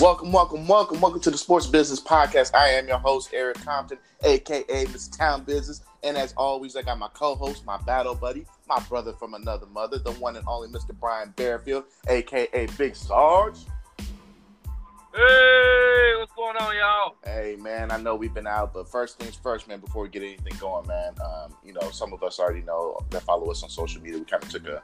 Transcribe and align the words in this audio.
Welcome, 0.00 0.32
welcome, 0.32 0.66
welcome, 0.66 1.00
welcome 1.00 1.20
to 1.20 1.30
the 1.30 1.38
Sports 1.38 1.68
Business 1.68 2.00
Podcast. 2.00 2.52
I 2.54 2.70
am 2.70 2.88
your 2.88 2.98
host, 2.98 3.30
Eric 3.32 3.64
Compton, 3.64 3.98
aka 4.24 4.86
Mr. 4.86 5.16
Town 5.16 5.44
Business. 5.44 5.82
And 6.02 6.16
as 6.16 6.32
always, 6.36 6.74
I 6.74 6.82
got 6.82 6.98
my 6.98 7.08
co-host, 7.14 7.64
my 7.64 7.78
battle 7.78 8.16
buddy, 8.16 8.44
my 8.68 8.80
brother 8.80 9.12
from 9.14 9.34
another 9.34 9.66
mother, 9.66 9.98
the 9.98 10.12
one 10.12 10.36
and 10.36 10.46
only 10.46 10.68
Mr. 10.68 10.98
Brian 10.98 11.32
Bearfield, 11.36 11.84
aka 12.08 12.66
Big 12.76 12.94
Sarge. 12.94 13.58
Hey, 15.14 16.12
what's 16.18 16.32
going 16.34 16.56
on, 16.56 16.76
y'all? 16.76 17.16
Hey, 17.24 17.56
man, 17.56 17.90
I 17.90 17.96
know 17.96 18.14
we've 18.14 18.34
been 18.34 18.46
out, 18.46 18.74
but 18.74 18.88
first 18.88 19.18
things 19.18 19.34
first, 19.34 19.66
man. 19.66 19.80
Before 19.80 20.02
we 20.02 20.10
get 20.10 20.22
anything 20.22 20.52
going, 20.60 20.86
man, 20.86 21.14
um, 21.24 21.54
you 21.64 21.72
know, 21.72 21.90
some 21.90 22.12
of 22.12 22.22
us 22.22 22.38
already 22.38 22.60
know 22.62 22.98
that 23.10 23.22
follow 23.22 23.50
us 23.50 23.62
on 23.62 23.70
social 23.70 24.02
media. 24.02 24.18
We 24.18 24.24
kind 24.26 24.42
of 24.42 24.50
took 24.50 24.66
a 24.68 24.82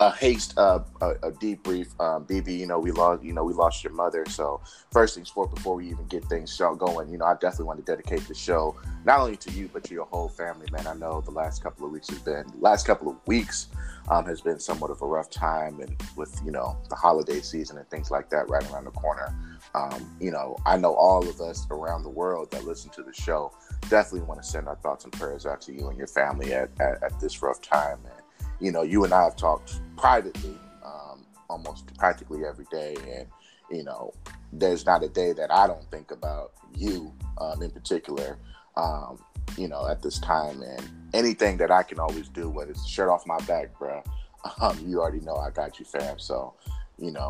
a 0.00 0.10
haste, 0.10 0.54
uh, 0.56 0.80
a, 1.02 1.10
a 1.22 1.32
debrief. 1.32 1.88
Um, 2.00 2.24
BB, 2.24 2.58
you 2.58 2.66
know, 2.66 2.78
we 2.78 2.90
lost, 2.90 3.22
you 3.22 3.34
know, 3.34 3.44
we 3.44 3.52
lost 3.52 3.84
your 3.84 3.92
mother. 3.92 4.24
So 4.28 4.62
first 4.90 5.14
things 5.14 5.28
first, 5.28 5.54
before 5.54 5.76
we 5.76 5.90
even 5.90 6.06
get 6.06 6.24
things 6.24 6.50
going, 6.78 7.10
you 7.10 7.18
know, 7.18 7.26
I 7.26 7.34
definitely 7.34 7.66
want 7.66 7.84
to 7.84 7.84
dedicate 7.84 8.26
the 8.26 8.34
show 8.34 8.76
not 9.04 9.20
only 9.20 9.36
to 9.36 9.50
you 9.52 9.68
but 9.72 9.84
to 9.84 9.94
your 9.94 10.06
whole 10.06 10.28
family, 10.28 10.66
man. 10.72 10.86
I 10.86 10.94
know 10.94 11.20
the 11.20 11.30
last 11.30 11.62
couple 11.62 11.84
of 11.84 11.92
weeks 11.92 12.08
has 12.08 12.18
been, 12.20 12.46
last 12.58 12.86
couple 12.86 13.10
of 13.10 13.16
weeks 13.26 13.68
um, 14.08 14.24
has 14.24 14.40
been 14.40 14.58
somewhat 14.58 14.90
of 14.90 15.02
a 15.02 15.06
rough 15.06 15.30
time, 15.30 15.80
and 15.80 16.00
with 16.16 16.40
you 16.44 16.50
know 16.50 16.78
the 16.88 16.96
holiday 16.96 17.40
season 17.40 17.76
and 17.78 17.88
things 17.90 18.10
like 18.10 18.30
that 18.30 18.48
right 18.48 18.68
around 18.72 18.84
the 18.84 18.90
corner. 18.90 19.34
Um, 19.74 20.16
you 20.18 20.30
know, 20.30 20.56
I 20.66 20.76
know 20.78 20.94
all 20.94 21.28
of 21.28 21.40
us 21.40 21.66
around 21.70 22.02
the 22.02 22.10
world 22.10 22.50
that 22.50 22.64
listen 22.64 22.90
to 22.92 23.02
the 23.02 23.12
show 23.12 23.52
definitely 23.88 24.26
want 24.26 24.42
to 24.42 24.48
send 24.48 24.66
our 24.66 24.76
thoughts 24.76 25.04
and 25.04 25.12
prayers 25.12 25.46
out 25.46 25.60
to 25.62 25.72
you 25.72 25.88
and 25.88 25.96
your 25.96 26.08
family 26.08 26.52
at, 26.52 26.70
at, 26.80 27.02
at 27.02 27.20
this 27.20 27.40
rough 27.42 27.60
time, 27.60 28.02
man 28.02 28.19
you 28.60 28.70
know, 28.72 28.82
you 28.82 29.04
and 29.04 29.12
I 29.12 29.24
have 29.24 29.36
talked 29.36 29.80
privately 29.96 30.56
um, 30.84 31.24
almost 31.48 31.92
practically 31.96 32.44
every 32.44 32.66
day, 32.70 32.96
and 33.12 33.26
you 33.70 33.84
know, 33.84 34.12
there's 34.52 34.86
not 34.86 35.02
a 35.02 35.08
day 35.08 35.32
that 35.32 35.50
I 35.50 35.66
don't 35.66 35.88
think 35.90 36.10
about 36.10 36.52
you 36.74 37.12
um, 37.38 37.62
in 37.62 37.70
particular. 37.70 38.38
Um, 38.76 39.18
you 39.56 39.66
know, 39.66 39.88
at 39.88 40.00
this 40.00 40.18
time, 40.20 40.62
and 40.62 40.88
anything 41.12 41.56
that 41.56 41.70
I 41.70 41.82
can 41.82 41.98
always 41.98 42.28
do, 42.28 42.48
whether 42.48 42.70
it's 42.70 42.86
shirt 42.86 43.08
off 43.08 43.26
my 43.26 43.38
back, 43.40 43.76
bro. 43.78 44.02
Um, 44.58 44.78
you 44.86 45.02
already 45.02 45.20
know 45.20 45.36
I 45.36 45.50
got 45.50 45.78
you, 45.78 45.84
fam. 45.84 46.18
So, 46.18 46.54
you 46.98 47.10
know, 47.10 47.28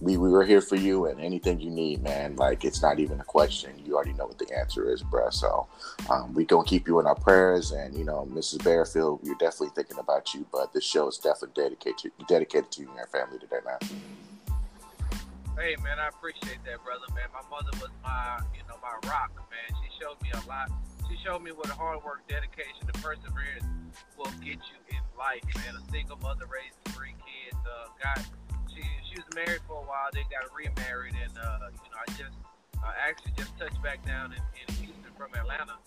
we, 0.00 0.16
we 0.16 0.28
were 0.28 0.44
here 0.44 0.60
for 0.60 0.76
you 0.76 1.06
and 1.06 1.20
anything 1.20 1.58
you 1.58 1.70
need, 1.70 2.02
man. 2.02 2.36
Like 2.36 2.64
it's 2.64 2.82
not 2.82 2.98
even 2.98 3.18
a 3.20 3.24
question. 3.24 3.72
You 3.84 3.96
already 3.96 4.12
know 4.12 4.26
what 4.26 4.38
the 4.38 4.54
answer 4.56 4.90
is, 4.90 5.02
bruh. 5.02 5.32
So 5.32 5.66
um, 6.10 6.34
we 6.34 6.44
gonna 6.44 6.66
keep 6.66 6.86
you 6.86 7.00
in 7.00 7.06
our 7.06 7.14
prayers, 7.14 7.72
and 7.72 7.94
you 7.96 8.04
know, 8.04 8.28
Mrs. 8.30 8.58
Bearfield, 8.58 9.22
we're 9.22 9.34
definitely 9.34 9.70
thinking 9.74 9.98
about 9.98 10.34
you. 10.34 10.46
But 10.52 10.72
this 10.72 10.84
show 10.84 11.08
is 11.08 11.18
definitely 11.18 11.62
dedicated 11.62 11.98
to, 11.98 12.10
dedicated 12.26 12.70
to 12.72 12.82
you 12.82 12.88
and 12.88 12.96
your 12.96 13.06
family 13.06 13.38
today, 13.38 13.60
man. 13.64 13.78
Hey, 15.56 15.74
man, 15.82 15.98
I 15.98 16.08
appreciate 16.08 16.60
that, 16.66 16.84
brother, 16.84 17.08
man. 17.14 17.32
My 17.32 17.40
mother 17.48 17.72
was 17.80 17.88
my, 18.04 18.40
you 18.52 18.60
know, 18.68 18.76
my 18.82 19.08
rock, 19.08 19.32
man. 19.48 19.80
She 19.80 19.88
showed 19.98 20.20
me 20.20 20.28
a 20.34 20.46
lot. 20.46 20.70
She 21.08 21.16
showed 21.24 21.40
me 21.42 21.52
what 21.52 21.68
hard 21.70 22.04
work, 22.04 22.28
dedication, 22.28 22.84
and 22.84 22.94
perseverance 23.00 23.64
will 24.18 24.28
get 24.44 24.60
you 24.60 24.78
in 24.92 25.00
life, 25.16 25.40
man. 25.56 25.72
A 25.80 25.90
single 25.90 26.18
mother 26.18 26.44
raising 26.44 26.76
three 26.92 27.16
kids, 27.24 27.56
uh, 27.64 27.88
got 27.96 28.20
she 28.82 29.16
was 29.16 29.28
married 29.34 29.60
for 29.66 29.80
a 29.80 29.86
while, 29.86 30.08
then 30.12 30.24
got 30.28 30.44
remarried, 30.52 31.14
and 31.16 31.32
uh, 31.38 31.70
you 31.72 31.88
know, 31.88 32.00
I 32.00 32.06
just 32.12 32.36
uh, 32.82 32.92
actually 33.00 33.32
just 33.36 33.56
touched 33.58 33.80
back 33.82 34.04
down 34.04 34.32
in, 34.32 34.42
in 34.60 34.66
Houston 34.76 35.12
from 35.16 35.32
Atlanta 35.34 35.80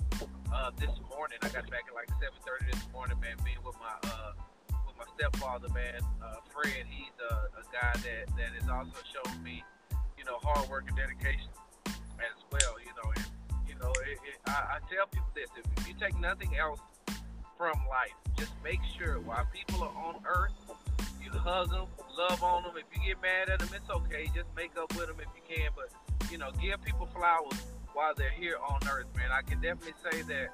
uh, 0.54 0.72
this 0.78 0.94
morning. 1.10 1.38
I 1.42 1.50
got 1.50 1.70
back 1.70 1.86
at 1.86 1.94
like 1.94 2.10
7:30 2.18 2.72
this 2.74 2.86
morning, 2.94 3.20
man. 3.20 3.38
Being 3.46 3.62
with 3.66 3.78
my 3.78 3.94
uh, 4.10 4.34
with 4.86 4.98
my 4.98 5.06
stepfather, 5.18 5.70
man, 5.70 6.02
uh, 6.24 6.42
Fred. 6.50 6.86
He's 6.90 7.14
a, 7.30 7.34
a 7.60 7.64
guy 7.70 7.94
that 7.94 8.26
that 8.38 8.52
has 8.58 8.70
also 8.70 8.98
shown 9.14 9.44
me, 9.44 9.64
you 10.18 10.26
know, 10.26 10.40
hard 10.42 10.70
work 10.70 10.86
and 10.88 10.98
dedication 10.98 11.50
as 12.18 12.38
well. 12.52 12.76
You 12.82 12.94
know, 12.98 13.10
and 13.16 13.26
you 13.68 13.76
know, 13.78 13.94
it, 14.10 14.18
it, 14.26 14.38
I, 14.48 14.78
I 14.78 14.94
tell 14.94 15.08
people 15.08 15.30
this: 15.36 15.50
if 15.54 15.88
you 15.88 15.94
take 16.00 16.18
nothing 16.20 16.58
else 16.58 16.80
from 17.58 17.78
life, 17.90 18.16
just 18.38 18.54
make 18.64 18.80
sure 18.98 19.20
while 19.20 19.46
people 19.54 19.84
are 19.84 19.94
on 19.94 20.24
Earth 20.26 20.54
you 21.34 21.40
hug 21.40 21.70
them, 21.70 21.88
love 22.18 22.44
on 22.44 22.64
them. 22.64 22.74
If 22.76 22.86
you 22.94 23.14
get 23.14 23.22
mad 23.22 23.50
at 23.50 23.60
them, 23.60 23.70
it's 23.74 23.90
okay. 23.90 24.26
Just 24.36 24.48
make 24.56 24.78
up 24.78 24.96
with 24.96 25.08
them 25.08 25.18
if 25.20 25.30
you 25.36 25.44
can. 25.48 25.70
But 25.76 25.90
you 26.32 26.38
know, 26.38 26.52
give 26.62 26.84
people 26.84 27.08
flowers 27.08 27.60
while 27.94 28.14
they're 28.16 28.32
here 28.32 28.58
on 28.58 28.80
Earth, 28.90 29.08
man. 29.16 29.32
I 29.32 29.42
can 29.42 29.62
definitely 29.62 29.98
say 30.12 30.22
that. 30.24 30.50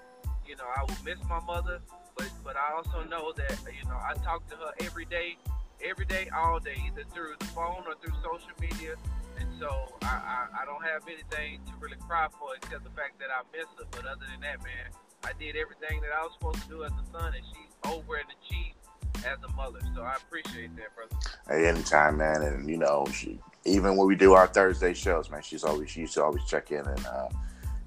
You 0.46 0.56
know, 0.56 0.70
I 0.70 0.84
will 0.84 1.02
miss 1.04 1.18
my 1.28 1.40
mother, 1.42 1.82
but 2.16 2.30
but 2.44 2.56
I 2.56 2.76
also 2.76 3.02
mm-hmm. 3.02 3.10
know 3.10 3.34
that 3.34 3.58
you 3.66 3.90
know 3.90 3.98
I 3.98 4.14
talk 4.24 4.48
to 4.50 4.56
her 4.58 4.72
every 4.82 5.06
day, 5.06 5.38
every 5.84 6.06
day, 6.06 6.30
all 6.30 6.60
day, 6.60 6.78
either 6.86 7.04
through 7.14 7.34
the 7.40 7.46
phone 7.46 7.84
or 7.88 7.96
through 8.02 8.14
social 8.22 8.54
media. 8.62 8.96
And 9.38 9.50
so 9.60 9.68
I, 10.04 10.16
I, 10.16 10.64
I 10.64 10.66
don't 10.66 10.84
have 10.86 11.04
anything 11.12 11.60
to 11.68 11.74
really 11.82 12.00
cry 12.08 12.28
for 12.40 12.56
except 12.56 12.86
the 12.86 12.96
fact 12.96 13.20
that 13.20 13.28
I 13.28 13.44
miss 13.52 13.68
her. 13.78 13.84
But 13.92 14.06
other 14.06 14.24
than 14.32 14.40
that, 14.48 14.64
man, 14.64 14.96
I 15.26 15.34
did 15.36 15.58
everything 15.58 16.00
that 16.02 16.14
I 16.16 16.24
was 16.24 16.32
supposed 16.40 16.62
to 16.64 16.70
do 16.70 16.84
as 16.86 16.94
a 16.94 17.06
son, 17.12 17.34
and 17.34 17.44
she's 17.52 17.74
over 17.84 18.16
and 18.16 18.30
achieved 18.32 18.80
as 19.26 19.38
a 19.44 19.56
mother. 19.56 19.80
So 19.96 20.02
I 20.02 20.16
appreciate 20.16 20.76
that, 20.76 20.96
brother. 20.96 21.16
Hey, 21.48 21.68
anytime, 21.68 22.18
man. 22.18 22.42
And 22.42 22.70
you 22.70 22.78
know, 22.78 23.06
she, 23.14 23.40
even 23.66 23.96
when 23.96 24.08
we 24.08 24.16
do 24.16 24.34
our 24.34 24.48
Thursday 24.48 24.94
shows, 24.94 25.30
man, 25.30 25.42
she's 25.42 25.64
always 25.64 25.90
she 25.90 26.02
used 26.02 26.14
to 26.16 26.24
always 26.24 26.44
check 26.46 26.72
in 26.72 26.86
and 26.86 27.06
uh, 27.06 27.30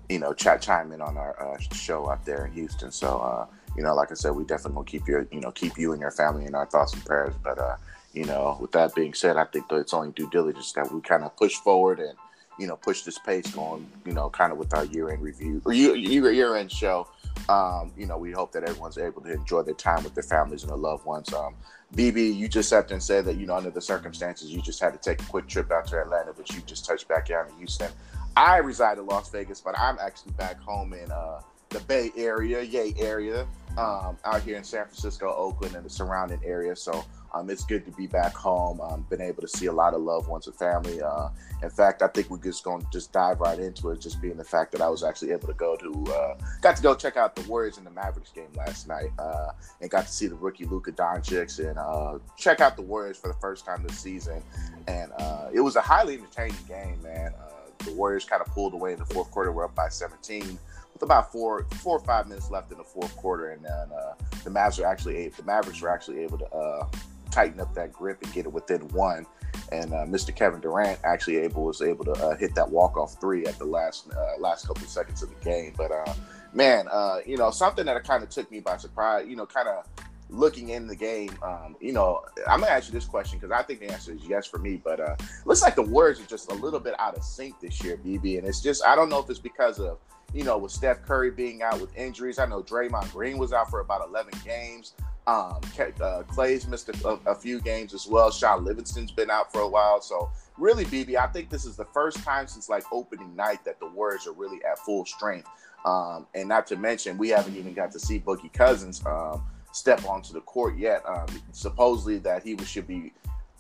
you 0.09 0.19
know 0.19 0.33
chat 0.33 0.63
chime 0.63 0.93
in 0.93 1.01
on 1.01 1.17
our 1.17 1.55
uh, 1.55 1.59
show 1.75 2.11
out 2.11 2.25
there 2.25 2.47
in 2.47 2.53
Houston. 2.53 2.91
So 2.91 3.19
uh, 3.19 3.47
you 3.77 3.83
know, 3.83 3.95
like 3.95 4.11
I 4.11 4.15
said, 4.15 4.31
we 4.33 4.45
definitely 4.45 4.85
keep 4.87 5.07
your 5.07 5.27
you 5.31 5.41
know 5.41 5.51
keep 5.51 5.79
you 5.79 5.93
and 5.93 6.01
your 6.01 6.11
family 6.11 6.47
in 6.47 6.55
our 6.55 6.67
thoughts 6.67 6.93
and 6.95 7.05
prayers. 7.05 7.35
But 7.43 7.59
uh, 7.59 7.77
you 8.13 8.25
know, 8.25 8.57
with 8.61 8.73
that 8.73 8.95
being 8.95 9.15
said, 9.15 9.37
I 9.37 9.45
think 9.45 9.69
that 9.69 9.77
it's 9.77 9.95
only 9.95 10.13
due 10.13 10.31
diligence 10.31 10.73
that 10.73 10.91
we 10.93 11.01
kind 11.01 11.25
of 11.25 11.37
push 11.37 11.55
forward 11.57 12.01
and 12.01 12.15
you 12.59 12.67
know 12.67 12.77
push 12.77 13.03
this 13.03 13.19
pace 13.19 13.51
going. 13.51 13.87
You 14.05 14.13
know, 14.13 14.31
kind 14.31 14.53
of 14.53 14.59
with 14.59 14.75
our 14.75 14.85
year 14.87 15.11
end 15.11 15.23
review 15.23 15.63
or 15.65 15.73
year 15.73 15.95
year 15.95 16.57
end 16.57 16.73
show 16.73 17.09
um, 17.49 17.93
you 17.97 18.07
know, 18.07 18.19
we 18.19 18.33
hope 18.33 18.53
that 18.53 18.63
everyone's 18.63 18.99
able 18.99 19.23
to 19.23 19.33
enjoy 19.33 19.63
their 19.63 19.75
time 19.75 20.05
with 20.05 20.15
their 20.15 20.23
families 20.23 20.63
and 20.63 20.71
their 20.71 20.79
loved 20.79 21.05
ones. 21.05 21.33
Um, 21.33 21.55
BB, 21.95 22.37
you 22.37 22.49
just 22.49 22.69
there 22.69 22.91
and 22.91 23.03
said 23.03 23.25
that, 23.25 23.37
you 23.37 23.47
know, 23.47 23.57
under 23.57 23.71
the 23.71 23.81
circumstances, 23.81 24.51
you 24.51 24.61
just 24.61 24.81
had 24.81 24.93
to 24.93 24.99
take 24.99 25.23
a 25.23 25.27
quick 25.27 25.47
trip 25.47 25.71
out 25.71 25.87
to 25.89 26.01
Atlanta, 26.01 26.33
but 26.37 26.51
you 26.51 26.61
just 26.63 26.85
touched 26.85 27.09
back 27.09 27.29
down 27.29 27.49
in 27.49 27.55
Houston. 27.57 27.91
I 28.37 28.59
reside 28.59 28.99
in 28.99 29.07
Las 29.07 29.31
Vegas, 29.31 29.61
but 29.61 29.79
I'm 29.79 29.99
actually 30.01 30.33
back 30.33 30.61
home 30.61 30.93
in 30.93 31.11
uh, 31.11 31.41
the 31.71 31.81
Bay 31.81 32.13
Area, 32.17 32.63
yay 32.63 32.95
area, 32.99 33.47
um, 33.79 34.19
out 34.25 34.43
here 34.43 34.57
in 34.57 34.65
San 34.65 34.85
Francisco, 34.85 35.33
Oakland, 35.35 35.77
and 35.77 35.85
the 35.85 35.91
surrounding 35.91 36.41
area. 36.45 36.75
So 36.75 37.05
um, 37.33 37.49
it's 37.49 37.65
good 37.65 37.85
to 37.85 37.93
be 37.93 38.07
back 38.07 38.35
home. 38.35 38.81
Um, 38.81 39.07
been 39.09 39.21
able 39.21 39.43
to 39.43 39.49
see 39.49 39.67
a 39.67 39.73
lot 39.73 39.95
of 39.95 40.01
loved 40.01 40.29
ones 40.29 40.47
and 40.47 40.57
family. 40.57 41.01
Uh, 41.01 41.29
in 41.63 41.71
fact, 41.71 42.03
I 42.03 42.09
think 42.09 42.29
we're 42.29 42.39
just 42.39 42.65
going 42.65 42.81
to 42.81 42.87
just 42.93 43.13
dive 43.13 43.41
right 43.41 43.59
into 43.59 43.91
it, 43.91 44.01
just 44.01 44.21
being 44.21 44.37
the 44.37 44.45
fact 44.45 44.73
that 44.73 44.81
I 44.81 44.89
was 44.89 45.05
actually 45.05 45.31
able 45.31 45.47
to 45.47 45.55
go 45.55 45.77
to, 45.77 46.13
uh, 46.13 46.35
got 46.61 46.77
to 46.77 46.83
go 46.83 46.95
check 46.95 47.17
out 47.17 47.37
the 47.37 47.43
Warriors 47.43 47.79
and 47.79 47.87
the 47.87 47.91
Mavericks 47.91 48.33
game 48.33 48.49
last 48.57 48.89
night, 48.89 49.11
uh, 49.19 49.51
and 49.81 49.91
got 49.91 50.07
to 50.07 50.13
see 50.13 50.27
the 50.27 50.37
rookie 50.37 50.65
Luka 50.65 50.91
Doncic 50.91 51.59
and 51.65 51.79
uh, 51.79 52.19
check 52.37 52.61
out 52.61 52.77
the 52.77 52.83
Warriors 52.83 53.17
for 53.17 53.29
the 53.29 53.39
first 53.41 53.65
time 53.65 53.85
this 53.87 53.99
season. 53.99 54.43
And 54.89 55.13
uh, 55.19 55.51
it 55.53 55.61
was 55.61 55.77
a 55.77 55.83
highly 55.83 56.15
entertaining 56.15 56.57
game, 56.67 57.01
man. 57.03 57.33
Uh, 57.39 57.85
the 57.85 57.93
Warriors 57.93 58.25
kind 58.25 58.43
of 58.43 58.49
pulled 58.49 58.75
away 58.75 58.93
in 58.93 58.99
the 58.99 59.05
fourth 59.05 59.31
quarter. 59.31 59.53
We're 59.53 59.67
up 59.67 59.75
by 59.75 59.89
17 59.89 60.59
with 60.99 61.09
about 61.09 61.31
four, 61.31 61.67
four 61.77 61.97
or 61.97 62.05
five 62.05 62.27
minutes 62.27 62.51
left 62.51 62.73
in 62.73 62.79
the 62.79 62.85
fourth 62.85 63.17
quarter, 63.17 63.51
and 63.51 63.65
then 63.65 63.93
uh, 63.93 64.15
the 64.43 64.51
Mavs 64.51 64.79
were 64.79 64.87
actually 64.87 65.29
the 65.29 65.43
Mavericks 65.45 65.81
were 65.81 65.89
actually 65.89 66.21
able 66.21 66.39
to 66.39 66.47
uh, 66.47 66.89
tighten 67.31 67.61
up 67.61 67.73
that 67.75 67.93
grip 67.93 68.23
and 68.23 68.33
get 68.33 68.47
it 68.47 68.53
within 68.53 68.81
one. 68.89 69.27
And 69.71 69.93
uh, 69.93 70.07
Mr. 70.07 70.35
Kevin 70.35 70.61
Durant 70.61 70.99
actually 71.05 71.37
able 71.37 71.65
was 71.65 71.83
able 71.83 72.05
to 72.07 72.13
uh, 72.13 72.37
hit 72.37 72.55
that 72.55 72.69
walk 72.69 72.97
off 72.97 73.21
three 73.21 73.45
at 73.47 73.59
the 73.59 73.65
last 73.65 74.09
uh, 74.11 74.41
last 74.41 74.67
couple 74.67 74.83
of 74.83 74.89
seconds 74.89 75.23
of 75.23 75.29
the 75.29 75.45
game. 75.45 75.73
But 75.77 75.93
uh, 75.93 76.15
man, 76.53 76.89
uh, 76.91 77.19
you 77.25 77.37
know 77.37 77.51
something 77.51 77.87
that 77.87 78.03
kind 78.05 78.23
of 78.23 78.31
took 78.31 78.51
me 78.51 78.61
by 78.61 78.77
surprise. 78.77 79.27
You 79.29 79.37
know, 79.37 79.47
kind 79.47 79.69
of 79.69 79.87
looking 80.31 80.71
in 80.71 80.87
the 80.87 80.97
game. 80.97 81.31
Um, 81.43 81.77
you 81.81 81.93
know, 81.93 82.23
I'm 82.47 82.61
gonna 82.61 82.73
ask 82.73 82.89
you 82.89 82.93
this 82.93 83.07
question 83.07 83.39
because 83.39 83.53
I 83.53 83.63
think 83.63 83.81
the 83.81 83.91
answer 83.91 84.13
is 84.13 84.23
yes 84.27 84.47
for 84.47 84.59
me. 84.59 84.81
But 84.83 85.01
uh, 85.01 85.17
looks 85.45 85.63
like 85.63 85.75
the 85.75 85.83
words 85.83 86.21
are 86.21 86.27
just 86.27 86.51
a 86.51 86.55
little 86.55 86.81
bit 86.81 86.95
out 86.99 87.17
of 87.17 87.25
sync 87.25 87.61
this 87.61 87.83
year, 87.83 87.97
BB. 87.97 88.39
And 88.39 88.47
it's 88.47 88.61
just 88.61 88.85
I 88.85 88.95
don't 88.95 89.09
know 89.09 89.19
if 89.21 89.31
it's 89.31 89.39
because 89.39 89.79
of 89.79 89.99
you 90.35 90.45
know 90.45 90.59
with 90.59 90.73
Steph 90.73 91.03
Curry 91.03 91.31
being 91.31 91.63
out 91.63 91.81
with 91.81 91.97
injuries. 91.97 92.39
I 92.39 92.47
know 92.47 92.63
Draymond 92.63 93.13
Green 93.13 93.39
was 93.39 93.53
out 93.53 93.71
for 93.71 93.81
about 93.81 94.07
11 94.09 94.33
games. 94.45 94.95
Um, 95.27 95.61
uh, 95.79 96.23
Klay's 96.23 96.67
missed 96.67 96.89
a, 96.89 97.19
a, 97.27 97.35
few 97.35 97.61
games 97.61 97.93
as 97.93 98.07
well. 98.07 98.31
Shaun 98.31 98.65
Livingston's 98.65 99.11
been 99.11 99.31
out 99.31 99.53
for 99.53 99.61
a 99.61 99.69
while. 99.69 100.01
So 100.01 100.31
really, 100.57 100.87
BB, 100.87 101.17
I 101.17 101.27
think 101.27 101.51
this 101.51 101.67
is 101.67 101.77
the 101.77 101.85
first 101.85 102.17
time 102.25 102.47
since 102.47 102.71
like 102.71 102.83
opening 102.91 103.37
night 103.37 103.63
that 103.67 103.79
the 103.79 103.89
Warriors 103.89 104.27
are 104.27 104.33
really 104.33 104.59
at 104.65 104.79
full 104.79 105.05
strength. 105.05 105.47
Um, 105.85 106.27
and 106.35 106.49
not 106.49 106.67
to 106.69 106.77
mention, 106.77 107.19
we 107.19 107.29
haven't 107.29 107.57
even 107.57 107.75
got 107.75 107.93
to 107.93 108.01
see 108.01 108.19
Boogie 108.19 108.51
Cousins. 108.51 109.05
Um, 109.05 109.45
step 109.73 110.05
onto 110.05 110.33
the 110.33 110.41
court 110.41 110.77
yet. 110.77 111.03
Um, 111.07 111.27
supposedly 111.53 112.19
that 112.19 112.43
he 112.43 112.57
should 112.65 112.87
be. 112.87 113.13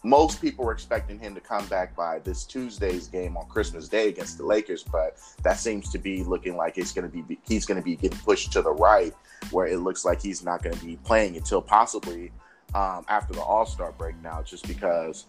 Most 0.05 0.40
people 0.40 0.64
were 0.64 0.72
expecting 0.72 1.19
him 1.19 1.34
to 1.34 1.40
come 1.40 1.66
back 1.66 1.96
by 1.96 2.20
this 2.20 2.44
Tuesday's 2.44 3.08
game 3.08 3.37
on 3.37 3.46
Christmas 3.49 3.88
Day 3.88 4.08
against 4.08 4.38
the 4.38 4.46
Lakers, 4.46 4.84
but 4.84 5.19
that 5.43 5.58
seems 5.58 5.90
to 5.90 5.99
be 5.99 6.22
looking 6.22 6.56
like 6.56 6.78
it's 6.78 6.93
going 6.93 7.10
to 7.10 7.22
be 7.22 7.38
he's 7.49 7.66
going 7.66 7.81
to 7.81 7.84
be 7.84 7.96
getting 7.96 8.19
pushed 8.19 8.52
to 8.52 8.62
the 8.62 8.70
right, 8.70 9.12
where 9.50 9.66
it 9.66 9.78
looks 9.78 10.05
like 10.05 10.22
he's 10.22 10.44
not 10.44 10.62
going 10.62 10.76
to 10.76 10.84
be 10.84 10.96
playing 11.05 11.37
until 11.37 11.60
possibly 11.60 12.31
um, 12.75 13.05
after 13.09 13.32
the 13.32 13.41
All 13.41 13.65
Star 13.65 13.93
break 13.93 14.20
now, 14.23 14.43
just 14.43 14.67
because 14.69 15.25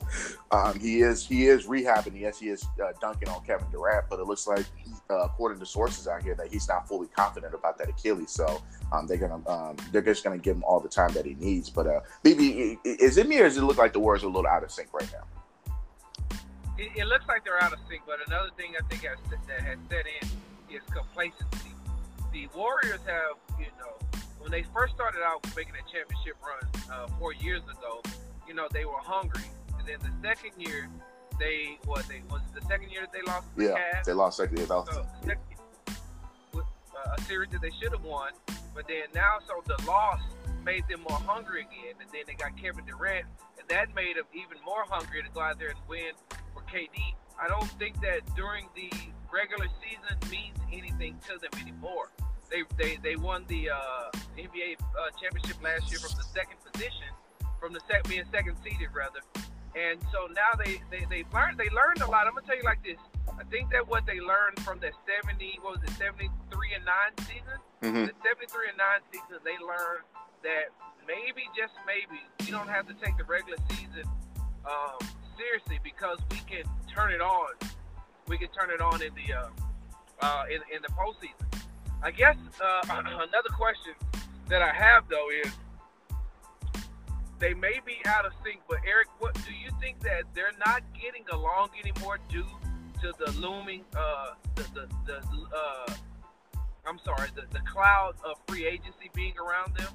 um, 0.51 0.77
he 0.79 1.01
is 1.01 1.25
he 1.25 1.47
is 1.47 1.67
rehabbing. 1.67 2.19
Yes, 2.19 2.39
he 2.39 2.49
is 2.49 2.65
uh, 2.83 2.91
dunking 2.99 3.29
on 3.29 3.43
Kevin 3.45 3.67
Durant, 3.71 4.05
but 4.09 4.19
it 4.19 4.25
looks 4.25 4.45
like, 4.45 4.65
uh, 5.09 5.19
according 5.19 5.59
to 5.59 5.65
sources 5.65 6.07
out 6.07 6.21
here, 6.21 6.35
that 6.35 6.51
he's 6.51 6.67
not 6.67 6.87
fully 6.87 7.07
confident 7.07 7.53
about 7.53 7.77
that 7.77 7.89
Achilles. 7.89 8.31
So 8.31 8.61
um, 8.91 9.07
they're 9.07 9.17
gonna 9.17 9.47
um, 9.47 9.77
they're 9.91 10.01
just 10.01 10.23
gonna 10.23 10.37
give 10.37 10.57
him 10.57 10.63
all 10.63 10.79
the 10.79 10.89
time 10.89 11.13
that 11.13 11.25
he 11.25 11.35
needs. 11.35 11.69
But 11.69 11.87
uh, 11.87 12.01
BB, 12.25 12.77
is 12.83 13.17
it 13.17 13.27
me 13.27 13.39
or 13.39 13.43
does 13.43 13.57
it 13.57 13.63
look 13.63 13.77
like 13.77 13.93
the 13.93 13.99
Warriors 13.99 14.23
are 14.23 14.27
a 14.27 14.29
little 14.29 14.49
out 14.49 14.63
of 14.63 14.71
sync 14.71 14.93
right 14.93 15.09
now? 15.13 15.25
It, 16.77 16.91
it 16.95 17.05
looks 17.07 17.27
like 17.27 17.45
they're 17.45 17.61
out 17.61 17.73
of 17.73 17.79
sync, 17.89 18.01
but 18.05 18.17
another 18.27 18.49
thing 18.57 18.73
I 18.77 18.85
think 18.87 19.03
has, 19.03 19.17
that 19.47 19.61
has 19.61 19.77
set 19.89 20.05
in 20.21 20.27
is 20.75 20.81
complacency. 20.93 21.75
The 22.31 22.47
Warriors 22.55 23.01
have, 23.05 23.35
you 23.59 23.65
know, 23.79 24.08
when 24.39 24.51
they 24.51 24.63
first 24.73 24.93
started 24.95 25.21
out 25.23 25.45
making 25.55 25.73
a 25.75 25.85
championship 25.91 26.35
run 26.41 26.63
uh, 26.91 27.07
four 27.19 27.33
years 27.33 27.61
ago, 27.63 28.01
you 28.47 28.53
know, 28.53 28.67
they 28.71 28.85
were 28.85 28.99
hungry. 28.99 29.45
And 29.77 29.87
then 29.87 29.99
the 29.99 30.27
second 30.27 30.51
year, 30.57 30.89
they 31.39 31.77
what 31.85 32.07
they 32.07 32.21
was 32.29 32.41
the 32.53 32.61
second 32.67 32.89
year 32.91 33.01
that 33.01 33.13
they 33.13 33.21
lost. 33.21 33.47
The 33.55 33.65
yeah, 33.65 33.99
Cavs. 33.99 34.03
they 34.05 34.13
lost 34.13 34.37
second 34.37 34.57
year. 34.57 34.67
So, 34.67 35.05
second, 35.21 35.39
with, 36.53 36.65
uh, 36.95 37.15
a 37.17 37.21
series 37.23 37.49
that 37.51 37.61
they 37.61 37.71
should 37.81 37.91
have 37.91 38.03
won, 38.03 38.31
but 38.75 38.87
then 38.87 39.07
now, 39.13 39.37
so 39.47 39.63
the 39.65 39.81
loss 39.85 40.19
made 40.65 40.83
them 40.89 41.01
more 41.07 41.19
hungry 41.19 41.61
again, 41.61 41.95
and 42.01 42.09
then 42.11 42.23
they 42.27 42.33
got 42.33 42.57
Kevin 42.57 42.85
Durant, 42.85 43.25
and 43.57 43.67
that 43.69 43.93
made 43.95 44.17
them 44.17 44.25
even 44.33 44.57
more 44.65 44.83
hungry 44.87 45.23
to 45.23 45.29
go 45.33 45.39
out 45.41 45.59
there 45.59 45.69
and 45.69 45.79
win 45.87 46.11
for 46.53 46.61
KD. 46.63 47.15
I 47.41 47.47
don't 47.47 47.69
think 47.79 48.01
that 48.01 48.21
during 48.35 48.67
the 48.75 48.91
regular 49.31 49.67
season 49.79 50.29
means 50.29 50.57
anything 50.73 51.17
to 51.27 51.39
them 51.39 51.51
anymore. 51.61 52.09
They 52.49 52.63
they, 52.77 52.97
they 53.01 53.15
won 53.15 53.45
the 53.47 53.69
uh, 53.69 54.11
NBA 54.37 54.81
uh, 54.81 55.11
championship 55.21 55.61
last 55.63 55.89
year 55.89 55.99
from 55.99 56.17
the 56.17 56.23
second 56.23 56.57
position, 56.65 57.09
from 57.59 57.73
the 57.73 57.81
sec- 57.89 58.07
being 58.07 58.25
second 58.31 58.57
seeded 58.63 58.89
rather. 58.93 59.21
And 59.77 60.01
so 60.11 60.25
now 60.33 60.57
they, 60.57 60.81
they, 60.89 61.05
they 61.09 61.23
learned 61.31 61.57
they 61.57 61.69
learned 61.69 62.01
a 62.01 62.09
lot. 62.09 62.25
I'm 62.25 62.33
gonna 62.33 62.47
tell 62.47 62.57
you 62.57 62.65
like 62.65 62.83
this. 62.83 62.97
I 63.29 63.43
think 63.53 63.69
that 63.71 63.87
what 63.87 64.05
they 64.05 64.19
learned 64.19 64.59
from 64.65 64.79
the 64.79 64.91
70 65.05 65.59
what 65.61 65.79
was 65.79 65.83
it 65.85 65.95
73 65.95 66.33
and 66.75 66.83
9 66.83 67.27
season, 67.29 67.57
mm-hmm. 67.85 68.05
the 68.09 68.15
73 68.25 68.73
and 68.73 68.77
9 68.77 69.13
season, 69.13 69.37
they 69.45 69.55
learned 69.61 70.03
that 70.41 70.73
maybe 71.05 71.45
just 71.53 71.73
maybe 71.85 72.19
we 72.41 72.49
don't 72.51 72.67
have 72.67 72.87
to 72.87 72.95
take 72.97 73.15
the 73.17 73.23
regular 73.23 73.57
season 73.69 74.03
um, 74.65 74.97
seriously 75.37 75.79
because 75.83 76.17
we 76.31 76.41
can 76.49 76.65
turn 76.89 77.13
it 77.13 77.21
on. 77.21 77.53
We 78.27 78.37
can 78.37 78.49
turn 78.49 78.69
it 78.69 78.81
on 78.81 79.01
in 79.01 79.13
the 79.13 79.33
uh, 79.33 79.49
uh, 80.21 80.43
in, 80.49 80.61
in 80.75 80.81
the 80.81 80.91
postseason. 80.97 81.47
I 82.01 82.11
guess 82.11 82.37
uh, 82.61 82.81
another 82.89 83.49
question 83.55 83.93
that 84.47 84.61
I 84.61 84.73
have 84.73 85.03
though 85.09 85.27
is 85.45 85.51
they 87.39 87.53
may 87.53 87.79
be 87.85 87.97
out 88.05 88.25
of 88.25 88.33
sync, 88.43 88.59
but 88.67 88.79
Eric, 88.85 89.07
what 89.19 89.33
do 89.33 89.53
you 89.53 89.71
think 89.79 89.99
that 90.01 90.23
they're 90.33 90.51
not 90.65 90.81
getting 90.93 91.23
along 91.31 91.69
anymore 91.81 92.19
due 92.29 92.45
to 93.01 93.13
the 93.17 93.31
looming, 93.39 93.83
uh, 93.95 94.31
the 94.55 94.63
the, 94.73 94.87
the 95.05 95.15
uh, 95.55 95.93
I'm 96.85 96.99
sorry, 97.05 97.29
the, 97.35 97.43
the 97.51 97.63
cloud 97.65 98.15
of 98.25 98.37
free 98.47 98.65
agency 98.65 99.09
being 99.13 99.33
around 99.37 99.75
them? 99.75 99.93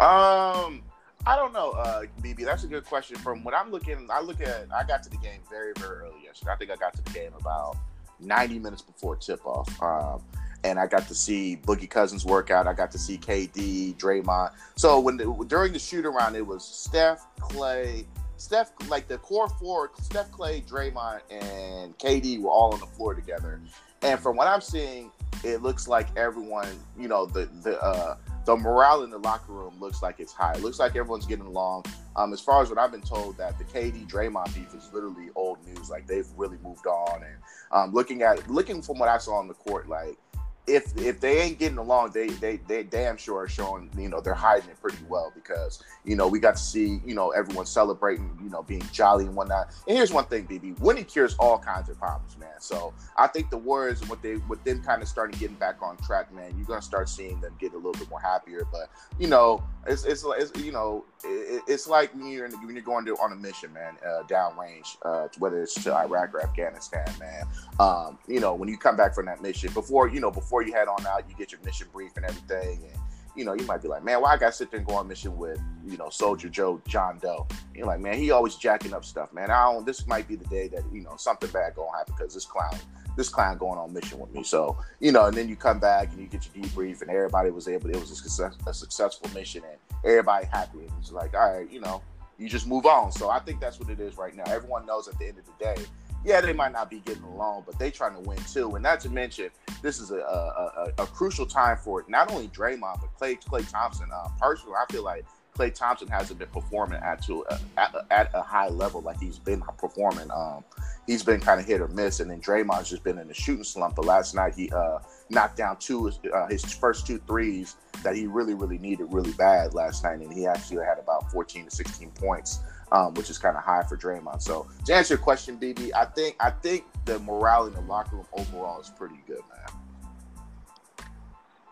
Um, 0.00 0.82
I 1.26 1.36
don't 1.36 1.52
know, 1.52 1.70
uh, 1.70 2.02
BB. 2.20 2.44
That's 2.44 2.64
a 2.64 2.66
good 2.66 2.84
question. 2.84 3.16
From 3.16 3.44
what 3.44 3.54
I'm 3.54 3.70
looking, 3.70 4.08
I 4.12 4.20
look 4.20 4.40
at, 4.40 4.66
I 4.74 4.84
got 4.84 5.02
to 5.04 5.10
the 5.10 5.16
game 5.18 5.40
very, 5.48 5.72
very 5.76 6.00
early 6.00 6.24
yesterday. 6.24 6.52
I 6.52 6.56
think 6.56 6.70
I 6.70 6.76
got 6.76 6.94
to 6.94 7.02
the 7.02 7.10
game 7.10 7.32
about 7.40 7.76
90 8.20 8.58
minutes 8.58 8.82
before 8.82 9.16
tip 9.16 9.44
off. 9.46 9.82
Um, 9.82 10.22
and 10.64 10.80
I 10.80 10.86
got 10.86 11.06
to 11.08 11.14
see 11.14 11.58
Boogie 11.62 11.88
Cousins 11.88 12.24
workout. 12.24 12.66
I 12.66 12.72
got 12.72 12.90
to 12.92 12.98
see 12.98 13.18
KD, 13.18 13.96
Draymond. 13.96 14.52
So 14.76 14.98
when 14.98 15.18
the, 15.18 15.44
during 15.46 15.72
the 15.72 15.78
shoot 15.78 16.06
around, 16.06 16.34
it 16.34 16.44
was 16.44 16.64
Steph, 16.64 17.26
Klay, 17.38 18.06
Steph, 18.38 18.72
like 18.88 19.06
the 19.06 19.18
core 19.18 19.48
four, 19.48 19.90
Steph, 20.00 20.30
Klay, 20.32 20.66
Draymond, 20.66 21.20
and 21.30 21.96
KD 21.98 22.40
were 22.40 22.50
all 22.50 22.72
on 22.72 22.80
the 22.80 22.86
floor 22.86 23.14
together. 23.14 23.60
And 24.02 24.18
from 24.18 24.36
what 24.36 24.48
I'm 24.48 24.62
seeing, 24.62 25.10
it 25.44 25.62
looks 25.62 25.86
like 25.86 26.08
everyone, 26.16 26.68
you 26.98 27.08
know, 27.08 27.26
the 27.26 27.48
the 27.62 27.80
uh, 27.82 28.16
the 28.44 28.56
morale 28.56 29.04
in 29.04 29.10
the 29.10 29.18
locker 29.18 29.52
room 29.52 29.74
looks 29.80 30.02
like 30.02 30.16
it's 30.18 30.32
high. 30.32 30.54
It 30.54 30.62
looks 30.62 30.78
like 30.78 30.96
everyone's 30.96 31.26
getting 31.26 31.46
along. 31.46 31.84
Um, 32.16 32.32
as 32.32 32.40
far 32.40 32.62
as 32.62 32.68
what 32.68 32.78
I've 32.78 32.92
been 32.92 33.02
told, 33.02 33.36
that 33.38 33.58
the 33.58 33.64
KD 33.64 34.08
Draymond 34.08 34.54
beef 34.54 34.74
is 34.74 34.90
literally 34.92 35.28
old 35.34 35.58
news. 35.66 35.90
Like 35.90 36.06
they've 36.06 36.28
really 36.36 36.58
moved 36.62 36.86
on. 36.86 37.22
And 37.22 37.36
um, 37.72 37.92
looking 37.92 38.22
at 38.22 38.48
looking 38.50 38.82
from 38.82 38.98
what 38.98 39.08
I 39.08 39.18
saw 39.18 39.34
on 39.36 39.48
the 39.48 39.54
court, 39.54 39.88
like 39.88 40.18
if 40.66 40.96
if 40.96 41.20
they 41.20 41.40
ain't 41.40 41.58
getting 41.58 41.76
along, 41.76 42.12
they 42.12 42.28
they 42.28 42.56
they 42.56 42.82
damn 42.82 43.18
sure 43.18 43.42
are 43.42 43.48
showing 43.48 43.90
you 43.98 44.08
know 44.08 44.20
they're 44.20 44.32
hiding 44.32 44.70
it 44.70 44.80
pretty 44.80 44.98
well 45.08 45.30
because 45.34 45.82
you 46.04 46.16
know 46.16 46.26
we 46.26 46.38
got 46.38 46.56
to 46.56 46.62
see 46.62 47.00
you 47.04 47.14
know 47.14 47.30
everyone 47.30 47.66
celebrating 47.66 48.36
you 48.42 48.48
know 48.48 48.62
being 48.62 48.82
jolly 48.90 49.26
and 49.26 49.36
whatnot. 49.36 49.68
And 49.86 49.96
here's 49.96 50.12
one 50.12 50.24
thing, 50.24 50.46
BB, 50.46 50.80
winning 50.80 51.04
cures 51.04 51.34
all 51.38 51.58
kinds 51.58 51.90
of 51.90 51.98
problems, 51.98 52.38
man. 52.38 52.60
So 52.60 52.94
I 53.16 53.26
think 53.26 53.50
the 53.50 53.58
Warriors 53.58 54.00
and 54.00 54.08
what 54.08 54.22
they 54.22 54.36
with 54.48 54.64
them 54.64 54.82
kind 54.82 55.02
of 55.02 55.08
starting 55.08 55.38
getting 55.38 55.56
back 55.56 55.82
on 55.82 55.98
track, 55.98 56.32
man, 56.32 56.54
you're 56.56 56.66
gonna 56.66 56.80
start 56.80 57.10
seeing 57.10 57.40
them 57.40 57.54
get 57.58 57.74
a 57.74 57.76
little 57.76 57.92
bit 57.92 58.08
more 58.08 58.20
happier. 58.20 58.66
But 58.72 58.90
you 59.18 59.28
know 59.28 59.62
it's 59.86 60.04
it's, 60.04 60.24
it's 60.26 60.62
you 60.62 60.72
know 60.72 61.04
it, 61.24 61.62
it's 61.66 61.86
like 61.86 62.14
when 62.14 62.26
you're 62.26 62.48
the, 62.48 62.56
when 62.58 62.74
you're 62.74 62.84
going 62.84 63.04
to 63.06 63.16
on 63.16 63.32
a 63.32 63.36
mission, 63.36 63.72
man, 63.72 63.94
uh, 64.06 64.22
downrange, 64.24 64.96
uh, 65.04 65.28
whether 65.38 65.62
it's 65.62 65.74
to 65.84 65.94
Iraq 65.94 66.34
or 66.34 66.42
Afghanistan, 66.42 67.06
man. 67.18 67.46
Um, 67.80 68.18
you 68.26 68.40
know 68.40 68.54
when 68.54 68.68
you 68.68 68.78
come 68.78 68.96
back 68.96 69.14
from 69.14 69.26
that 69.26 69.42
mission 69.42 69.72
before 69.72 70.08
you 70.08 70.20
know 70.20 70.30
before 70.30 70.62
you 70.62 70.72
head 70.72 70.88
on 70.88 71.06
out, 71.06 71.28
you 71.28 71.34
get 71.36 71.52
your 71.52 71.60
mission 71.64 71.88
brief 71.92 72.12
and 72.16 72.24
everything, 72.24 72.80
and 72.90 73.00
you 73.36 73.44
know, 73.44 73.54
you 73.54 73.64
might 73.66 73.82
be 73.82 73.88
like, 73.88 74.04
man, 74.04 74.20
why 74.20 74.32
I 74.32 74.36
got 74.36 74.46
to 74.46 74.52
sit 74.52 74.70
there 74.70 74.78
and 74.78 74.86
go 74.86 74.94
on 74.94 75.08
mission 75.08 75.36
with, 75.36 75.60
you 75.86 75.96
know, 75.96 76.08
Soldier 76.08 76.48
Joe, 76.48 76.80
John 76.86 77.18
Doe? 77.18 77.46
You're 77.74 77.86
like, 77.86 78.00
man, 78.00 78.16
he 78.16 78.30
always 78.30 78.54
jacking 78.54 78.94
up 78.94 79.04
stuff, 79.04 79.32
man. 79.32 79.50
I 79.50 79.72
don't. 79.72 79.84
This 79.84 80.06
might 80.06 80.28
be 80.28 80.36
the 80.36 80.46
day 80.46 80.68
that 80.68 80.82
you 80.92 81.02
know 81.02 81.16
something 81.16 81.50
bad 81.50 81.74
gonna 81.74 81.90
happen 81.96 82.14
because 82.16 82.34
this 82.34 82.44
clown, 82.44 82.78
this 83.16 83.28
client 83.28 83.58
going 83.58 83.78
on 83.78 83.92
mission 83.92 84.18
with 84.18 84.32
me. 84.32 84.42
So 84.42 84.78
you 85.00 85.12
know, 85.12 85.26
and 85.26 85.36
then 85.36 85.48
you 85.48 85.56
come 85.56 85.78
back 85.78 86.10
and 86.12 86.20
you 86.20 86.26
get 86.26 86.48
your 86.54 86.64
debrief, 86.64 87.02
and 87.02 87.10
everybody 87.10 87.50
was 87.50 87.68
able. 87.68 87.90
It 87.90 88.00
was 88.00 88.10
a, 88.10 88.16
success, 88.16 88.56
a 88.66 88.74
successful 88.74 89.30
mission, 89.34 89.62
and 89.68 89.78
everybody 90.04 90.46
happy. 90.46 90.78
And 90.78 90.90
it's 91.00 91.12
like, 91.12 91.34
all 91.34 91.52
right, 91.52 91.70
you 91.70 91.80
know, 91.80 92.02
you 92.38 92.48
just 92.48 92.66
move 92.66 92.86
on. 92.86 93.12
So 93.12 93.30
I 93.30 93.38
think 93.38 93.60
that's 93.60 93.78
what 93.78 93.90
it 93.90 94.00
is 94.00 94.16
right 94.16 94.34
now. 94.34 94.44
Everyone 94.46 94.86
knows 94.86 95.08
at 95.08 95.18
the 95.18 95.26
end 95.26 95.38
of 95.38 95.46
the 95.46 95.64
day 95.64 95.84
yeah, 96.24 96.40
they 96.40 96.52
might 96.52 96.72
not 96.72 96.90
be 96.90 97.00
getting 97.00 97.22
along, 97.22 97.64
but 97.66 97.78
they 97.78 97.90
trying 97.90 98.14
to 98.14 98.20
win 98.20 98.38
too. 98.50 98.74
And 98.74 98.82
not 98.82 98.98
to 99.00 99.10
mention, 99.10 99.50
this 99.82 100.00
is 100.00 100.10
a, 100.10 100.16
a, 100.16 100.92
a, 100.98 101.02
a 101.02 101.06
crucial 101.06 101.44
time 101.44 101.76
for 101.76 102.04
not 102.08 102.30
only 102.32 102.48
Draymond 102.48 103.00
but 103.00 103.14
Clay 103.14 103.36
Klay 103.36 103.70
Thompson. 103.70 104.08
Uh, 104.12 104.28
personally, 104.40 104.74
I 104.80 104.90
feel 104.90 105.04
like 105.04 105.26
Klay 105.56 105.72
Thompson 105.72 106.08
hasn't 106.08 106.38
been 106.38 106.48
performing 106.48 107.00
at 107.02 107.22
to 107.26 107.44
uh, 107.46 107.58
at, 107.76 107.94
at, 108.10 108.30
a 108.34 108.42
high 108.42 108.68
level 108.68 109.00
like 109.00 109.20
he's 109.20 109.38
been 109.38 109.62
performing. 109.78 110.30
Um, 110.30 110.64
he's 111.06 111.22
been 111.22 111.40
kind 111.40 111.60
of 111.60 111.66
hit 111.66 111.80
or 111.80 111.88
miss, 111.88 112.20
and 112.20 112.30
then 112.30 112.40
Draymond's 112.40 112.90
just 112.90 113.04
been 113.04 113.18
in 113.18 113.30
a 113.30 113.34
shooting 113.34 113.64
slump. 113.64 113.96
But 113.96 114.04
last 114.04 114.34
night 114.34 114.54
he 114.54 114.70
uh, 114.70 114.98
knocked 115.30 115.56
down 115.56 115.76
two 115.78 116.10
uh, 116.32 116.46
his 116.48 116.64
first 116.72 117.06
two 117.06 117.18
threes 117.26 117.76
that 118.02 118.16
he 118.16 118.26
really 118.26 118.54
really 118.54 118.78
needed 118.78 119.06
really 119.10 119.32
bad 119.32 119.74
last 119.74 120.02
night, 120.02 120.20
and 120.20 120.32
he 120.32 120.46
actually 120.46 120.84
had 120.84 120.98
about 120.98 121.30
14 121.30 121.66
to 121.66 121.70
16 121.70 122.10
points 122.10 122.60
um, 122.94 123.14
which 123.14 123.28
is 123.28 123.38
kind 123.38 123.56
of 123.56 123.62
high 123.62 123.82
for 123.82 123.96
Draymond. 123.96 124.40
So 124.40 124.68
to 124.86 124.94
answer 124.94 125.14
your 125.14 125.22
question, 125.22 125.58
BB, 125.58 125.90
I 125.94 126.04
think 126.04 126.36
I 126.40 126.50
think 126.50 126.84
the 127.04 127.18
morale 127.18 127.66
in 127.66 127.74
the 127.74 127.80
locker 127.82 128.16
room 128.16 128.26
overall 128.32 128.80
is 128.80 128.90
pretty 128.90 129.20
good, 129.26 129.40
man. 129.50 129.80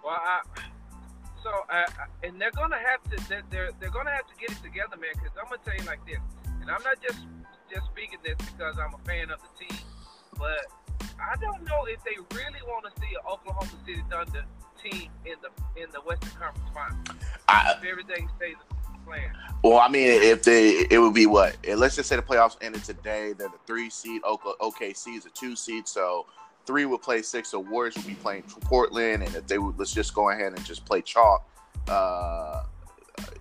Well, 0.05 0.19
I, 0.19 0.41
so 1.43 1.51
I, 1.69 1.87
and 2.23 2.41
they're 2.41 2.55
gonna 2.55 2.79
have 2.79 3.03
to 3.11 3.17
they're 3.51 3.71
they're 3.81 3.91
gonna 3.91 4.11
have 4.11 4.27
to 4.27 4.37
get 4.41 4.51
it 4.51 4.63
together, 4.63 4.97
man. 4.97 5.11
Because 5.15 5.35
I'm 5.39 5.51
gonna 5.51 5.63
tell 5.65 5.77
you 5.77 5.85
like 5.85 6.05
this, 6.07 6.23
and 6.61 6.71
I'm 6.71 6.83
not 6.83 7.03
just 7.03 7.19
just 7.73 7.87
speaking 7.87 8.19
this 8.25 8.37
because 8.39 8.79
I'm 8.79 8.95
a 8.95 9.03
fan 9.05 9.31
of 9.31 9.41
the 9.43 9.51
team, 9.59 9.79
but 10.39 10.67
I 11.19 11.37
don't 11.41 11.65
know 11.65 11.85
if 11.87 12.03
they 12.05 12.17
really 12.37 12.63
want 12.67 12.87
to 12.87 12.93
see 13.01 13.15
an 13.15 13.23
Oklahoma 13.27 13.71
City 13.87 14.03
Thunder 14.11 14.45
team 14.83 15.11
in 15.27 15.37
the 15.43 15.51
in 15.81 15.91
the 15.93 16.01
Western 16.01 16.31
Conference 16.39 16.71
Finals. 16.75 17.07
I, 17.49 17.75
if 17.77 17.85
everything 17.85 18.29
stays 18.37 18.57
plan. 19.05 19.33
well, 19.63 19.79
I 19.79 19.89
mean, 19.89 20.23
if 20.23 20.43
they, 20.43 20.87
it 20.91 20.99
would 20.99 21.15
be 21.15 21.27
what? 21.27 21.57
Let's 21.77 21.97
just 21.97 22.09
say 22.09 22.17
the 22.17 22.23
playoffs 22.23 22.57
ended 22.61 22.85
today. 22.85 23.33
They're 23.33 23.49
the 23.49 23.59
three 23.67 23.91
seed. 23.91 24.23
OKC 24.23 25.17
is 25.17 25.27
a 25.27 25.31
two 25.31 25.57
seed, 25.57 25.89
so 25.89 26.27
three 26.67 26.85
would 26.85 27.03
play 27.03 27.23
six. 27.23 27.51
So 27.51 27.61
Warriors 27.61 27.97
would 27.97 28.07
be 28.07 28.15
playing 28.15 28.43
Portland, 28.63 29.23
and 29.23 29.35
if 29.35 29.47
they 29.47 29.59
would, 29.59 29.79
let's 29.79 29.93
just 29.93 30.15
go 30.15 30.31
ahead 30.31 30.53
and 30.53 30.65
just 30.65 30.85
play 30.85 31.03
chalk. 31.03 31.49
Uh, 31.89 32.65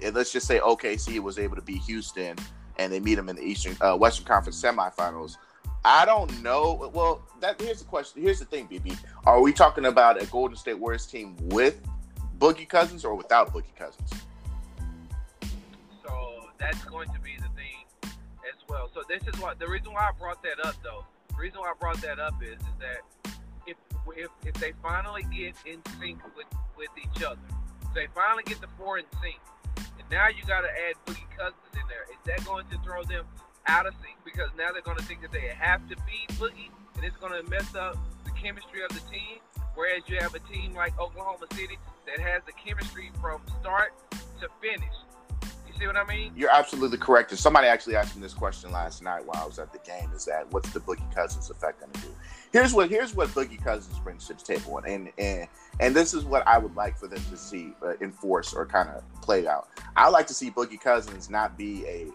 and 0.03 0.15
let's 0.15 0.31
just 0.31 0.47
say 0.47 0.59
OKC 0.59 1.19
was 1.19 1.39
able 1.39 1.55
to 1.55 1.61
beat 1.61 1.81
Houston, 1.83 2.37
and 2.77 2.91
they 2.91 2.99
meet 2.99 3.15
them 3.15 3.29
in 3.29 3.35
the 3.35 3.43
Eastern 3.43 3.75
uh, 3.81 3.95
Western 3.95 4.25
Conference 4.25 4.61
semifinals. 4.61 5.37
I 5.83 6.05
don't 6.05 6.43
know. 6.43 6.91
Well, 6.93 7.23
that 7.39 7.59
here's 7.59 7.79
the 7.79 7.85
question. 7.85 8.21
Here's 8.21 8.39
the 8.39 8.45
thing, 8.45 8.67
BB. 8.67 8.97
Are 9.25 9.41
we 9.41 9.51
talking 9.51 9.85
about 9.85 10.21
a 10.21 10.25
Golden 10.27 10.55
State 10.55 10.77
Warriors 10.77 11.05
team 11.05 11.35
with 11.41 11.81
Boogie 12.37 12.69
Cousins 12.69 13.03
or 13.03 13.15
without 13.15 13.51
Boogie 13.53 13.75
Cousins? 13.75 14.09
So 16.03 16.45
that's 16.59 16.83
going 16.85 17.09
to 17.09 17.19
be 17.19 17.35
the 17.37 17.49
thing 17.55 18.11
as 18.47 18.67
well. 18.69 18.89
So 18.93 19.01
this 19.09 19.23
is 19.27 19.39
what 19.41 19.57
the 19.57 19.67
reason 19.67 19.93
why 19.93 20.09
I 20.09 20.11
brought 20.19 20.43
that 20.43 20.63
up, 20.63 20.75
though. 20.83 21.03
The 21.31 21.37
reason 21.37 21.59
why 21.59 21.71
I 21.71 21.73
brought 21.79 22.01
that 22.01 22.19
up 22.19 22.35
is, 22.41 22.59
is 22.59 22.75
that 22.79 23.01
if, 23.67 23.77
if 24.15 24.29
if 24.45 24.53
they 24.55 24.73
finally 24.81 25.23
get 25.23 25.55
in 25.65 25.81
sync 25.99 26.19
with 26.35 26.47
with 26.77 26.89
each 26.97 27.23
other, 27.23 27.41
if 27.83 27.93
they 27.93 28.07
finally 28.13 28.43
get 28.43 28.61
the 28.61 28.67
four 28.77 28.97
in 28.97 29.05
sync, 29.21 29.39
and 29.77 30.07
now 30.09 30.27
you 30.27 30.43
got 30.45 30.61
to 30.61 30.69
add 30.69 30.95
Boogie 31.05 31.29
Cousins 31.37 31.73
in 31.73 31.85
there. 31.87 32.03
Is 32.11 32.21
that 32.25 32.45
going 32.45 32.65
to 32.67 32.77
throw 32.79 33.03
them 33.03 33.25
out 33.67 33.85
of 33.85 33.93
sync? 34.01 34.17
Because 34.25 34.49
now 34.57 34.71
they're 34.71 34.81
going 34.81 34.97
to 34.97 35.03
think 35.03 35.21
that 35.21 35.31
they 35.31 35.47
have 35.57 35.87
to 35.89 35.95
be 36.05 36.25
Boogie, 36.35 36.69
and 36.95 37.03
it's 37.05 37.17
going 37.17 37.33
to 37.33 37.47
mess 37.49 37.75
up 37.75 37.97
the 38.25 38.31
chemistry 38.31 38.83
of 38.83 38.89
the 38.89 39.01
team. 39.11 39.39
Whereas 39.75 40.03
you 40.07 40.17
have 40.19 40.35
a 40.35 40.39
team 40.51 40.73
like 40.73 40.99
Oklahoma 40.99 41.45
City 41.53 41.77
that 42.05 42.19
has 42.19 42.41
the 42.45 42.51
chemistry 42.53 43.11
from 43.21 43.41
start 43.61 43.93
to 44.41 44.47
finish. 44.61 44.93
See 45.81 45.87
what 45.87 45.97
I 45.97 46.03
mean? 46.05 46.31
You're 46.35 46.51
absolutely 46.51 46.99
correct. 46.99 47.31
And 47.31 47.39
somebody 47.39 47.65
actually 47.65 47.95
asked 47.95 48.15
me 48.15 48.21
this 48.21 48.35
question 48.35 48.71
last 48.71 49.01
night 49.01 49.25
while 49.25 49.41
I 49.41 49.47
was 49.47 49.57
at 49.57 49.73
the 49.73 49.79
game: 49.79 50.11
Is 50.13 50.25
that 50.25 50.45
what's 50.51 50.69
the 50.69 50.79
Boogie 50.79 51.11
Cousins 51.11 51.49
effect 51.49 51.79
going 51.79 51.91
to 51.91 52.01
do? 52.01 52.15
Here's 52.53 52.71
what 52.71 52.87
here's 52.87 53.15
what 53.15 53.29
Boogie 53.29 53.59
Cousins 53.63 53.97
brings 53.97 54.27
to 54.27 54.35
the 54.35 54.43
table, 54.43 54.77
and 54.85 55.09
and 55.17 55.47
and 55.79 55.95
this 55.95 56.13
is 56.13 56.23
what 56.23 56.47
I 56.47 56.59
would 56.59 56.75
like 56.75 56.99
for 56.99 57.07
them 57.07 57.23
to 57.31 57.35
see 57.35 57.73
uh, 57.83 57.93
enforce 57.99 58.53
or 58.53 58.67
kind 58.67 58.89
of 58.89 59.01
play 59.23 59.47
out. 59.47 59.69
I 59.95 60.09
like 60.09 60.27
to 60.27 60.35
see 60.35 60.51
Boogie 60.51 60.79
Cousins 60.79 61.31
not 61.31 61.57
be 61.57 61.83
a 61.87 62.09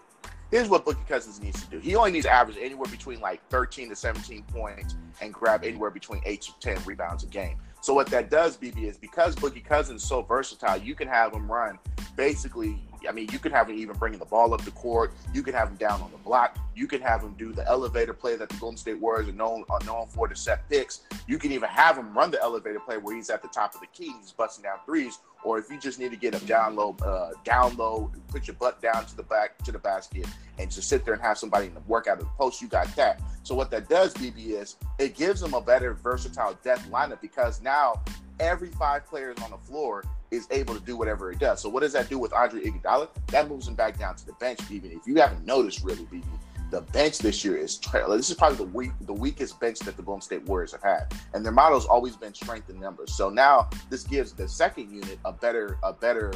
here's 0.49 0.69
what 0.69 0.85
Boogie 0.85 1.05
Cousins 1.05 1.41
needs 1.41 1.61
to 1.61 1.69
do. 1.69 1.79
He 1.79 1.93
only 1.97 2.11
needs 2.11 2.25
to 2.25 2.31
average 2.31 2.57
anywhere 2.57 2.89
between 2.89 3.19
like 3.19 3.45
13 3.49 3.89
to 3.89 3.97
17 3.97 4.43
points 4.43 4.95
and 5.19 5.33
grab 5.33 5.65
anywhere 5.65 5.89
between 5.89 6.21
8 6.25 6.41
to 6.41 6.51
10 6.61 6.83
rebounds 6.85 7.25
a 7.25 7.27
game. 7.27 7.57
So 7.87 7.93
what 7.93 8.07
that 8.07 8.29
does, 8.29 8.57
BB, 8.57 8.83
is 8.83 8.97
because 8.97 9.33
Boogie 9.37 9.63
Cousins 9.63 10.01
is 10.03 10.09
so 10.09 10.21
versatile, 10.21 10.75
you 10.75 10.93
can 10.93 11.07
have 11.07 11.31
him 11.33 11.49
run 11.49 11.79
basically. 12.17 12.83
I 13.07 13.13
mean, 13.13 13.29
you 13.31 13.39
can 13.39 13.53
have 13.53 13.69
him 13.69 13.77
even 13.77 13.95
bringing 13.95 14.19
the 14.19 14.25
ball 14.25 14.53
up 14.53 14.61
the 14.65 14.71
court. 14.71 15.13
You 15.33 15.41
can 15.41 15.53
have 15.53 15.69
him 15.69 15.77
down 15.77 16.01
on 16.01 16.11
the 16.11 16.17
block. 16.17 16.57
You 16.75 16.85
can 16.85 16.99
have 16.99 17.21
him 17.21 17.33
do 17.37 17.53
the 17.53 17.65
elevator 17.65 18.11
play 18.11 18.35
that 18.35 18.49
the 18.49 18.57
Golden 18.57 18.75
State 18.75 18.99
Warriors 18.99 19.29
are 19.29 19.31
known 19.31 19.63
are 19.69 19.79
known 19.85 20.07
for 20.07 20.27
to 20.27 20.35
set 20.35 20.67
picks. 20.67 21.03
You 21.27 21.37
can 21.37 21.53
even 21.53 21.69
have 21.69 21.97
him 21.97 22.13
run 22.13 22.29
the 22.29 22.41
elevator 22.41 22.81
play 22.81 22.97
where 22.97 23.15
he's 23.15 23.29
at 23.29 23.41
the 23.41 23.47
top 23.47 23.73
of 23.73 23.79
the 23.79 23.87
key, 23.87 24.11
he's 24.19 24.33
busting 24.33 24.63
down 24.63 24.79
threes. 24.85 25.19
Or 25.47 25.57
if 25.57 25.71
you 25.71 25.79
just 25.79 25.97
need 25.97 26.11
to 26.11 26.17
get 26.17 26.35
a 26.35 26.39
download, 26.39 27.01
uh, 27.01 27.31
down 27.45 27.77
low, 27.77 28.11
put 28.27 28.47
your 28.47 28.55
butt 28.55 28.81
down 28.81 29.05
to 29.05 29.15
the 29.15 29.23
back 29.23 29.57
to 29.59 29.71
the 29.71 29.79
basket, 29.79 30.25
and 30.59 30.69
just 30.69 30.89
sit 30.89 31.05
there 31.05 31.13
and 31.13 31.23
have 31.23 31.37
somebody 31.37 31.71
work 31.87 32.07
out 32.07 32.19
of 32.19 32.25
the 32.25 32.31
post, 32.37 32.61
you 32.61 32.67
got 32.67 32.93
that. 32.97 33.21
So 33.43 33.55
what 33.55 33.71
that 33.71 33.87
does, 33.87 34.13
BB, 34.15 34.59
is 34.61 34.75
it 34.99 35.15
gives 35.15 35.39
them 35.39 35.53
a 35.53 35.61
better 35.61 35.93
versatile 35.93 36.59
depth 36.65 36.91
lineup 36.91 37.21
because 37.21 37.61
now 37.61 38.03
every 38.41 38.71
five 38.71 39.05
players 39.07 39.37
on 39.41 39.51
the 39.51 39.57
floor 39.57 40.03
is 40.31 40.49
able 40.51 40.75
to 40.75 40.81
do 40.81 40.97
whatever 40.97 41.31
it 41.31 41.39
does. 41.39 41.61
So 41.61 41.69
what 41.69 41.79
does 41.79 41.93
that 41.93 42.09
do 42.09 42.19
with 42.19 42.33
Andre 42.33 42.63
Iguodala? 42.63 43.07
That 43.27 43.47
moves 43.47 43.69
him 43.69 43.75
back 43.75 43.97
down 43.97 44.17
to 44.17 44.25
the 44.25 44.33
bench, 44.33 44.59
BB. 44.59 44.97
If 44.97 45.07
you 45.07 45.15
haven't 45.15 45.45
noticed, 45.45 45.81
really, 45.81 46.03
BB, 46.07 46.25
the 46.69 46.81
bench 46.81 47.19
this 47.19 47.45
year 47.45 47.57
is 47.57 47.79
this 47.79 48.29
is 48.29 48.35
probably 48.35 48.57
the 48.57 48.71
weak 48.71 48.91
the 49.01 49.13
weakest 49.13 49.59
bench 49.59 49.79
that 49.79 49.95
the 49.95 50.03
Golden 50.03 50.21
State 50.21 50.43
Warriors 50.43 50.71
have 50.73 50.83
had, 50.83 51.13
and 51.33 51.45
their 51.45 51.51
motto's 51.51 51.85
always 51.85 52.15
been 52.15 52.33
strength 52.33 52.69
in 52.69 52.79
numbers. 52.79 53.15
So 53.15 53.29
now 53.29 53.69
this 53.89 54.03
gives 54.03 54.33
the 54.33 54.47
second 54.47 54.91
unit 54.91 55.19
a 55.25 55.31
better 55.31 55.77
a 55.83 55.93
better 55.93 56.33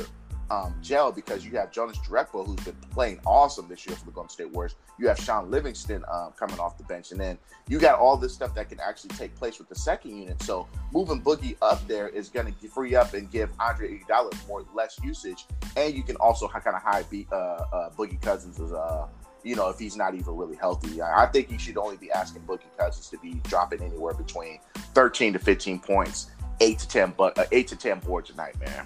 um, 0.51 0.75
gel 0.81 1.11
because 1.11 1.45
you 1.45 1.51
have 1.57 1.71
Jonas 1.71 1.97
Jerebko, 1.99 2.45
who's 2.45 2.59
been 2.65 2.75
playing 2.91 3.19
awesome 3.25 3.67
this 3.69 3.87
year 3.87 3.95
for 3.95 4.05
the 4.05 4.11
Golden 4.11 4.29
State 4.29 4.51
Warriors. 4.51 4.75
You 4.99 5.07
have 5.07 5.17
Shaun 5.17 5.49
Livingston 5.49 6.03
um, 6.11 6.33
coming 6.37 6.59
off 6.59 6.77
the 6.77 6.83
bench, 6.83 7.11
and 7.11 7.19
then 7.19 7.37
you 7.67 7.79
got 7.79 7.97
all 7.97 8.17
this 8.17 8.33
stuff 8.33 8.53
that 8.55 8.69
can 8.69 8.79
actually 8.79 9.15
take 9.15 9.33
place 9.35 9.59
with 9.59 9.69
the 9.69 9.75
second 9.75 10.17
unit. 10.17 10.41
So 10.43 10.67
moving 10.93 11.21
Boogie 11.21 11.55
up 11.61 11.85
there 11.87 12.09
is 12.09 12.29
going 12.29 12.53
to 12.53 12.67
free 12.67 12.95
up 12.95 13.13
and 13.13 13.31
give 13.31 13.49
Andre 13.59 13.97
Iguodala 13.97 14.47
more 14.47 14.65
less 14.73 14.99
usage, 15.03 15.45
and 15.77 15.93
you 15.93 16.03
can 16.03 16.17
also 16.17 16.47
kind 16.47 16.75
of 16.75 16.81
hide 16.81 17.09
beat, 17.09 17.31
uh, 17.31 17.35
uh, 17.71 17.89
Boogie 17.91 18.21
Cousins 18.21 18.59
as 18.59 18.73
uh, 18.73 19.07
you 19.43 19.55
know, 19.55 19.69
if 19.69 19.79
he's 19.79 19.95
not 19.95 20.15
even 20.15 20.35
really 20.35 20.55
healthy. 20.55 21.01
I, 21.01 21.25
think 21.25 21.51
you 21.51 21.57
should 21.57 21.77
only 21.77 21.97
be 21.97 22.11
asking 22.11 22.43
Boogie 22.43 22.61
Cousins 22.77 23.09
to 23.09 23.17
be 23.17 23.41
dropping 23.47 23.81
anywhere 23.81 24.13
between 24.13 24.59
13 24.93 25.33
to 25.33 25.39
15 25.39 25.79
points, 25.79 26.31
eight 26.59 26.79
to 26.79 26.87
10, 26.87 27.13
but 27.17 27.37
uh, 27.37 27.45
eight 27.51 27.67
to 27.69 27.75
10 27.75 27.99
boards 27.99 28.29
a 28.29 28.35
night, 28.35 28.59
man. 28.59 28.85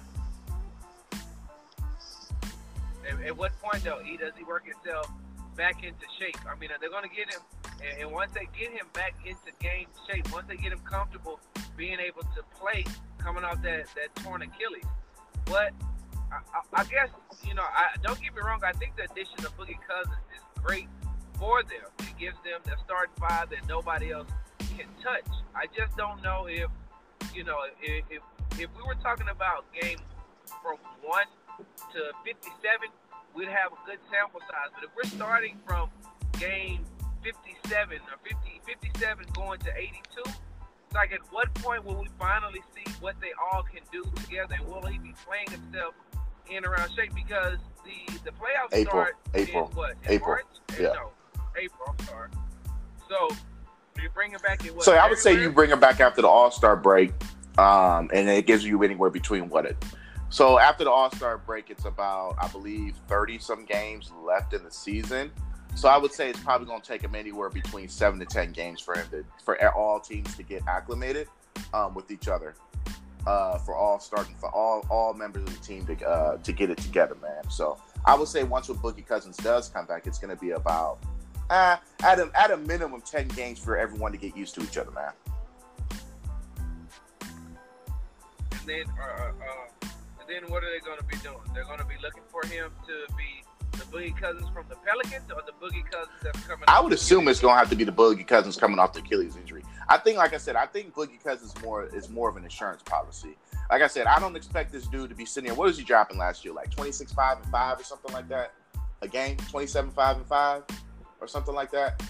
At, 3.08 3.24
at 3.24 3.36
what 3.36 3.52
point 3.60 3.84
though, 3.84 4.00
he 4.02 4.16
does 4.16 4.32
he 4.36 4.44
work 4.44 4.64
himself 4.66 5.10
back 5.56 5.84
into 5.84 6.06
shape? 6.18 6.38
I 6.50 6.58
mean, 6.58 6.70
they're 6.80 6.90
going 6.90 7.08
to 7.08 7.14
get 7.14 7.32
him, 7.32 7.40
and, 8.00 8.10
once 8.10 8.32
they 8.32 8.48
get 8.58 8.72
him 8.72 8.86
back 8.92 9.14
into 9.24 9.52
game 9.60 9.86
shape, 10.10 10.32
once 10.32 10.46
they 10.48 10.56
get 10.56 10.72
him 10.72 10.80
comfortable 10.80 11.40
being 11.76 11.98
able 12.00 12.22
to 12.22 12.42
play, 12.58 12.84
coming 13.18 13.44
off 13.44 13.62
that 13.62 13.86
that 13.94 14.14
torn 14.22 14.42
Achilles, 14.42 14.86
what 15.48 15.72
I, 16.32 16.36
I, 16.36 16.80
I 16.80 16.84
guess 16.84 17.10
you 17.46 17.54
know, 17.54 17.62
I 17.62 17.96
don't 18.02 18.20
get 18.20 18.34
me 18.34 18.40
wrong. 18.44 18.60
I 18.64 18.72
think 18.72 18.96
the 18.96 19.04
addition 19.04 19.44
of 19.44 19.56
Boogie 19.56 19.78
Cousins 19.86 20.18
is 20.34 20.42
great 20.66 20.88
for 21.38 21.62
them. 21.62 21.86
It 22.00 22.18
gives 22.18 22.36
them 22.42 22.60
the 22.64 22.74
starting 22.84 23.14
five 23.18 23.50
that 23.50 23.68
nobody 23.68 24.10
else 24.10 24.28
can 24.58 24.90
touch. 25.02 25.30
I 25.54 25.66
just 25.70 25.96
don't 25.96 26.22
know 26.22 26.46
if 26.50 26.68
you 27.34 27.44
know 27.44 27.56
if 27.80 28.04
if, 28.10 28.22
if 28.58 28.68
we 28.74 28.82
were 28.82 28.98
talking 29.02 29.28
about 29.30 29.64
game 29.72 29.98
from 30.62 30.76
one 31.02 31.26
to 31.94 32.00
57, 32.24 32.90
we'd 33.34 33.48
have 33.48 33.72
a 33.72 33.80
good 33.86 33.98
sample 34.10 34.40
size. 34.40 34.74
But 34.74 34.84
if 34.84 34.90
we're 34.96 35.08
starting 35.08 35.56
from 35.66 35.88
game 36.38 36.84
57 37.22 37.98
or 37.98 38.18
50, 38.22 38.60
57 38.66 39.26
going 39.34 39.60
to 39.60 39.70
82, 39.76 40.22
it's 40.26 40.94
like 40.94 41.12
at 41.12 41.20
what 41.30 41.52
point 41.54 41.84
will 41.84 42.02
we 42.02 42.08
finally 42.18 42.62
see 42.74 42.90
what 43.00 43.14
they 43.20 43.32
all 43.38 43.62
can 43.62 43.82
do 43.92 44.04
together? 44.22 44.56
And 44.58 44.66
will 44.66 44.82
he 44.82 44.98
be 44.98 45.14
playing 45.24 45.50
himself 45.50 45.94
in 46.50 46.64
around 46.64 46.90
shape? 46.94 47.14
Because 47.14 47.58
the 47.84 48.18
the 48.24 48.30
playoffs 48.30 48.72
April, 48.72 49.04
start 49.04 49.16
April, 49.34 49.68
in 49.68 49.76
what? 49.76 49.90
In 50.04 50.12
April. 50.12 50.28
March? 50.28 50.46
Yeah. 50.78 50.92
No, 50.94 51.10
April. 51.56 51.94
I'm 51.98 52.06
sorry. 52.06 52.28
So 53.08 53.36
you 54.02 54.08
bring 54.10 54.32
him 54.32 54.40
back 54.42 54.64
in 54.66 54.74
what? 54.74 54.84
So 54.84 54.94
I 54.94 55.08
would 55.08 55.18
say 55.18 55.40
you 55.40 55.50
bring 55.50 55.70
him 55.70 55.80
back 55.80 56.00
after 56.00 56.22
the 56.22 56.28
All 56.28 56.50
Star 56.50 56.76
break, 56.76 57.12
um, 57.58 58.10
and 58.12 58.28
it 58.28 58.46
gives 58.46 58.64
you 58.64 58.82
anywhere 58.82 59.10
between 59.10 59.48
what 59.48 59.66
it. 59.66 59.76
So 60.28 60.58
after 60.58 60.84
the 60.84 60.90
All 60.90 61.10
Star 61.12 61.38
break, 61.38 61.70
it's 61.70 61.84
about 61.84 62.36
I 62.40 62.48
believe 62.48 62.96
thirty 63.08 63.38
some 63.38 63.64
games 63.64 64.10
left 64.24 64.52
in 64.52 64.64
the 64.64 64.70
season. 64.70 65.30
So 65.74 65.88
I 65.88 65.98
would 65.98 66.12
say 66.12 66.30
it's 66.30 66.40
probably 66.40 66.66
going 66.66 66.80
to 66.80 66.88
take 66.88 67.02
him 67.02 67.14
anywhere 67.14 67.50
between 67.50 67.88
seven 67.88 68.18
to 68.20 68.26
ten 68.26 68.50
games 68.52 68.80
for 68.80 68.94
him 68.94 69.06
to 69.10 69.24
for 69.44 69.62
all 69.74 70.00
teams 70.00 70.34
to 70.36 70.42
get 70.42 70.62
acclimated 70.66 71.28
um, 71.74 71.94
with 71.94 72.10
each 72.10 72.28
other. 72.28 72.54
Uh, 73.26 73.58
for 73.58 73.74
all 73.74 73.98
starting 73.98 74.36
for 74.36 74.48
all 74.54 74.86
all 74.88 75.12
members 75.12 75.42
of 75.42 75.52
the 75.52 75.66
team 75.66 75.84
to 75.84 76.08
uh, 76.08 76.36
to 76.38 76.52
get 76.52 76.70
it 76.70 76.78
together, 76.78 77.16
man. 77.20 77.42
So 77.50 77.76
I 78.04 78.14
would 78.14 78.28
say 78.28 78.44
once 78.44 78.68
when 78.68 78.78
Boogie 78.78 79.04
Cousins 79.04 79.36
does 79.38 79.68
come 79.68 79.84
back, 79.84 80.06
it's 80.06 80.20
going 80.20 80.30
to 80.30 80.40
be 80.40 80.50
about 80.50 80.98
uh, 81.50 81.78
at 82.04 82.20
a 82.20 82.30
at 82.34 82.52
a 82.52 82.56
minimum 82.56 83.00
ten 83.00 83.26
games 83.26 83.58
for 83.58 83.76
everyone 83.76 84.12
to 84.12 84.18
get 84.18 84.36
used 84.36 84.54
to 84.54 84.62
each 84.62 84.78
other, 84.78 84.92
man. 84.92 85.10
And 88.52 88.64
then, 88.64 88.84
uh, 88.96 89.02
uh, 89.02 89.88
and 90.20 90.28
then 90.28 90.48
what 90.50 90.62
are 90.62 90.70
they 90.70 90.78
going 90.78 90.98
to 90.98 91.04
be 91.04 91.16
doing? 91.16 91.38
They're 91.52 91.64
going 91.64 91.78
to 91.80 91.84
be 91.84 91.96
looking 92.00 92.22
for 92.30 92.46
him 92.46 92.70
to 92.86 93.12
be 93.16 93.42
the 93.78 93.84
Boogie 93.84 94.16
Cousins 94.16 94.48
from 94.50 94.64
the 94.68 94.76
Pelicans 94.76 95.30
or 95.30 95.42
the 95.46 95.52
Boogie 95.52 95.84
Cousins 95.90 96.16
that's 96.22 96.40
coming. 96.46 96.64
I 96.68 96.80
would 96.80 96.92
assume 96.92 97.28
it's 97.28 97.40
going 97.40 97.54
to 97.54 97.58
have 97.58 97.70
to 97.70 97.76
be 97.76 97.84
the 97.84 97.92
Boogie 97.92 98.26
Cousins 98.26 98.56
coming 98.56 98.78
off 98.78 98.92
the 98.92 99.00
Achilles 99.00 99.36
injury. 99.36 99.62
I 99.88 99.98
think, 99.98 100.18
like 100.18 100.34
I 100.34 100.38
said, 100.38 100.56
I 100.56 100.66
think 100.66 100.94
Boogie 100.94 101.22
Cousins 101.22 101.54
more 101.62 101.86
is 101.86 102.08
more 102.08 102.28
of 102.28 102.36
an 102.36 102.44
insurance 102.44 102.82
policy. 102.82 103.36
Like 103.70 103.82
I 103.82 103.86
said, 103.86 104.06
I 104.06 104.18
don't 104.20 104.36
expect 104.36 104.72
this 104.72 104.86
dude 104.86 105.10
to 105.10 105.16
be 105.16 105.24
sitting 105.24 105.50
here. 105.50 105.56
What 105.56 105.66
was 105.66 105.78
he 105.78 105.84
dropping 105.84 106.18
last 106.18 106.44
year? 106.44 106.54
Like 106.54 106.70
26, 106.70 107.12
5, 107.12 107.38
and 107.42 107.46
5 107.46 107.80
or 107.80 107.84
something 107.84 108.12
like 108.12 108.28
that? 108.28 108.52
A 109.02 109.08
game? 109.08 109.36
27, 109.50 109.90
5, 109.90 110.16
and 110.16 110.26
5 110.26 110.62
or 111.20 111.28
something 111.28 111.54
like 111.54 111.70
that? 111.72 112.02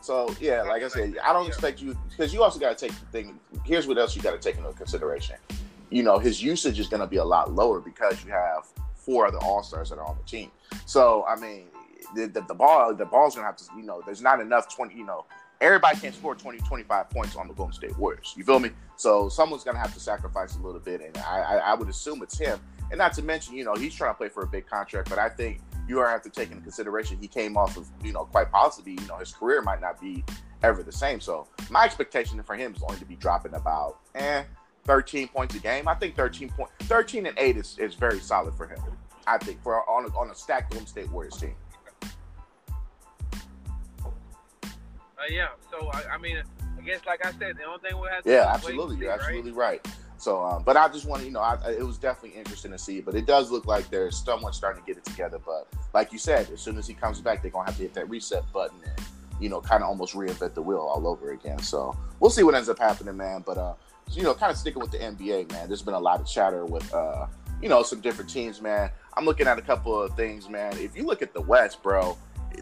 So, 0.00 0.34
yeah, 0.38 0.62
like 0.62 0.82
I 0.82 0.88
said, 0.88 1.14
I 1.24 1.32
don't 1.32 1.46
expect 1.46 1.80
you, 1.80 1.96
because 2.10 2.34
you 2.34 2.42
also 2.42 2.58
got 2.58 2.76
to 2.76 2.88
take 2.88 2.98
the 2.98 3.06
thing. 3.06 3.40
Here's 3.64 3.86
what 3.86 3.96
else 3.96 4.14
you 4.14 4.20
got 4.20 4.32
to 4.32 4.38
take 4.38 4.58
into 4.58 4.70
consideration. 4.74 5.36
You 5.88 6.02
know, 6.02 6.18
his 6.18 6.42
usage 6.42 6.78
is 6.78 6.88
going 6.88 7.00
to 7.00 7.06
be 7.06 7.16
a 7.16 7.24
lot 7.24 7.52
lower 7.52 7.80
because 7.80 8.22
you 8.22 8.30
have 8.30 8.66
four 9.04 9.26
other 9.26 9.38
All 9.38 9.62
Stars 9.62 9.90
that 9.90 9.98
are 9.98 10.06
on 10.06 10.16
the 10.16 10.28
team. 10.28 10.50
So, 10.86 11.24
I 11.26 11.36
mean, 11.36 11.66
the, 12.14 12.26
the, 12.26 12.40
the 12.42 12.54
ball, 12.54 12.94
the 12.94 13.04
ball's 13.04 13.34
to 13.34 13.42
have 13.42 13.56
to, 13.56 13.64
you 13.76 13.82
know, 13.82 14.02
there's 14.04 14.22
not 14.22 14.40
enough 14.40 14.74
20, 14.74 14.94
you 14.94 15.04
know, 15.04 15.24
everybody 15.60 15.98
can't 15.98 16.14
score 16.14 16.34
20, 16.34 16.58
25 16.58 17.10
points 17.10 17.36
on 17.36 17.48
the 17.48 17.54
Golden 17.54 17.74
State 17.74 17.96
Warriors. 17.98 18.34
You 18.36 18.44
feel 18.44 18.58
me? 18.58 18.70
So 18.96 19.28
someone's 19.28 19.64
going 19.64 19.76
to 19.76 19.80
have 19.80 19.94
to 19.94 20.00
sacrifice 20.00 20.56
a 20.56 20.60
little 20.60 20.80
bit, 20.80 21.00
and 21.00 21.16
I, 21.18 21.40
I, 21.40 21.56
I 21.56 21.74
would 21.74 21.88
assume 21.88 22.22
it's 22.22 22.38
him. 22.38 22.60
And 22.90 22.98
not 22.98 23.12
to 23.14 23.22
mention, 23.22 23.54
you 23.54 23.64
know, 23.64 23.74
he's 23.74 23.94
trying 23.94 24.12
to 24.12 24.18
play 24.18 24.28
for 24.28 24.42
a 24.42 24.46
big 24.46 24.66
contract, 24.66 25.08
but 25.08 25.18
I 25.18 25.28
think 25.28 25.60
you 25.88 25.98
are 26.00 26.08
have 26.08 26.22
to 26.22 26.30
take 26.30 26.50
into 26.50 26.62
consideration 26.62 27.18
he 27.20 27.28
came 27.28 27.56
off 27.56 27.76
of, 27.76 27.88
you 28.02 28.12
know, 28.12 28.24
quite 28.26 28.50
possibly, 28.50 28.92
you 28.92 29.06
know, 29.06 29.16
his 29.16 29.32
career 29.32 29.62
might 29.62 29.80
not 29.80 30.00
be 30.00 30.24
ever 30.62 30.82
the 30.82 30.92
same. 30.92 31.20
So 31.20 31.46
my 31.70 31.84
expectation 31.84 32.42
for 32.42 32.54
him 32.54 32.74
is 32.74 32.82
only 32.82 32.98
to 32.98 33.04
be 33.04 33.16
dropping 33.16 33.54
about 33.54 33.98
eh 34.14 34.44
13 34.84 35.28
points 35.28 35.54
a 35.54 35.58
game. 35.58 35.88
I 35.88 35.94
think 35.94 36.16
13 36.16 36.50
point 36.50 36.70
13 36.82 37.26
and 37.26 37.38
8 37.38 37.56
is, 37.56 37.78
is 37.78 37.94
very 37.94 38.20
solid 38.20 38.54
for 38.54 38.66
him. 38.66 38.78
I 39.26 39.38
think 39.38 39.62
for 39.62 39.88
on 39.88 40.04
a, 40.04 40.08
on 40.16 40.30
a 40.30 40.34
stacked 40.34 40.72
Golden 40.72 40.86
State 40.86 41.10
Warriors 41.10 41.36
team. 41.36 41.54
Uh, 45.24 45.26
yeah. 45.30 45.48
So 45.70 45.90
I, 45.92 46.14
I 46.14 46.18
mean, 46.18 46.42
I 46.78 46.82
guess 46.82 47.00
like 47.06 47.24
I 47.24 47.32
said, 47.32 47.56
the 47.56 47.64
only 47.64 47.78
thing 47.80 47.98
we'll 47.98 48.10
have 48.10 48.24
to 48.24 48.30
Yeah, 48.30 48.36
do 48.36 48.40
is 48.40 48.46
wait 48.46 48.54
absolutely. 48.54 48.96
You're 48.96 49.18
see, 49.18 49.24
absolutely 49.24 49.52
right. 49.52 49.86
So, 50.16 50.42
um, 50.44 50.62
but 50.62 50.76
I 50.76 50.88
just 50.88 51.06
want 51.06 51.20
to, 51.20 51.26
you 51.26 51.32
know, 51.32 51.40
I, 51.40 51.56
it 51.70 51.84
was 51.84 51.98
definitely 51.98 52.38
interesting 52.38 52.70
to 52.70 52.78
see. 52.78 53.00
But 53.00 53.14
it 53.14 53.26
does 53.26 53.50
look 53.50 53.66
like 53.66 53.88
there's 53.90 54.16
someone 54.16 54.52
starting 54.52 54.82
to 54.82 54.86
get 54.86 54.96
it 54.96 55.04
together. 55.04 55.38
But 55.44 55.68
like 55.92 56.12
you 56.12 56.18
said, 56.18 56.50
as 56.50 56.60
soon 56.60 56.78
as 56.78 56.86
he 56.86 56.94
comes 56.94 57.20
back, 57.20 57.42
they're 57.42 57.50
gonna 57.50 57.66
have 57.66 57.76
to 57.76 57.82
hit 57.82 57.94
that 57.94 58.08
reset 58.08 58.50
button 58.52 58.76
and, 58.84 59.06
you 59.40 59.48
know, 59.48 59.60
kind 59.60 59.82
of 59.82 59.88
almost 59.88 60.14
reinvent 60.14 60.54
the 60.54 60.62
wheel 60.62 60.78
all 60.78 61.06
over 61.06 61.32
again. 61.32 61.58
So 61.58 61.96
we'll 62.20 62.30
see 62.30 62.42
what 62.42 62.54
ends 62.54 62.68
up 62.68 62.78
happening, 62.78 63.16
man. 63.16 63.42
But 63.44 63.58
uh, 63.58 63.74
you 64.10 64.22
know, 64.22 64.34
kind 64.34 64.50
of 64.50 64.56
sticking 64.56 64.80
with 64.80 64.90
the 64.90 64.98
NBA, 64.98 65.50
man. 65.52 65.68
There's 65.68 65.82
been 65.82 65.94
a 65.94 65.98
lot 65.98 66.20
of 66.20 66.26
chatter 66.26 66.64
with 66.64 66.92
uh, 66.94 67.26
you 67.60 67.68
know, 67.68 67.82
some 67.82 68.00
different 68.00 68.30
teams, 68.30 68.60
man. 68.60 68.90
I'm 69.16 69.24
looking 69.24 69.46
at 69.46 69.58
a 69.58 69.62
couple 69.62 70.00
of 70.00 70.14
things, 70.16 70.48
man. 70.48 70.76
If 70.78 70.96
you 70.96 71.04
look 71.04 71.22
at 71.22 71.32
the 71.32 71.40
West, 71.40 71.82
bro, 71.82 72.16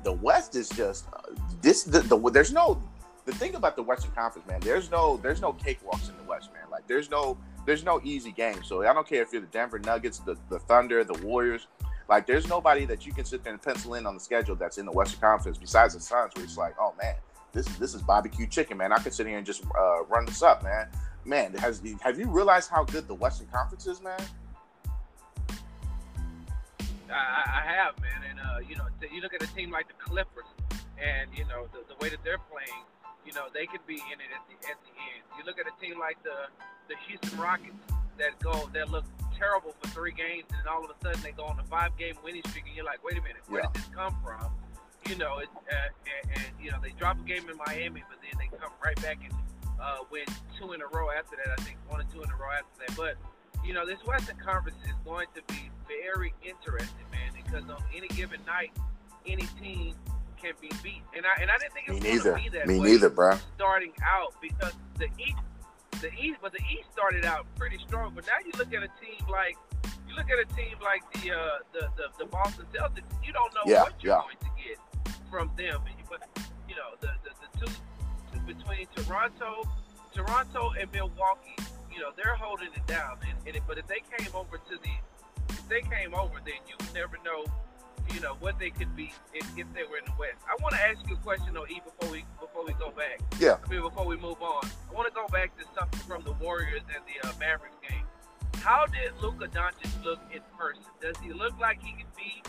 the 0.05 0.13
West 0.13 0.55
is 0.55 0.69
just 0.69 1.07
uh, 1.13 1.35
this. 1.61 1.83
The, 1.85 2.01
the 2.01 2.17
there's 2.31 2.53
no 2.53 2.81
the 3.25 3.33
thing 3.33 3.55
about 3.55 3.77
the 3.77 3.83
Western 3.83 4.13
Conference, 4.13 4.47
man. 4.47 4.61
There's 4.61 4.91
no 4.91 5.17
there's 5.19 5.41
no 5.41 5.53
cakewalks 5.53 6.09
in 6.09 6.17
the 6.17 6.25
West, 6.25 6.53
man. 6.53 6.65
Like 6.71 6.87
there's 6.87 7.11
no 7.11 7.39
there's 7.67 7.85
no 7.85 8.01
easy 8.05 8.33
game. 8.33 8.63
So 8.65 8.87
I 8.87 8.93
don't 8.93 9.07
care 9.07 9.23
if 9.23 9.33
you're 9.33 9.41
the 9.41 9.49
Denver 9.49 9.79
Nuggets, 9.79 10.19
the, 10.19 10.37
the 10.49 10.59
Thunder, 10.61 11.05
the 11.05 11.19
Warriors. 11.25 11.67
Like 12.09 12.27
there's 12.27 12.49
nobody 12.49 12.85
that 12.87 13.07
you 13.07 13.13
can 13.13 13.25
sit 13.25 13.45
there 13.45 13.53
and 13.53 13.63
pencil 13.63 13.95
in 13.95 14.07
on 14.07 14.15
the 14.15 14.21
schedule 14.21 14.57
that's 14.57 14.79
in 14.79 14.87
the 14.87 14.93
Western 14.93 15.21
Conference 15.21 15.59
besides 15.59 15.95
the 15.95 16.01
Suns, 16.01 16.33
where 16.35 16.45
it's 16.45 16.57
like, 16.57 16.75
oh 16.79 16.95
man, 17.01 17.15
this 17.53 17.67
is 17.67 17.79
this 17.79 17.95
is 17.95 18.03
barbecue 18.03 18.47
chicken, 18.47 18.77
man. 18.77 18.93
I 18.93 18.99
could 18.99 19.15
sit 19.15 19.27
here 19.27 19.39
and 19.39 19.47
just 19.47 19.65
uh, 19.79 20.05
run 20.05 20.27
this 20.27 20.43
up, 20.43 20.63
man. 20.63 20.89
Man, 21.25 21.55
has 21.55 21.81
have 22.01 22.19
you 22.19 22.27
realized 22.27 22.69
how 22.69 22.85
good 22.85 23.07
the 23.07 23.15
Western 23.15 23.47
Conference 23.49 23.87
is, 23.87 24.03
man? 24.03 24.21
I, 27.11 27.61
I 27.61 27.63
have, 27.63 28.01
man, 28.01 28.25
and 28.29 28.41
uh, 28.41 28.59
you 28.67 28.75
know, 28.75 28.87
you 29.13 29.21
look 29.21 29.35
at 29.35 29.43
a 29.43 29.55
team 29.55 29.71
like 29.71 29.87
the 29.87 29.95
Clippers, 29.95 30.49
and 30.99 31.31
you 31.37 31.45
know 31.45 31.69
the, 31.73 31.85
the 31.87 31.95
way 32.01 32.09
that 32.09 32.25
they're 32.25 32.43
playing, 32.51 32.83
you 33.25 33.33
know, 33.35 33.47
they 33.55 33.67
could 33.67 33.87
be 33.87 33.95
in 33.95 34.19
it 34.19 34.31
at 34.35 34.43
the 34.49 34.57
at 34.67 34.79
the 34.83 34.91
end. 34.91 35.23
You 35.39 35.45
look 35.45 35.59
at 35.61 35.67
a 35.67 35.75
team 35.81 35.99
like 36.01 36.19
the 36.25 36.51
the 36.89 36.97
Houston 37.07 37.39
Rockets 37.39 37.79
that 38.19 38.39
go 38.41 38.69
that 38.75 38.91
look 38.91 39.05
terrible 39.39 39.75
for 39.81 39.89
three 39.91 40.13
games, 40.13 40.47
and 40.59 40.67
all 40.67 40.85
of 40.85 40.91
a 40.91 40.97
sudden 41.05 41.23
they 41.23 41.33
go 41.33 41.45
on 41.45 41.59
a 41.61 41.65
five 41.65 41.97
game 41.99 42.17
winning 42.25 42.43
streak, 42.49 42.67
and 42.67 42.75
you're 42.75 42.85
like, 42.85 43.05
wait 43.05 43.19
a 43.19 43.23
minute, 43.23 43.43
where 43.47 43.63
yeah. 43.63 43.71
did 43.73 43.83
this 43.83 43.91
come 43.95 44.17
from? 44.25 44.51
You 45.07 45.17
know, 45.17 45.39
it, 45.39 45.49
uh, 45.71 45.75
and, 46.27 46.43
and 46.43 46.47
you 46.59 46.71
know 46.71 46.79
they 46.83 46.91
drop 46.99 47.19
a 47.21 47.23
game 47.23 47.49
in 47.49 47.57
Miami, 47.59 48.03
but 48.11 48.19
then 48.23 48.35
they 48.39 48.51
come 48.57 48.73
right 48.83 49.01
back 49.03 49.19
and 49.23 49.35
uh, 49.83 49.99
win 50.11 50.25
two 50.59 50.73
in 50.73 50.81
a 50.81 50.87
row 50.87 51.11
after 51.11 51.37
that. 51.37 51.59
I 51.59 51.63
think 51.63 51.79
one 51.89 52.01
or 52.01 52.05
two 52.15 52.23
in 52.23 52.31
a 52.31 52.37
row 52.37 52.53
after 52.55 52.87
that, 52.87 52.97
but 52.97 53.17
you 53.65 53.75
know, 53.75 53.87
this 53.87 53.99
Western 54.07 54.37
Conference 54.37 54.79
is 54.85 54.95
going 55.05 55.27
to 55.35 55.43
be 55.53 55.71
very 55.87 56.35
interesting, 56.43 57.07
man, 57.11 57.33
because 57.35 57.69
on 57.71 57.83
any 57.95 58.09
given 58.09 58.41
night, 58.47 58.73
any 59.27 59.47
team 59.61 59.95
can 60.41 60.55
be 60.61 60.71
beat. 60.83 61.03
And 61.17 61.25
I 61.25 61.41
and 61.41 61.51
I 61.51 61.59
didn't 61.59 61.73
think 61.73 61.89
it 61.89 61.93
was 61.93 62.23
going 62.23 62.37
to 62.37 62.51
be 62.51 62.59
that 62.59 62.67
Me 62.67 62.81
way 62.81 62.93
neither, 62.93 63.11
bro. 63.11 63.39
Starting 63.55 63.93
out 64.05 64.35
because 64.41 64.73
the 64.99 65.07
East, 65.19 65.39
the 66.01 66.13
East, 66.15 66.39
but 66.43 66.53
the 66.53 66.63
East 66.73 66.91
started 66.93 67.25
out 67.25 67.47
pretty 67.57 67.79
strong. 67.87 68.13
But 68.15 68.27
now 68.27 68.39
you 68.45 68.53
look 68.59 68.75
at 68.75 68.83
a 68.83 68.91
team 69.01 69.27
like 69.31 69.57
you 70.09 70.17
look 70.17 70.31
at 70.31 70.39
a 70.39 70.57
team 70.57 70.77
like 70.83 71.03
the 71.15 71.33
uh, 71.33 71.59
the, 71.73 71.89
the, 71.97 72.07
the 72.19 72.25
Boston 72.27 72.67
Celtics. 72.75 73.07
You 73.25 73.33
don't 73.33 73.55
know 73.55 73.63
yeah, 73.67 73.83
what 73.83 73.95
you're 74.01 74.15
yeah. 74.15 74.23
going 74.23 74.37
to 74.41 74.51
get 74.59 75.17
from 75.31 75.51
them. 75.57 75.81
But 76.11 76.29
you 76.69 76.75
know 76.75 76.99
the 77.01 77.11
the, 77.23 77.31
the 77.31 77.67
two 77.67 77.73
between 78.41 78.87
Toronto, 78.95 79.63
Toronto 80.15 80.73
and 80.79 80.91
Milwaukee 80.93 81.57
you 81.93 82.01
know, 82.01 82.11
they're 82.17 82.35
holding 82.35 82.69
it 82.75 82.87
down. 82.87 83.19
And, 83.29 83.37
and 83.47 83.57
it, 83.57 83.63
but 83.67 83.79
if 83.79 83.87
they 83.87 84.01
came 84.17 84.35
over 84.35 84.57
to 84.57 84.77
the, 84.83 84.95
if 85.51 85.69
they 85.69 85.83
came 85.83 86.15
over, 86.15 86.41
then 86.45 86.57
you 86.67 86.75
would 86.81 86.95
never 86.95 87.19
know, 87.25 87.45
you 88.13 88.21
know, 88.21 88.35
what 88.41 88.59
they 88.59 88.71
could 88.71 88.97
be 88.97 89.13
if, 89.35 89.47
if 89.57 89.67
they 89.75 89.85
were 89.85 89.99
in 89.99 90.05
the 90.07 90.17
West. 90.19 90.41
I 90.49 90.61
want 90.63 90.75
to 90.75 90.81
ask 90.81 90.99
you 91.09 91.15
a 91.15 91.19
question 91.19 91.55
though, 91.55 91.67
E, 91.67 91.81
before 91.85 92.11
we 92.11 92.25
before 92.41 92.65
we 92.65 92.73
go 92.75 92.91
back. 92.91 93.21
Yeah. 93.39 93.57
I 93.65 93.71
mean, 93.71 93.83
before 93.83 94.07
we 94.07 94.17
move 94.17 94.41
on, 94.41 94.65
I 94.91 94.95
want 94.95 95.07
to 95.07 95.15
go 95.15 95.27
back 95.29 95.57
to 95.59 95.65
something 95.79 96.01
from 96.01 96.25
the 96.25 96.33
Warriors 96.33 96.83
and 96.95 97.05
the 97.05 97.29
uh, 97.29 97.33
Mavericks 97.39 97.77
game. 97.89 98.05
How 98.57 98.87
did 98.87 99.13
Luka 99.21 99.49
Doncic 99.49 100.05
look 100.05 100.21
in 100.33 100.41
person? 100.59 100.85
Does 101.01 101.17
he 101.23 101.33
look 101.33 101.59
like 101.59 101.83
he 101.83 101.93
could 101.93 102.15
be 102.17 102.43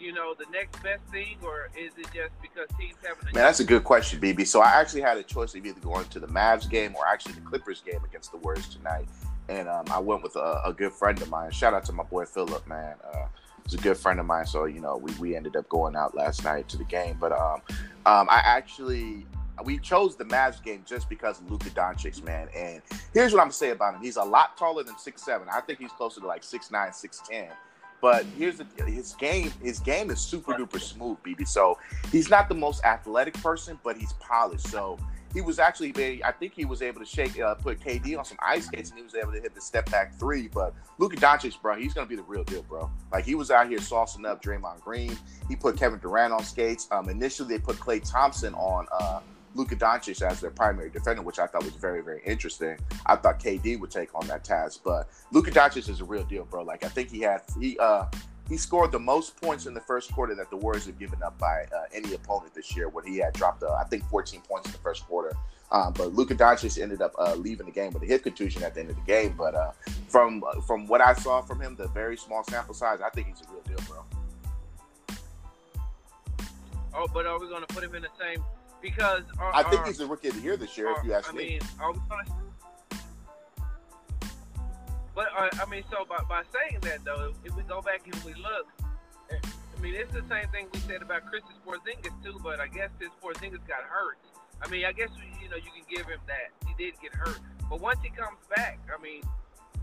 you 0.00 0.12
know, 0.12 0.34
the 0.34 0.46
next 0.50 0.82
best 0.82 1.02
thing, 1.10 1.36
or 1.42 1.70
is 1.78 1.92
it 1.98 2.06
just 2.14 2.32
because 2.40 2.68
teams 2.78 2.94
having 3.02 3.22
a 3.22 3.34
Man, 3.34 3.44
that's 3.44 3.60
a 3.60 3.64
good 3.64 3.84
question, 3.84 4.20
BB. 4.20 4.46
So 4.46 4.60
I 4.60 4.80
actually 4.80 5.02
had 5.02 5.18
a 5.18 5.22
choice 5.22 5.54
of 5.54 5.64
either 5.64 5.80
going 5.80 6.06
to 6.06 6.20
the 6.20 6.26
Mavs 6.28 6.68
game 6.68 6.94
or 6.96 7.06
actually 7.06 7.34
the 7.34 7.42
Clippers 7.42 7.82
game 7.82 8.02
against 8.04 8.32
the 8.32 8.38
Warriors 8.38 8.68
tonight. 8.68 9.06
And 9.48 9.68
um, 9.68 9.84
I 9.90 9.98
went 9.98 10.22
with 10.22 10.36
a, 10.36 10.62
a, 10.64 10.72
good 10.72 10.92
friend 10.92 11.20
of 11.20 11.28
mine. 11.28 11.50
Shout 11.50 11.74
out 11.74 11.84
to 11.86 11.92
my 11.92 12.04
boy 12.04 12.24
Philip, 12.24 12.66
man. 12.68 12.94
Uh, 13.12 13.26
he's 13.64 13.74
a 13.74 13.82
good 13.82 13.96
friend 13.96 14.20
of 14.20 14.26
mine. 14.26 14.46
So, 14.46 14.66
you 14.66 14.80
know, 14.80 14.96
we, 14.96 15.12
we 15.14 15.36
ended 15.36 15.56
up 15.56 15.68
going 15.68 15.96
out 15.96 16.14
last 16.14 16.44
night 16.44 16.68
to 16.68 16.76
the 16.76 16.84
game. 16.84 17.16
But 17.18 17.32
um, 17.32 17.60
um, 18.06 18.28
I 18.30 18.42
actually 18.44 19.26
we 19.64 19.78
chose 19.78 20.16
the 20.16 20.24
Mavs 20.24 20.62
game 20.62 20.82
just 20.86 21.08
because 21.08 21.40
of 21.40 21.50
Luka 21.50 21.70
Doncic, 21.70 22.22
man. 22.24 22.48
And 22.56 22.80
here's 23.12 23.32
what 23.32 23.40
I'm 23.40 23.46
gonna 23.46 23.52
say 23.52 23.70
about 23.70 23.94
him: 23.94 24.00
he's 24.00 24.16
a 24.16 24.24
lot 24.24 24.56
taller 24.56 24.82
than 24.82 24.98
six 24.98 25.22
seven. 25.22 25.48
I 25.52 25.60
think 25.60 25.78
he's 25.78 25.92
closer 25.92 26.20
to 26.20 26.26
like 26.26 26.42
six 26.42 26.70
nine, 26.70 26.92
six 26.92 27.20
ten. 27.28 27.50
But 28.00 28.24
here's 28.38 28.58
the, 28.58 28.66
his 28.86 29.14
game. 29.14 29.52
His 29.62 29.78
game 29.78 30.10
is 30.10 30.20
super 30.20 30.54
duper 30.54 30.80
smooth, 30.80 31.18
BB. 31.24 31.46
So 31.46 31.78
he's 32.10 32.30
not 32.30 32.48
the 32.48 32.54
most 32.54 32.84
athletic 32.84 33.34
person, 33.34 33.78
but 33.84 33.96
he's 33.96 34.12
polished. 34.14 34.68
So 34.68 34.98
he 35.32 35.40
was 35.40 35.58
actually. 35.58 36.22
I 36.24 36.32
think 36.32 36.54
he 36.54 36.64
was 36.64 36.82
able 36.82 37.00
to 37.00 37.06
shake, 37.06 37.38
uh, 37.38 37.54
put 37.54 37.80
KD 37.80 38.18
on 38.18 38.24
some 38.24 38.38
ice 38.40 38.66
skates, 38.66 38.90
and 38.90 38.98
he 38.98 39.04
was 39.04 39.14
able 39.14 39.32
to 39.32 39.40
hit 39.40 39.54
the 39.54 39.60
step 39.60 39.90
back 39.90 40.14
three. 40.18 40.48
But 40.48 40.74
Luka 40.98 41.16
Doncic, 41.16 41.60
bro, 41.60 41.76
he's 41.76 41.94
gonna 41.94 42.06
be 42.06 42.16
the 42.16 42.22
real 42.22 42.44
deal, 42.44 42.62
bro. 42.62 42.90
Like 43.12 43.24
he 43.24 43.34
was 43.34 43.50
out 43.50 43.68
here 43.68 43.78
saucing 43.78 44.26
up 44.26 44.42
Draymond 44.42 44.80
Green. 44.80 45.16
He 45.48 45.56
put 45.56 45.76
Kevin 45.76 45.98
Durant 45.98 46.32
on 46.32 46.42
skates. 46.42 46.88
Um, 46.90 47.08
initially 47.08 47.48
they 47.48 47.62
put 47.62 47.76
Klay 47.76 48.02
Thompson 48.08 48.54
on. 48.54 48.86
Uh, 48.90 49.20
Luka 49.54 49.76
Doncic 49.76 50.22
as 50.22 50.40
their 50.40 50.50
primary 50.50 50.90
defender, 50.90 51.22
which 51.22 51.38
I 51.38 51.46
thought 51.46 51.64
was 51.64 51.74
very, 51.74 52.02
very 52.02 52.22
interesting. 52.24 52.78
I 53.06 53.16
thought 53.16 53.40
KD 53.40 53.80
would 53.80 53.90
take 53.90 54.14
on 54.14 54.26
that 54.28 54.44
task, 54.44 54.80
but 54.84 55.08
Luka 55.32 55.50
Doncic 55.50 55.88
is 55.88 56.00
a 56.00 56.04
real 56.04 56.24
deal, 56.24 56.44
bro. 56.44 56.62
Like 56.62 56.84
I 56.84 56.88
think 56.88 57.10
he 57.10 57.20
had 57.20 57.42
he 57.58 57.78
uh 57.78 58.06
he 58.48 58.56
scored 58.56 58.90
the 58.90 58.98
most 58.98 59.40
points 59.40 59.66
in 59.66 59.74
the 59.74 59.80
first 59.80 60.12
quarter 60.12 60.34
that 60.34 60.50
the 60.50 60.56
Warriors 60.56 60.86
have 60.86 60.98
given 60.98 61.22
up 61.22 61.38
by 61.38 61.66
uh, 61.72 61.84
any 61.94 62.14
opponent 62.14 62.52
this 62.52 62.74
year. 62.76 62.88
When 62.88 63.06
he 63.06 63.18
had 63.18 63.32
dropped, 63.32 63.62
uh, 63.62 63.74
I 63.74 63.84
think, 63.84 64.04
14 64.08 64.40
points 64.40 64.66
in 64.66 64.72
the 64.72 64.78
first 64.78 65.06
quarter. 65.06 65.36
Um, 65.70 65.92
but 65.92 66.14
Luka 66.14 66.34
Doncic 66.34 66.82
ended 66.82 67.00
up 67.00 67.14
uh, 67.16 67.36
leaving 67.36 67.66
the 67.66 67.72
game 67.72 67.92
with 67.92 68.02
a 68.02 68.06
hip 68.06 68.24
contusion 68.24 68.64
at 68.64 68.74
the 68.74 68.80
end 68.80 68.90
of 68.90 68.96
the 68.96 69.02
game. 69.02 69.34
But 69.38 69.54
uh, 69.54 69.70
from 70.08 70.42
from 70.66 70.88
what 70.88 71.00
I 71.00 71.14
saw 71.14 71.42
from 71.42 71.60
him, 71.60 71.76
the 71.76 71.86
very 71.88 72.16
small 72.16 72.42
sample 72.42 72.74
size, 72.74 73.00
I 73.00 73.10
think 73.10 73.28
he's 73.28 73.40
a 73.40 73.52
real 73.52 73.62
deal, 73.62 73.86
bro. 73.88 74.04
Oh, 76.92 77.06
but 77.14 77.24
are 77.24 77.38
we 77.38 77.48
going 77.48 77.64
to 77.64 77.72
put 77.72 77.84
him 77.84 77.94
in 77.94 78.02
the 78.02 78.08
same 78.18 78.42
because 78.80 79.22
our, 79.38 79.54
I 79.54 79.62
think 79.64 79.82
our, 79.82 79.86
he's 79.86 79.98
the 79.98 80.06
rookie 80.06 80.28
of 80.28 80.34
the 80.34 80.40
year 80.40 80.56
this 80.56 80.76
year. 80.76 80.88
Our, 80.88 80.98
if 80.98 81.04
you 81.04 81.12
ask 81.14 81.32
I 81.32 81.36
me. 81.36 81.44
mean, 81.44 81.60
are 81.80 81.92
we 81.92 82.00
gonna, 82.08 82.24
but 85.14 85.28
uh, 85.36 85.48
I 85.60 85.68
mean, 85.70 85.82
so 85.90 86.04
by, 86.08 86.22
by 86.28 86.42
saying 86.52 86.80
that 86.82 87.04
though, 87.04 87.32
if 87.44 87.54
we 87.56 87.62
go 87.64 87.82
back 87.82 88.02
and 88.06 88.14
we 88.24 88.34
look, 88.34 88.68
eh, 89.30 89.36
I 89.76 89.80
mean, 89.80 89.94
it's 89.94 90.12
the 90.12 90.24
same 90.28 90.48
thing 90.48 90.66
we 90.72 90.78
said 90.80 91.02
about 91.02 91.22
Kristaps 91.26 91.60
Porzingis 91.66 92.12
too. 92.24 92.38
But 92.42 92.60
I 92.60 92.68
guess 92.68 92.90
this 92.98 93.10
Porzingis 93.22 93.66
got 93.66 93.82
hurt. 93.82 94.18
I 94.62 94.68
mean, 94.68 94.84
I 94.84 94.92
guess 94.92 95.08
you 95.42 95.48
know 95.48 95.56
you 95.56 95.70
can 95.74 95.84
give 95.88 96.06
him 96.06 96.20
that 96.26 96.68
he 96.68 96.74
did 96.82 96.94
get 97.00 97.14
hurt, 97.14 97.38
but 97.68 97.80
once 97.80 97.98
he 98.02 98.10
comes 98.10 98.38
back, 98.54 98.78
I 98.96 99.02
mean, 99.02 99.22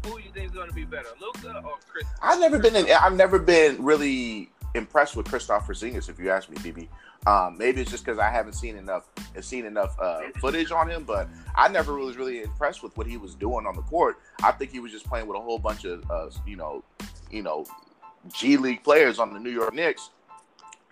who 0.05 0.17
do 0.17 0.23
you 0.23 0.31
think 0.31 0.47
is 0.47 0.51
going 0.51 0.69
to 0.69 0.75
be 0.75 0.85
better, 0.85 1.09
Luka 1.19 1.61
or 1.65 1.77
Chris? 1.87 2.05
I've 2.21 2.39
never 2.39 2.59
been 2.59 2.75
in, 2.75 2.87
I've 2.91 3.15
never 3.15 3.39
been 3.39 3.83
really 3.83 4.49
impressed 4.75 5.15
with 5.15 5.27
Kristaps 5.27 5.63
Porzingis, 5.63 6.09
if 6.09 6.19
you 6.19 6.29
ask 6.29 6.49
me, 6.49 6.57
BB. 6.57 6.87
Um, 7.25 7.57
maybe 7.57 7.81
it's 7.81 7.91
just 7.91 8.05
because 8.05 8.19
I 8.19 8.29
haven't 8.29 8.53
seen 8.53 8.77
enough 8.77 9.09
seen 9.41 9.65
enough 9.65 9.99
uh, 9.99 10.21
footage 10.39 10.71
on 10.71 10.89
him, 10.89 11.03
but 11.03 11.27
I 11.55 11.67
never 11.67 11.97
was 11.97 12.15
really 12.15 12.41
impressed 12.41 12.83
with 12.83 12.95
what 12.95 13.07
he 13.07 13.17
was 13.17 13.35
doing 13.35 13.65
on 13.65 13.75
the 13.75 13.81
court. 13.81 14.19
I 14.43 14.51
think 14.51 14.71
he 14.71 14.79
was 14.79 14.91
just 14.91 15.05
playing 15.05 15.27
with 15.27 15.37
a 15.37 15.41
whole 15.41 15.59
bunch 15.59 15.83
of 15.83 16.09
uh, 16.09 16.29
you 16.45 16.55
know, 16.55 16.83
you 17.29 17.41
know, 17.41 17.65
G 18.33 18.57
League 18.57 18.83
players 18.83 19.19
on 19.19 19.33
the 19.33 19.39
New 19.39 19.49
York 19.49 19.73
Knicks, 19.73 20.11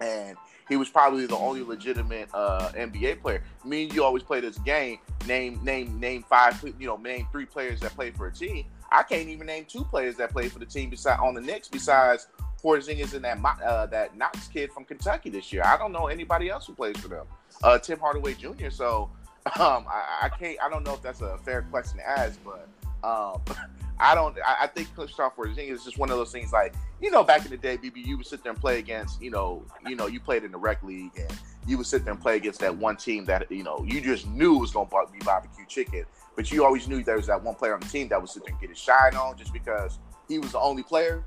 and 0.02 0.36
he 0.68 0.76
was 0.76 0.90
probably 0.90 1.26
the 1.26 1.38
only 1.38 1.62
legitimate 1.62 2.30
uh, 2.34 2.72
NBA 2.76 3.22
player. 3.22 3.44
Me 3.64 3.84
and 3.84 3.94
you 3.94 4.04
always 4.04 4.24
play 4.24 4.40
this 4.42 4.58
game. 4.60 5.00
Name 5.28 5.64
name 5.64 6.00
name 6.00 6.24
five. 6.24 6.62
You 6.80 6.88
know, 6.88 6.98
name 6.98 7.28
three 7.32 7.46
players 7.46 7.80
that 7.82 7.96
play 7.96 8.12
for 8.12 8.28
a 8.28 8.32
team. 8.34 8.66
I 8.92 9.04
can't 9.04 9.30
even 9.30 9.48
name 9.48 9.66
two 9.66 9.84
players 9.84 10.16
that 10.18 10.32
play 10.32 10.50
for 10.50 10.60
the 10.60 10.66
team 10.66 10.90
beside 10.90 11.20
on 11.20 11.34
the 11.34 11.42
Knicks 11.42 11.68
besides 11.68 12.28
Porzingis 12.63 13.13
and 13.13 13.24
that 13.24 13.39
uh, 13.63 13.86
that 13.88 14.18
Knox 14.18 14.48
kid 14.48 14.72
from 14.72 14.86
Kentucky 14.86 15.30
this 15.30 15.54
year. 15.54 15.63
I 15.63 15.78
don't 15.78 15.91
know 15.91 16.08
anybody 16.08 16.50
else 16.50 16.65
who 16.68 16.74
plays 16.74 16.98
for 16.98 17.08
them. 17.08 17.26
Uh, 17.63 17.78
Tim 17.78 18.00
Hardaway 18.00 18.34
Jr. 18.34 18.70
So 18.70 19.10
um, 19.60 19.86
I, 19.88 20.22
I, 20.24 20.30
can't. 20.30 20.58
I 20.63 20.70
don't 20.70 20.84
know 20.84 20.96
if 20.96 21.04
that's 21.04 21.22
a 21.22 21.38
fair 21.39 21.62
question 21.63 22.00
to 22.00 22.08
ask, 22.08 22.39
but 22.44 22.68
um, 23.04 23.41
I 24.00 24.15
don't. 24.15 24.36
I, 24.46 24.63
I 24.63 24.68
think 24.68 24.94
Kristaps 24.96 25.36
Porzingis 25.36 25.72
is 25.72 25.84
just 25.84 26.00
one 26.00 26.10
of 26.10 26.18
those 26.18 26.32
things. 26.32 26.52
Like 26.52 26.74
you 27.00 27.12
know, 27.12 27.24
back 27.24 27.46
in 27.46 27.52
the 27.52 27.58
day, 27.58 27.78
BB, 27.78 28.06
you 28.06 28.18
would 28.18 28.26
sit 28.26 28.41
there 28.41 28.52
and 28.52 28.60
play 28.60 28.80
against. 28.80 29.22
You 29.22 29.30
know, 29.30 29.63
you 29.88 29.96
know, 29.96 30.08
you 30.08 30.20
played 30.20 30.44
in 30.44 30.52
the 30.52 30.58
rec 30.58 30.82
league, 30.82 31.12
and 31.15 31.32
you 31.68 31.78
would 31.78 31.86
sit 31.86 32.04
there 32.04 32.13
and 32.13 32.22
play 32.22 32.38
against 32.38 32.60
that 32.62 32.76
one 32.76 32.98
team 32.98 33.24
that 33.26 33.52
you 33.52 33.63
know 33.63 33.86
you 33.88 34.02
just 34.02 34.28
knew 34.28 34.58
was 34.58 34.72
going 34.72 34.89
to 34.89 35.12
be 35.13 35.20
barbecue 35.20 35.65
chicken. 35.68 36.06
But 36.36 36.52
you 36.52 36.65
always 36.65 36.88
knew 36.88 37.04
there 37.04 37.18
was 37.18 37.28
that 37.28 37.44
one 37.44 37.54
player 37.54 37.76
on 37.76 37.82
the 37.82 37.88
team 37.88 38.08
that 38.10 38.20
would 38.20 38.30
sit 38.30 38.44
there 38.44 38.52
and 38.52 38.60
get 38.60 38.72
his 38.72 38.80
shine 38.80 39.15
on 39.15 39.38
just 39.38 39.54
because 39.54 40.00
he 40.28 40.39
was 40.39 40.54
the 40.54 40.60
only 40.60 40.84
player. 40.84 41.24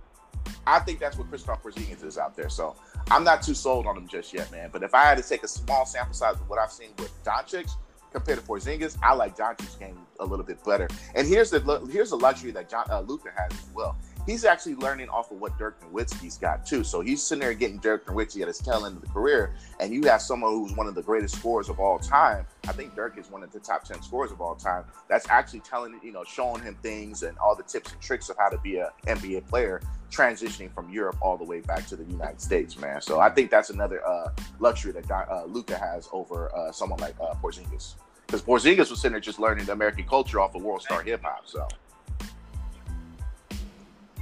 I 0.66 0.78
think 0.80 0.98
that's 0.98 1.16
what 1.16 1.30
Kristaps 1.30 1.62
Porzingis 1.62 2.04
is 2.04 2.18
out 2.18 2.36
there. 2.36 2.48
So 2.48 2.76
I'm 3.10 3.24
not 3.24 3.42
too 3.42 3.54
sold 3.54 3.86
on 3.86 3.96
him 3.96 4.08
just 4.08 4.32
yet, 4.32 4.50
man. 4.50 4.70
But 4.72 4.82
if 4.82 4.94
I 4.94 5.04
had 5.04 5.16
to 5.18 5.28
take 5.28 5.42
a 5.42 5.48
small 5.48 5.86
sample 5.86 6.14
size 6.14 6.34
of 6.34 6.48
what 6.48 6.58
I've 6.58 6.72
seen 6.72 6.90
with 6.98 7.12
Doncic, 7.24 7.70
compared 8.12 8.38
to 8.38 8.44
Porzingis, 8.44 8.96
I 9.02 9.14
like 9.14 9.36
Doncic's 9.36 9.76
game 9.76 9.98
a 10.20 10.24
little 10.24 10.44
bit 10.44 10.62
better. 10.64 10.88
And 11.14 11.26
here's 11.26 11.50
the 11.50 11.60
here's 11.90 12.10
the 12.10 12.16
luxury 12.16 12.50
that 12.52 12.68
John, 12.68 12.86
uh, 12.90 13.00
Luka 13.00 13.30
has 13.36 13.52
as 13.52 13.68
well. 13.74 13.96
He's 14.28 14.44
actually 14.44 14.74
learning 14.74 15.08
off 15.08 15.30
of 15.30 15.40
what 15.40 15.58
Dirk 15.58 15.80
Nowitzki's 15.80 16.36
got 16.36 16.66
too. 16.66 16.84
So 16.84 17.00
he's 17.00 17.22
sitting 17.22 17.40
there 17.40 17.54
getting 17.54 17.78
Dirk 17.78 18.04
Nowitzki 18.04 18.42
at 18.42 18.48
his 18.48 18.58
tail 18.58 18.84
end 18.84 18.96
of 18.96 19.00
the 19.00 19.08
career, 19.08 19.54
and 19.80 19.90
you 19.90 20.02
have 20.02 20.20
someone 20.20 20.52
who's 20.52 20.76
one 20.76 20.86
of 20.86 20.94
the 20.94 21.02
greatest 21.02 21.36
scorers 21.36 21.70
of 21.70 21.80
all 21.80 21.98
time. 21.98 22.44
I 22.68 22.72
think 22.72 22.94
Dirk 22.94 23.16
is 23.16 23.30
one 23.30 23.42
of 23.42 23.50
the 23.52 23.58
top 23.58 23.84
ten 23.84 24.02
scorers 24.02 24.30
of 24.30 24.42
all 24.42 24.54
time. 24.54 24.84
That's 25.08 25.26
actually 25.30 25.60
telling 25.60 25.98
you 26.02 26.12
know 26.12 26.24
showing 26.24 26.62
him 26.62 26.76
things 26.82 27.22
and 27.22 27.38
all 27.38 27.56
the 27.56 27.62
tips 27.62 27.90
and 27.92 28.02
tricks 28.02 28.28
of 28.28 28.36
how 28.36 28.50
to 28.50 28.58
be 28.58 28.76
an 28.76 28.88
NBA 29.06 29.46
player 29.48 29.80
transitioning 30.10 30.70
from 30.74 30.90
Europe 30.90 31.16
all 31.22 31.38
the 31.38 31.44
way 31.44 31.60
back 31.60 31.86
to 31.86 31.96
the 31.96 32.04
United 32.04 32.42
States, 32.42 32.78
man. 32.78 33.00
So 33.00 33.20
I 33.20 33.30
think 33.30 33.50
that's 33.50 33.70
another 33.70 34.06
uh, 34.06 34.32
luxury 34.58 34.92
that 34.92 35.10
uh, 35.10 35.44
Luka 35.46 35.78
has 35.78 36.06
over 36.12 36.54
uh, 36.54 36.70
someone 36.70 37.00
like 37.00 37.14
uh, 37.18 37.32
Porzingis, 37.42 37.94
because 38.26 38.42
Porzingis 38.42 38.90
was 38.90 39.00
sitting 39.00 39.12
there 39.12 39.20
just 39.20 39.38
learning 39.38 39.64
the 39.64 39.72
American 39.72 40.04
culture 40.04 40.38
off 40.38 40.54
of 40.54 40.62
World 40.62 40.82
Star 40.82 41.00
Hip 41.00 41.22
Hop. 41.22 41.44
So 41.46 41.66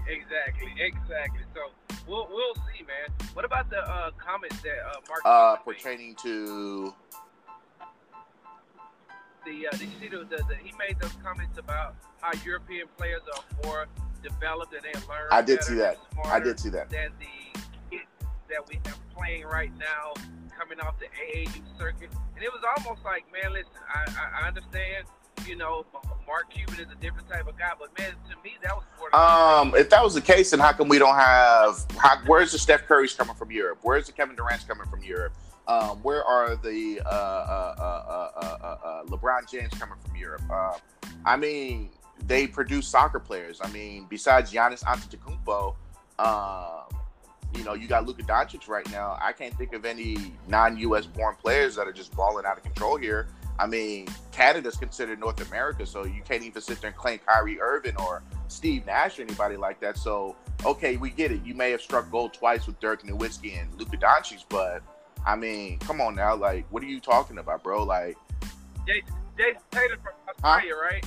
exactly, 0.08 0.72
exactly. 0.78 1.42
So 1.54 1.72
we'll 2.06 2.28
we'll 2.30 2.54
see, 2.54 2.84
man. 2.84 3.14
What 3.34 3.44
about 3.44 3.70
the 3.70 3.78
uh, 3.78 4.10
comments 4.16 4.60
that 4.62 4.78
uh, 4.86 5.00
Mark 5.08 5.22
uh, 5.24 5.56
pertaining 5.56 6.14
to 6.22 6.94
the? 9.44 9.68
Uh, 9.68 9.76
did 9.76 9.88
you 9.88 9.98
see 10.00 10.08
the, 10.08 10.18
the, 10.18 10.42
the, 10.48 10.56
he 10.62 10.72
made 10.78 10.98
those 11.00 11.14
comments 11.22 11.58
about 11.58 11.96
how 12.20 12.30
European 12.44 12.86
players 12.96 13.22
are 13.34 13.42
more 13.64 13.86
developed 14.22 14.72
and 14.74 14.82
they 14.82 14.98
learn. 15.08 15.28
I 15.30 15.42
did 15.42 15.62
see 15.62 15.74
that. 15.74 15.98
I 16.24 16.40
did 16.40 16.58
see 16.58 16.70
that. 16.70 16.90
Than 16.90 17.12
the 17.18 17.98
that 18.48 18.62
we 18.68 18.78
have 18.86 18.98
playing 19.16 19.44
right 19.44 19.72
now, 19.76 20.14
coming 20.56 20.78
off 20.80 20.94
the 21.00 21.06
AAU 21.06 21.62
circuit, 21.78 22.10
and 22.34 22.44
it 22.44 22.50
was 22.52 22.62
almost 22.78 23.04
like, 23.04 23.24
man, 23.32 23.52
listen, 23.52 23.74
I, 23.92 24.06
I, 24.06 24.44
I 24.44 24.48
understand. 24.48 25.06
You 25.44 25.56
know, 25.56 25.84
Mark 26.26 26.50
Cuban 26.50 26.80
is 26.80 26.90
a 26.90 27.00
different 27.00 27.28
type 27.28 27.46
of 27.46 27.58
guy, 27.58 27.70
but 27.78 27.96
man, 27.98 28.12
to 28.30 28.36
me, 28.42 28.54
that 28.62 28.72
was. 28.74 28.84
Um, 29.12 29.74
if 29.76 29.90
that 29.90 30.02
was 30.02 30.14
the 30.14 30.20
case, 30.20 30.50
then 30.50 30.60
how 30.60 30.72
come 30.72 30.88
we 30.88 30.98
don't 30.98 31.14
have? 31.14 31.84
How, 31.98 32.18
where's 32.26 32.52
the 32.52 32.58
Steph 32.58 32.86
Curry's 32.86 33.14
coming 33.14 33.36
from 33.36 33.50
Europe? 33.50 33.78
Where's 33.82 34.06
the 34.06 34.12
Kevin 34.12 34.34
Durant's 34.34 34.64
coming 34.64 34.88
from 34.88 35.02
Europe? 35.04 35.34
Um, 35.68 36.02
where 36.02 36.24
are 36.24 36.56
the 36.56 37.00
uh, 37.04 37.08
uh, 37.08 37.74
uh, 37.78 38.76
uh 38.84 39.04
LeBron 39.04 39.50
James 39.50 39.72
coming 39.74 39.98
from 40.04 40.16
Europe? 40.16 40.42
I 41.24 41.36
mean, 41.36 41.90
they 42.24 42.46
produce 42.46 42.88
soccer 42.88 43.20
players. 43.20 43.60
I 43.62 43.70
mean, 43.70 44.06
besides 44.08 44.52
Giannis 44.52 44.82
Antetokounmpo, 44.84 45.74
um, 46.18 47.00
you 47.54 47.64
know, 47.64 47.74
you 47.74 47.88
got 47.88 48.06
Luka 48.06 48.22
Doncic 48.22 48.68
right 48.68 48.88
now. 48.90 49.18
I 49.20 49.32
can't 49.32 49.54
think 49.54 49.72
of 49.72 49.84
any 49.84 50.32
non-U.S. 50.48 51.06
born 51.06 51.36
players 51.36 51.76
that 51.76 51.86
are 51.86 51.92
just 51.92 52.14
balling 52.14 52.44
out 52.44 52.56
of 52.56 52.62
control 52.62 52.96
here. 52.96 53.28
I 53.58 53.66
mean, 53.66 54.08
Canada's 54.32 54.76
considered 54.76 55.18
North 55.18 55.46
America, 55.48 55.86
so 55.86 56.04
you 56.04 56.22
can't 56.28 56.42
even 56.42 56.60
sit 56.60 56.80
there 56.80 56.90
and 56.90 56.96
claim 56.96 57.18
Kyrie 57.26 57.60
Irving 57.60 57.96
or 57.98 58.22
Steve 58.48 58.84
Nash 58.86 59.18
or 59.18 59.22
anybody 59.22 59.56
like 59.56 59.80
that. 59.80 59.96
So, 59.96 60.36
okay, 60.64 60.96
we 60.96 61.10
get 61.10 61.32
it. 61.32 61.44
You 61.44 61.54
may 61.54 61.70
have 61.70 61.80
struck 61.80 62.10
gold 62.10 62.34
twice 62.34 62.66
with 62.66 62.78
Dirk 62.80 63.02
Nowitzki 63.02 63.60
and 63.60 63.72
Luka 63.78 63.96
Doncic, 63.96 64.44
but 64.48 64.82
I 65.26 65.36
mean, 65.36 65.78
come 65.78 66.00
on 66.00 66.14
now, 66.14 66.36
like, 66.36 66.66
what 66.70 66.82
are 66.82 66.86
you 66.86 67.00
talking 67.00 67.38
about, 67.38 67.62
bro? 67.62 67.82
Like, 67.82 68.16
Jayson, 68.86 69.60
Tatum 69.70 69.98
from 70.02 70.12
Australia, 70.44 70.74
huh? 70.76 70.82
right? 70.82 71.04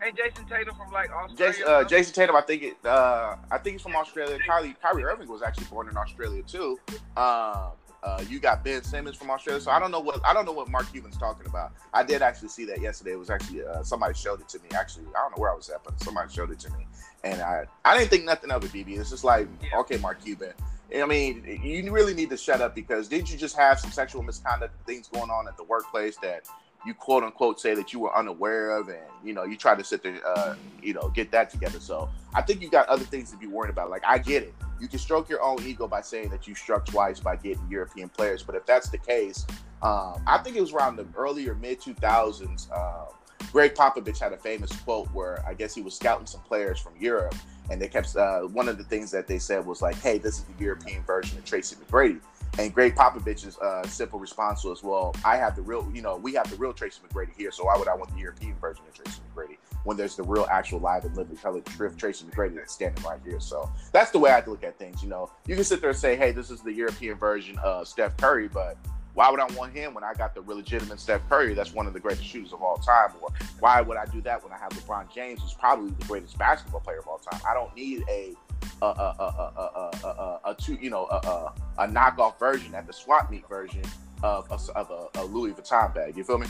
Hey, 0.00 0.12
Jayson 0.12 0.48
Tatum 0.48 0.76
from 0.76 0.92
like 0.92 1.10
Australia. 1.10 1.52
Jayson, 1.52 1.66
uh, 1.66 1.84
Jayson 1.84 2.14
Tatum, 2.14 2.36
I 2.36 2.40
think 2.42 2.62
it. 2.62 2.76
Uh, 2.84 3.36
I 3.50 3.58
think 3.58 3.74
he's 3.74 3.82
from 3.82 3.96
Australia. 3.96 4.38
Kyrie, 4.46 4.76
Kyrie 4.80 5.04
Irving 5.04 5.28
was 5.28 5.42
actually 5.42 5.66
born 5.66 5.88
in 5.88 5.96
Australia 5.96 6.42
too. 6.42 6.78
Um, 7.16 7.72
uh, 8.08 8.22
you 8.28 8.38
got 8.38 8.64
Ben 8.64 8.82
Simmons 8.82 9.16
from 9.16 9.30
Australia, 9.30 9.60
so 9.60 9.70
I 9.70 9.78
don't 9.78 9.90
know 9.90 10.00
what 10.00 10.24
I 10.24 10.32
don't 10.32 10.46
know 10.46 10.52
what 10.52 10.68
Mark 10.68 10.90
Cuban's 10.90 11.18
talking 11.18 11.46
about. 11.46 11.72
I 11.92 12.02
did 12.02 12.22
actually 12.22 12.48
see 12.48 12.64
that 12.66 12.80
yesterday. 12.80 13.12
It 13.12 13.18
was 13.18 13.28
actually 13.28 13.64
uh, 13.64 13.82
somebody 13.82 14.14
showed 14.14 14.40
it 14.40 14.48
to 14.50 14.58
me. 14.60 14.68
Actually, 14.74 15.06
I 15.08 15.20
don't 15.20 15.36
know 15.36 15.42
where 15.42 15.52
I 15.52 15.54
was 15.54 15.68
at, 15.68 15.84
but 15.84 16.00
somebody 16.02 16.32
showed 16.32 16.50
it 16.50 16.58
to 16.60 16.70
me, 16.70 16.86
and 17.24 17.40
I 17.42 17.66
I 17.84 17.98
didn't 17.98 18.10
think 18.10 18.24
nothing 18.24 18.50
of 18.50 18.64
it. 18.64 18.72
BB, 18.72 18.98
it's 18.98 19.10
just 19.10 19.24
like 19.24 19.46
yeah. 19.62 19.78
okay, 19.80 19.98
Mark 19.98 20.22
Cuban. 20.24 20.52
I 20.96 21.04
mean, 21.04 21.60
you 21.62 21.92
really 21.92 22.14
need 22.14 22.30
to 22.30 22.36
shut 22.38 22.62
up 22.62 22.74
because 22.74 23.08
didn't 23.08 23.30
you 23.30 23.36
just 23.36 23.56
have 23.58 23.78
some 23.78 23.90
sexual 23.90 24.22
misconduct 24.22 24.72
things 24.86 25.08
going 25.08 25.30
on 25.30 25.46
at 25.46 25.58
the 25.58 25.64
workplace 25.64 26.16
that 26.22 26.46
you 26.86 26.94
quote 26.94 27.24
unquote 27.24 27.60
say 27.60 27.74
that 27.74 27.92
you 27.92 27.98
were 27.98 28.16
unaware 28.16 28.70
of 28.70 28.88
and 28.88 28.98
you 29.22 29.34
know 29.34 29.44
you 29.44 29.56
try 29.56 29.74
to 29.74 29.84
sit 29.84 30.02
there 30.02 30.16
uh, 30.26 30.54
you 30.80 30.94
know 30.94 31.08
get 31.08 31.30
that 31.32 31.50
together 31.50 31.80
so 31.80 32.08
i 32.34 32.40
think 32.40 32.62
you 32.62 32.70
got 32.70 32.88
other 32.88 33.04
things 33.04 33.32
to 33.32 33.36
be 33.36 33.48
worried 33.48 33.68
about 33.68 33.90
like 33.90 34.02
i 34.06 34.16
get 34.16 34.44
it 34.44 34.54
you 34.80 34.88
can 34.88 34.98
stroke 34.98 35.28
your 35.28 35.42
own 35.42 35.58
ego 35.64 35.86
by 35.86 36.00
saying 36.00 36.28
that 36.28 36.46
you 36.46 36.54
struck 36.54 36.84
twice 36.84 37.20
by 37.20 37.36
getting 37.36 37.66
european 37.70 38.08
players 38.08 38.42
but 38.42 38.54
if 38.54 38.64
that's 38.66 38.88
the 38.88 38.98
case 38.98 39.46
um, 39.82 40.22
i 40.26 40.38
think 40.38 40.56
it 40.56 40.60
was 40.60 40.72
around 40.72 40.96
the 40.96 41.06
earlier 41.16 41.54
mid 41.54 41.80
2000s 41.80 42.70
um, 42.76 43.08
Gregg 43.52 43.74
Popovich 43.74 44.18
had 44.18 44.32
a 44.32 44.36
famous 44.36 44.70
quote 44.80 45.08
where 45.12 45.44
I 45.46 45.54
guess 45.54 45.74
he 45.74 45.80
was 45.80 45.94
scouting 45.94 46.26
some 46.26 46.42
players 46.42 46.78
from 46.78 46.92
Europe, 46.98 47.34
and 47.70 47.80
they 47.80 47.88
kept 47.88 48.14
uh, 48.16 48.40
one 48.40 48.68
of 48.68 48.78
the 48.78 48.84
things 48.84 49.10
that 49.12 49.26
they 49.26 49.38
said 49.38 49.64
was 49.64 49.80
like, 49.80 49.96
"Hey, 49.96 50.18
this 50.18 50.38
is 50.38 50.44
the 50.44 50.62
European 50.62 51.02
version 51.04 51.38
of 51.38 51.44
Tracy 51.44 51.76
McGrady." 51.76 52.20
And 52.58 52.74
Gregg 52.74 52.94
Popovich's 52.94 53.58
uh, 53.58 53.86
simple 53.86 54.18
response 54.18 54.64
was, 54.64 54.82
"Well, 54.82 55.14
I 55.24 55.36
have 55.36 55.56
the 55.56 55.62
real, 55.62 55.88
you 55.94 56.02
know, 56.02 56.16
we 56.16 56.34
have 56.34 56.50
the 56.50 56.56
real 56.56 56.72
Tracy 56.72 57.00
McGrady 57.08 57.34
here, 57.36 57.50
so 57.50 57.64
why 57.64 57.76
would 57.76 57.88
I 57.88 57.94
want 57.94 58.12
the 58.12 58.20
European 58.20 58.54
version 58.56 58.84
of 58.86 58.94
Tracy 58.94 59.20
McGrady 59.34 59.56
when 59.88 59.96
there's 59.96 60.16
the 60.16 60.22
real, 60.22 60.46
actual, 60.50 60.80
live 60.80 61.04
and 61.04 61.16
living 61.16 61.36
color 61.36 61.62
Tracy 61.96 62.24
McGrady 62.26 62.56
that's 62.56 62.74
standing 62.74 63.02
right 63.04 63.18
here?" 63.24 63.40
So 63.40 63.70
that's 63.92 64.10
the 64.10 64.18
way 64.18 64.30
I 64.30 64.44
look 64.44 64.62
at 64.62 64.78
things. 64.78 65.02
You 65.02 65.08
know, 65.08 65.30
you 65.46 65.54
can 65.54 65.64
sit 65.64 65.80
there 65.80 65.90
and 65.90 65.98
say, 65.98 66.14
"Hey, 66.14 66.30
this 66.30 66.50
is 66.50 66.60
the 66.60 66.72
European 66.72 67.16
version 67.16 67.58
of 67.64 67.88
Steph 67.88 68.16
Curry," 68.18 68.48
but 68.48 68.76
why 69.14 69.30
would 69.30 69.40
I 69.40 69.46
want 69.56 69.72
him 69.72 69.94
when 69.94 70.04
I 70.04 70.14
got 70.14 70.34
the 70.34 70.42
legitimate 70.42 71.00
Steph 71.00 71.28
Curry? 71.28 71.54
That's 71.54 71.72
one 71.72 71.88
of 71.88 71.92
the 71.92 71.98
greatest 71.98 72.24
shooters 72.24 72.52
of 72.52 72.62
all 72.62 72.76
time. 72.76 73.10
Or 73.20 73.30
why 73.58 73.80
would 73.80 73.96
I 73.96 74.04
do 74.04 74.20
that 74.20 74.44
when 74.44 74.52
I 74.52 74.58
have 74.58 74.70
LeBron 74.70 75.12
James, 75.12 75.40
who's 75.42 75.54
probably 75.54 75.90
the 75.90 76.04
greatest 76.04 76.38
basketball 76.38 76.80
player 76.80 77.00
of 77.00 77.08
all 77.08 77.18
time? 77.18 77.40
I 77.48 77.54
don't 77.54 77.74
need 77.74 78.04
a 78.08 78.36
a, 78.80 78.86
a, 78.86 78.90
a, 78.92 80.06
a, 80.06 80.40
a, 80.50 80.54
two, 80.54 80.74
you 80.80 80.90
know, 80.90 81.06
a, 81.06 81.88
knockoff 81.88 82.38
version 82.38 82.74
at 82.74 82.86
the 82.86 82.92
swap 82.92 83.30
meet 83.30 83.48
version 83.48 83.82
of 84.22 85.10
a 85.16 85.24
Louis 85.24 85.52
Vuitton 85.52 85.92
bag. 85.94 86.16
You 86.16 86.22
feel 86.24 86.38
me? 86.38 86.46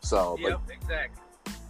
So, 0.00 0.36
yep, 0.40 0.60
but, 0.66 0.74
exactly, 0.74 1.22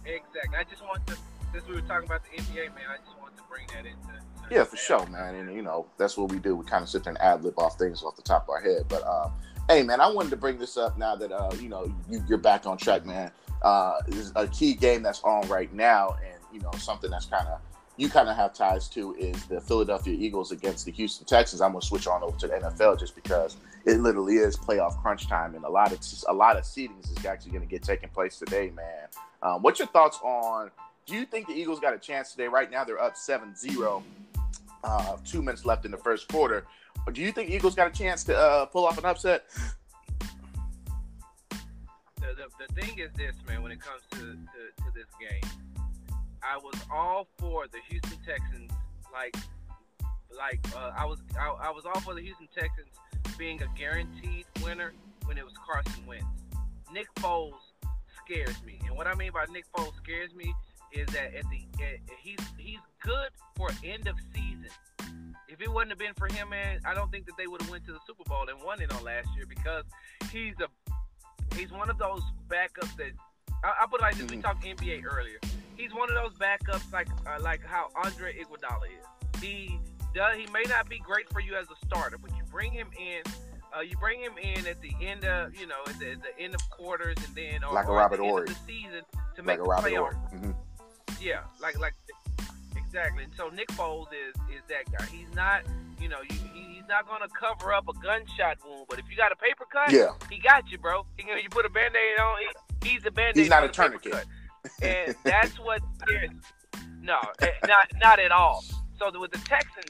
exactly. 0.05 0.57
I 0.57 0.63
just 0.63 0.83
want 0.83 1.05
to, 1.07 1.17
since 1.53 1.67
we 1.67 1.75
were 1.75 1.81
talking 1.81 2.07
about 2.07 2.21
the 2.23 2.41
NBA, 2.41 2.75
man, 2.75 2.85
I 2.89 2.97
just 3.05 3.19
want 3.19 3.35
to 3.37 3.43
bring 3.49 3.65
that 3.73 3.85
into. 3.85 4.19
Yeah, 4.51 4.63
for 4.63 4.77
sure, 4.77 5.05
man. 5.07 5.35
And 5.35 5.53
you 5.53 5.61
know, 5.61 5.85
that's 5.97 6.17
what 6.17 6.31
we 6.31 6.39
do. 6.39 6.55
We 6.55 6.65
kind 6.65 6.83
of 6.83 6.89
sit 6.89 7.03
there 7.03 7.11
and 7.11 7.21
ad 7.21 7.43
lib 7.43 7.57
off 7.59 7.77
things 7.77 8.03
off 8.03 8.15
the 8.15 8.21
top 8.21 8.43
of 8.43 8.49
our 8.49 8.61
head. 8.61 8.85
But 8.87 9.03
uh, 9.03 9.29
hey, 9.67 9.83
man, 9.83 10.01
I 10.01 10.09
wanted 10.09 10.31
to 10.31 10.37
bring 10.37 10.57
this 10.57 10.77
up 10.77 10.97
now 10.97 11.15
that 11.15 11.31
uh, 11.31 11.51
you 11.59 11.69
know 11.69 11.93
you, 12.09 12.23
are 12.31 12.37
back 12.37 12.65
on 12.65 12.77
track, 12.77 13.05
man. 13.05 13.31
Uh, 13.61 13.99
is 14.07 14.31
a 14.35 14.47
key 14.47 14.73
game 14.73 15.03
that's 15.03 15.21
on 15.23 15.47
right 15.49 15.71
now, 15.73 16.15
and 16.25 16.41
you 16.51 16.59
know 16.61 16.71
something 16.77 17.11
that's 17.11 17.25
kind 17.25 17.47
of 17.47 17.59
you 17.97 18.09
kind 18.09 18.29
of 18.29 18.35
have 18.35 18.53
ties 18.53 18.87
to 18.87 19.13
is 19.15 19.45
the 19.45 19.59
Philadelphia 19.59 20.15
Eagles 20.17 20.51
against 20.51 20.85
the 20.85 20.91
Houston 20.91 21.25
Texans. 21.25 21.61
I'm 21.61 21.73
gonna 21.73 21.81
switch 21.81 22.07
on 22.07 22.23
over 22.23 22.37
to 22.39 22.47
the 22.47 22.53
NFL 22.53 22.97
just 22.99 23.13
because 23.13 23.57
it 23.89 23.99
literally 24.01 24.35
is 24.35 24.55
playoff 24.55 25.01
crunch 25.01 25.27
time, 25.27 25.55
and 25.55 25.65
a 25.65 25.69
lot 25.69 25.91
of 25.91 25.99
a 26.27 26.33
lot 26.33 26.57
of 26.57 26.63
seedings 26.63 27.17
is 27.17 27.25
actually 27.25 27.51
going 27.51 27.63
to 27.63 27.67
get 27.67 27.81
taking 27.81 28.09
place 28.09 28.37
today, 28.37 28.71
man. 28.75 29.07
Um, 29.41 29.61
what's 29.61 29.79
your 29.79 29.87
thoughts 29.87 30.19
on? 30.23 30.69
Do 31.05 31.15
you 31.15 31.25
think 31.25 31.47
the 31.47 31.53
Eagles 31.53 31.79
got 31.79 31.93
a 31.93 31.97
chance 31.97 32.31
today? 32.31 32.47
Right 32.47 32.69
now, 32.69 32.83
they're 32.83 33.01
up 33.01 33.15
7-0. 33.15 34.03
Uh, 34.83 35.17
two 35.25 35.41
minutes 35.41 35.65
left 35.65 35.85
in 35.85 35.91
the 35.91 35.97
first 35.97 36.27
quarter. 36.27 36.65
Do 37.11 37.21
you 37.21 37.31
think 37.31 37.49
Eagles 37.49 37.73
got 37.73 37.87
a 37.87 37.91
chance 37.91 38.23
to 38.25 38.37
uh, 38.37 38.65
pull 38.67 38.85
off 38.85 38.97
an 38.99 39.05
upset? 39.05 39.45
The, 41.49 42.27
the, 42.35 42.45
the, 42.67 42.81
thing 42.81 42.99
is 42.99 43.09
this, 43.13 43.33
man. 43.47 43.63
When 43.63 43.71
it 43.71 43.81
comes 43.81 44.03
to, 44.11 44.17
to, 44.19 44.23
to 44.25 44.91
this 44.93 45.07
game, 45.19 45.49
I 46.43 46.57
was 46.57 46.75
all 46.93 47.27
for 47.39 47.65
the 47.67 47.79
Houston 47.89 48.19
Texans. 48.25 48.71
Like, 49.11 49.35
like 50.37 50.59
uh, 50.75 50.91
I 50.95 51.05
was, 51.05 51.19
I, 51.39 51.69
I, 51.69 51.71
was 51.71 51.85
all 51.85 51.99
for 52.01 52.13
the 52.13 52.21
Houston 52.21 52.47
Texans 52.53 52.89
being 53.39 53.61
a 53.63 53.79
guaranteed 53.79 54.45
winner 54.61 54.93
when 55.25 55.37
it 55.37 55.45
was 55.45 55.53
Carson 55.65 56.05
Wentz. 56.05 56.25
Nick 56.93 57.07
Foles 57.15 57.53
scares 58.23 58.61
me, 58.65 58.79
and 58.85 58.97
what 58.97 59.07
I 59.07 59.15
mean 59.15 59.31
by 59.31 59.45
Nick 59.51 59.65
Foles 59.75 59.95
scares 59.95 60.35
me 60.35 60.53
is 60.91 61.07
that 61.07 61.33
at 61.33 61.45
the 61.49 61.65
at, 61.81 61.99
he's 62.19 62.39
he's 62.57 62.79
good 63.01 63.29
for 63.55 63.69
end 63.83 64.07
of 64.07 64.15
season. 64.35 64.69
If 65.47 65.61
it 65.61 65.71
wouldn't 65.71 65.91
have 65.91 65.99
been 65.99 66.13
for 66.15 66.27
him, 66.27 66.49
man, 66.49 66.79
I 66.85 66.93
don't 66.93 67.09
think 67.11 67.25
that 67.27 67.37
they 67.37 67.47
would 67.47 67.61
have 67.61 67.71
went 67.71 67.85
to 67.85 67.93
the 67.93 67.99
Super 68.05 68.23
Bowl 68.25 68.45
and 68.49 68.61
won 68.63 68.81
it 68.81 68.93
on 68.93 69.03
last 69.03 69.29
year 69.35 69.45
because 69.47 69.85
he's 70.31 70.55
a 70.59 70.67
he's 71.55 71.71
one 71.71 71.89
of 71.89 71.97
those 71.97 72.21
backups 72.49 72.95
that 72.97 73.11
I, 73.63 73.83
I 73.83 73.85
put 73.89 74.01
it 74.01 74.03
like 74.03 74.15
this. 74.15 74.25
Mm-hmm. 74.25 74.35
We 74.35 74.41
talked 74.41 74.63
NBA 74.63 75.05
earlier 75.05 75.39
he's 75.79 75.93
one 75.93 76.09
of 76.09 76.15
those 76.15 76.33
backups 76.37 76.91
like 76.91 77.07
uh, 77.25 77.41
like 77.41 77.65
how 77.65 77.87
Andre 78.03 78.35
Iguodala 78.35 78.85
is. 78.85 79.41
He 79.41 79.79
does 80.13 80.37
he 80.37 80.45
may 80.51 80.63
not 80.67 80.89
be 80.89 80.99
great 80.99 81.29
for 81.31 81.39
you 81.39 81.55
as 81.55 81.67
a 81.69 81.85
starter, 81.85 82.17
but 82.17 82.31
you 82.31 82.43
bring 82.51 82.71
him 82.71 82.87
in. 82.99 83.21
Uh, 83.75 83.81
you 83.81 83.95
bring 83.97 84.19
him 84.19 84.33
in 84.41 84.65
at 84.65 84.81
the 84.81 84.91
end 85.01 85.23
of 85.25 85.53
you 85.55 85.67
know 85.67 85.75
at 85.87 85.99
the, 85.99 86.11
at 86.11 86.21
the 86.23 86.39
end 86.43 86.55
of 86.55 86.69
quarters 86.71 87.17
and 87.27 87.35
then 87.35 87.63
or, 87.63 87.73
like 87.73 87.87
a 87.87 87.91
Robert 87.91 88.19
Horry. 88.19 88.47
the 88.47 88.55
season 88.65 89.01
to 89.35 89.43
make 89.43 89.59
like 89.59 89.67
a 89.67 89.69
Robert 89.69 89.91
playoff. 89.91 90.33
Mm-hmm. 90.33 90.51
Yeah, 91.21 91.41
like 91.61 91.77
like 91.79 91.93
Exactly. 92.89 93.23
And 93.23 93.33
so 93.37 93.49
Nick 93.49 93.67
Foles 93.69 94.07
is 94.07 94.35
is 94.51 94.63
that 94.67 94.91
guy. 94.91 95.05
He's 95.05 95.31
not, 95.35 95.61
you 96.01 96.09
know, 96.09 96.17
you, 96.27 96.35
he's 96.53 96.87
not 96.89 97.07
going 97.07 97.21
to 97.21 97.27
cover 97.27 97.71
up 97.71 97.87
a 97.87 97.93
gunshot 98.01 98.57
wound. 98.67 98.87
But 98.89 98.97
if 98.97 99.05
you 99.11 99.15
got 99.15 99.31
a 99.31 99.35
paper 99.35 99.65
cut, 99.71 99.91
Yeah. 99.91 100.13
he 100.29 100.39
got 100.39 100.71
you, 100.71 100.79
bro. 100.79 101.05
He, 101.17 101.23
you 101.43 101.49
put 101.49 101.65
a 101.65 101.69
band-aid 101.69 102.19
on. 102.19 102.37
He, 102.81 102.89
he's 102.89 103.05
a 103.05 103.11
band-aid. 103.11 103.37
He's 103.37 103.49
not 103.49 103.63
a 103.63 103.69
tourniquet. 103.69 104.25
and 104.81 105.15
that's 105.23 105.57
what. 105.59 105.81
No, 107.01 107.19
eh, 107.41 107.51
not 107.67 107.87
not 108.01 108.19
at 108.19 108.31
all. 108.31 108.63
So 108.99 109.17
with 109.19 109.31
the 109.31 109.37
Texans, 109.39 109.89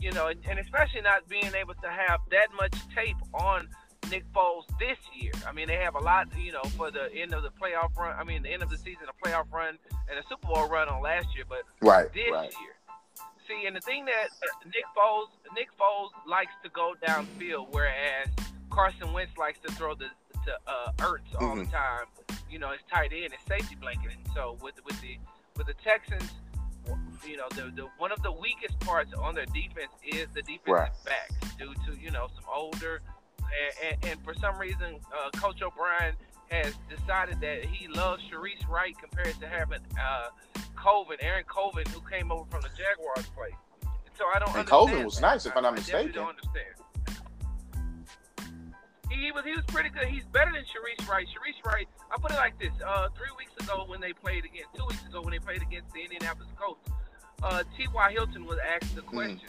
you 0.00 0.12
know, 0.12 0.28
and, 0.28 0.38
and 0.48 0.58
especially 0.58 1.00
not 1.00 1.28
being 1.28 1.52
able 1.58 1.74
to 1.74 1.88
have 1.88 2.20
that 2.30 2.48
much 2.56 2.74
tape 2.94 3.16
on 3.34 3.68
Nick 4.10 4.24
Foles 4.32 4.62
this 4.78 4.98
year. 5.18 5.32
I 5.46 5.52
mean, 5.52 5.66
they 5.66 5.76
have 5.76 5.96
a 5.96 5.98
lot, 5.98 6.28
you 6.38 6.52
know, 6.52 6.62
for 6.76 6.90
the 6.92 7.12
end 7.12 7.34
of 7.34 7.42
the 7.42 7.50
playoff 7.50 7.96
run. 7.96 8.14
I 8.16 8.22
mean, 8.22 8.42
the 8.42 8.52
end 8.52 8.62
of 8.62 8.70
the 8.70 8.76
season, 8.78 9.06
a 9.10 9.28
playoff 9.28 9.52
run, 9.52 9.78
and 10.08 10.18
a 10.18 10.22
Super 10.28 10.46
Bowl 10.46 10.68
run 10.68 10.88
on 10.88 11.02
last 11.02 11.34
year. 11.34 11.44
But 11.48 11.62
Right. 11.82 12.12
this 12.12 12.30
Right. 12.30 12.52
year. 12.60 12.76
See, 13.48 13.66
and 13.66 13.74
the 13.74 13.80
thing 13.80 14.04
that 14.04 14.28
Nick 14.66 14.84
Foles, 14.96 15.28
Nick 15.54 15.68
Foles 15.78 16.10
likes 16.26 16.52
to 16.62 16.68
go 16.70 16.94
downfield, 17.04 17.68
whereas 17.72 18.28
Carson 18.70 19.12
Wentz 19.12 19.36
likes 19.36 19.58
to 19.60 19.72
throw 19.72 19.94
the 19.94 20.08
to 20.44 20.52
uh, 20.68 20.92
Ertz 20.98 21.34
all 21.40 21.56
the 21.56 21.62
Mhm. 21.64 21.70
time. 21.72 22.06
You 22.48 22.60
know, 22.60 22.70
his 22.70 22.80
tight 22.88 23.12
end, 23.12 23.32
his 23.32 23.42
safety 23.48 23.74
blanket. 23.74 24.12
And 24.12 24.28
so 24.34 24.56
with 24.60 24.74
with 24.84 25.00
the 25.00 25.18
with 25.56 25.66
the 25.66 25.74
Texans, 25.74 26.30
you 27.26 27.36
know, 27.36 27.46
the, 27.50 27.70
the 27.74 27.88
one 27.98 28.12
of 28.12 28.22
the 28.22 28.32
weakest 28.32 28.78
parts 28.80 29.12
on 29.14 29.34
their 29.34 29.46
defense 29.46 29.92
is 30.06 30.26
the 30.34 30.42
defensive 30.42 30.66
Right. 30.66 30.90
backs 31.04 31.54
due 31.58 31.72
to 31.86 31.98
you 32.00 32.10
know 32.10 32.28
some 32.34 32.44
older, 32.54 33.00
and, 33.40 33.94
and, 34.02 34.12
and 34.12 34.24
for 34.24 34.34
some 34.34 34.58
reason, 34.58 34.98
uh, 35.14 35.30
Coach 35.38 35.62
O'Brien 35.62 36.14
has 36.50 36.74
decided 36.88 37.40
that 37.40 37.64
he 37.64 37.88
loves 37.88 38.22
Shareece 38.30 38.68
Wright 38.68 38.94
compared 39.00 39.38
to 39.40 39.48
having 39.48 39.80
uh, 40.00 40.28
Colvin, 40.76 41.16
Aaron 41.20 41.44
Colvin, 41.46 41.84
who 41.88 42.00
came 42.08 42.30
over 42.30 42.44
from 42.50 42.60
the 42.62 42.68
Jaguars 42.70 43.26
play. 43.36 43.50
So 44.18 44.24
I 44.34 44.38
don't. 44.38 44.48
And 44.48 44.58
understand 44.58 44.68
Colvin 44.68 45.04
was 45.04 45.20
nice, 45.20 45.46
if 45.46 45.56
I'm 45.56 45.62
not 45.62 45.72
I 45.72 45.76
mistaken. 45.76 46.12
Don't 46.12 46.28
understand. 46.30 46.66
He 49.10 49.30
was 49.32 49.44
he 49.44 49.52
was 49.54 49.64
pretty 49.66 49.88
good. 49.88 50.08
He's 50.08 50.24
better 50.32 50.50
than 50.52 50.62
Shareece 50.62 51.08
Wright. 51.08 51.26
Shareece 51.26 51.64
Wright. 51.64 51.88
I 52.12 52.16
put 52.20 52.32
it 52.32 52.36
like 52.36 52.58
this: 52.58 52.72
uh, 52.84 53.08
three 53.16 53.30
weeks 53.38 53.52
ago 53.62 53.84
when 53.86 54.00
they 54.00 54.12
played 54.12 54.44
against, 54.44 54.74
two 54.76 54.84
weeks 54.86 55.04
ago 55.06 55.22
when 55.22 55.30
they 55.30 55.38
played 55.38 55.62
against 55.62 55.92
the 55.94 56.02
Indianapolis 56.02 56.48
Colts, 56.58 56.90
uh, 57.42 57.62
T.Y. 57.76 58.12
Hilton 58.12 58.44
was 58.46 58.58
asked 58.58 58.94
the 58.94 59.02
question 59.02 59.40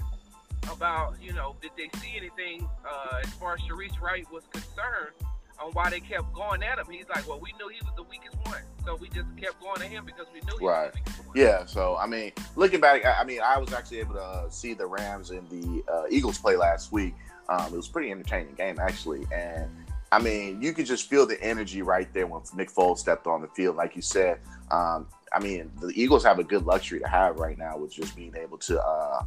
about, 0.72 1.16
you 1.22 1.34
know, 1.34 1.56
did 1.62 1.72
they 1.78 1.90
see 2.00 2.14
anything 2.18 2.68
uh, 2.86 3.20
as 3.24 3.30
far 3.34 3.54
as 3.54 3.62
Shareece 3.62 4.00
Wright 4.02 4.26
was 4.32 4.44
concerned 4.52 5.12
on 5.60 5.72
why 5.72 5.90
they 5.90 6.00
kept 6.00 6.32
going 6.34 6.62
at 6.62 6.78
him. 6.78 6.86
He's 6.90 7.08
like, 7.10 7.28
well, 7.28 7.40
we 7.40 7.52
knew 7.54 7.68
he 7.70 7.80
was 7.84 7.94
the 7.96 8.04
weakest 8.04 8.36
one, 8.46 8.62
so 8.86 8.96
we 8.96 9.10
just 9.10 9.26
kept 9.38 9.60
going 9.60 9.82
at 9.82 9.88
him 9.90 10.06
because 10.06 10.28
we 10.34 10.40
knew 10.42 10.58
he 10.60 10.66
Right. 10.68 10.86
was 10.86 10.94
the 10.94 11.00
weakest 11.00 11.28
one. 11.28 11.38
Yeah, 11.38 11.66
so 11.66 11.98
I 11.98 12.06
mean, 12.06 12.32
looking 12.56 12.80
back, 12.80 13.06
I 13.06 13.22
I 13.22 13.24
mean, 13.24 13.42
I 13.42 13.58
was 13.58 13.74
actually 13.74 14.00
able 14.00 14.16
to 14.16 14.22
uh, 14.22 14.50
see 14.50 14.74
the 14.74 14.86
Rams 14.86 15.32
and 15.32 15.48
the 15.50 15.84
uh, 15.92 16.04
Eagles 16.12 16.38
play 16.38 16.56
last 16.56 16.92
week. 16.92 17.16
Um, 17.50 17.74
it 17.74 17.78
was 17.78 17.88
a 17.88 17.92
pretty 17.92 18.12
entertaining 18.12 18.54
game 18.56 18.78
actually, 18.80 19.26
and 19.34 19.70
I 20.12 20.20
mean, 20.20 20.62
you 20.62 20.74
could 20.74 20.86
just 20.86 21.10
feel 21.10 21.26
the 21.26 21.42
energy 21.42 21.82
right 21.82 22.12
there 22.14 22.28
when 22.28 22.42
Nick 22.56 22.72
Foles 22.72 23.00
stepped 23.00 23.26
on 23.28 23.42
the 23.42 23.48
field. 23.50 23.76
Like 23.76 23.96
you 23.96 24.02
said, 24.02 24.40
um, 24.72 25.08
I 25.34 25.40
mean, 25.40 25.72
the 25.80 25.92
Eagles 25.96 26.24
have 26.24 26.40
a 26.40 26.44
good 26.44 26.66
luxury 26.66 27.00
to 27.00 27.08
have 27.08 27.38
right 27.38 27.58
now 27.58 27.78
with 27.78 27.92
just 27.92 28.16
being 28.16 28.36
able 28.36 28.58
to 28.60 28.82
uh, 28.82 29.24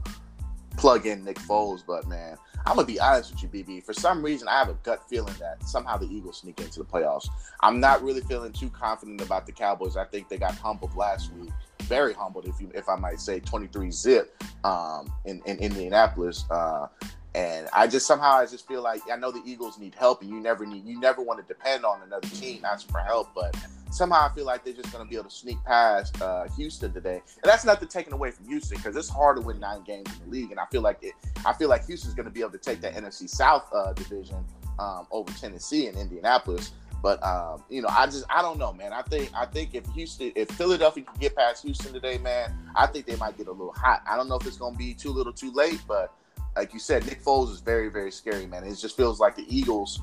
plug 0.77 1.07
in 1.07 1.25
Nick 1.25 1.39
Foles. 1.39 1.83
But 1.87 2.07
man, 2.07 2.37
I'm 2.67 2.77
gonna 2.77 2.87
be 2.87 2.99
honest 3.01 3.33
with 3.33 3.43
you, 3.43 3.49
BB. 3.49 3.85
For 3.85 3.93
some 3.93 4.23
reason, 4.23 4.49
I 4.49 4.59
have 4.59 4.69
a 4.69 4.75
gut 4.83 5.09
feeling 5.09 5.35
that 5.39 5.63
somehow 5.65 5.97
the 5.97 6.07
Eagles 6.07 6.39
sneak 6.39 6.61
into 6.61 6.81
the 6.81 6.85
playoffs. 6.85 7.29
I'm 7.61 7.81
not 7.81 8.03
really 8.03 8.23
feeling 8.23 8.53
too 8.53 8.71
confident 8.71 9.21
about 9.21 9.47
the 9.47 9.53
Cowboys. 9.53 9.97
I 9.97 10.05
think 10.05 10.29
they 10.29 10.39
got 10.39 10.55
humbled 10.55 10.95
last 10.97 11.33
week, 11.35 11.51
very 11.83 12.15
humbled, 12.15 12.47
if 12.47 12.61
you 12.61 12.71
if 12.75 12.89
I 12.89 12.97
might 12.97 13.21
say, 13.21 13.41
23 13.41 13.91
zip 13.91 14.43
um, 14.65 15.13
in 15.25 15.43
in 15.47 15.59
Indianapolis. 15.59 16.45
Uh, 16.51 16.87
and 17.35 17.69
I 17.73 17.87
just 17.87 18.07
somehow 18.07 18.33
I 18.33 18.47
just 18.47 18.67
feel 18.67 18.83
like 18.83 19.03
I 19.11 19.17
know 19.17 19.31
the 19.31 19.43
Eagles 19.45 19.79
need 19.79 19.95
help, 19.95 20.23
and 20.23 20.31
you 20.31 20.41
never 20.41 20.67
need 20.67 20.85
you 20.85 20.99
never 20.99 21.23
want 21.23 21.41
to 21.41 21.47
depend 21.47 21.85
on 21.85 22.03
another 22.03 22.29
team 22.29 22.65
asking 22.65 22.91
for 22.93 23.01
help, 23.01 23.29
but 23.35 23.57
somehow 23.91 24.29
I 24.31 24.35
feel 24.35 24.47
like 24.47 24.65
they're 24.65 24.75
just 24.75 24.93
going 24.93 25.05
to 25.05 25.09
be 25.09 25.17
able 25.17 25.29
to 25.29 25.35
sneak 25.35 25.63
past 25.65 26.21
uh, 26.23 26.49
Houston 26.57 26.93
today, 26.93 27.23
and 27.43 27.45
that's 27.45 27.65
nothing 27.65 27.89
taken 27.89 28.13
away 28.13 28.31
from 28.31 28.47
Houston 28.47 28.79
because 28.79 28.97
it's 28.97 29.09
hard 29.09 29.37
to 29.37 29.43
win 29.43 29.61
nine 29.61 29.83
games 29.83 30.09
in 30.13 30.25
the 30.25 30.31
league, 30.31 30.51
and 30.51 30.61
I 30.61 30.67
feel 30.67 30.83
like 30.83 30.99
it. 31.03 31.15
I 31.45 31.53
feel 31.53 31.69
like 31.69 31.87
Houston's 31.87 32.15
going 32.15 32.27
to 32.27 32.33
be 32.33 32.41
able 32.41 32.53
to 32.53 32.59
take 32.59 32.81
that 32.81 32.95
NFC 32.95 33.29
South 33.29 33.69
uh, 33.75 33.93
division 33.93 34.45
um, 34.79 35.07
over 35.11 35.33
Tennessee 35.33 35.87
and 35.87 35.97
Indianapolis. 35.97 36.73
But 37.03 37.25
um, 37.25 37.65
you 37.69 37.83
know, 37.83 37.89
I 37.89 38.07
just 38.07 38.25
I 38.29 38.43
don't 38.43 38.59
know, 38.59 38.73
man. 38.73 38.93
I 38.93 39.03
think 39.03 39.31
I 39.35 39.47
think 39.47 39.75
if 39.75 39.87
Houston, 39.95 40.33
if 40.35 40.51
Philadelphia 40.51 41.05
can 41.05 41.19
get 41.19 41.35
past 41.35 41.63
Houston 41.65 41.93
today, 41.93 42.19
man, 42.19 42.53
I 42.77 42.87
think 42.87 43.07
they 43.07 43.17
might 43.17 43.39
get 43.39 43.47
a 43.47 43.53
little 43.53 43.73
hot. 43.73 44.03
I 44.09 44.17
don't 44.17 44.29
know 44.29 44.37
if 44.37 44.47
it's 44.47 44.59
going 44.59 44.75
to 44.75 44.79
be 44.79 44.93
too 44.95 45.11
little, 45.11 45.33
too 45.33 45.51
late, 45.53 45.81
but 45.89 46.13
like 46.57 46.75
you 46.75 46.79
said, 46.79 47.07
Nick 47.07 47.23
Foles 47.23 47.51
is 47.53 47.61
very, 47.61 47.89
very 47.89 48.11
scary, 48.11 48.47
man. 48.47 48.65
It 48.65 48.75
just 48.75 48.97
feels 48.97 49.21
like 49.21 49.37
the 49.37 49.47
Eagles. 49.49 50.01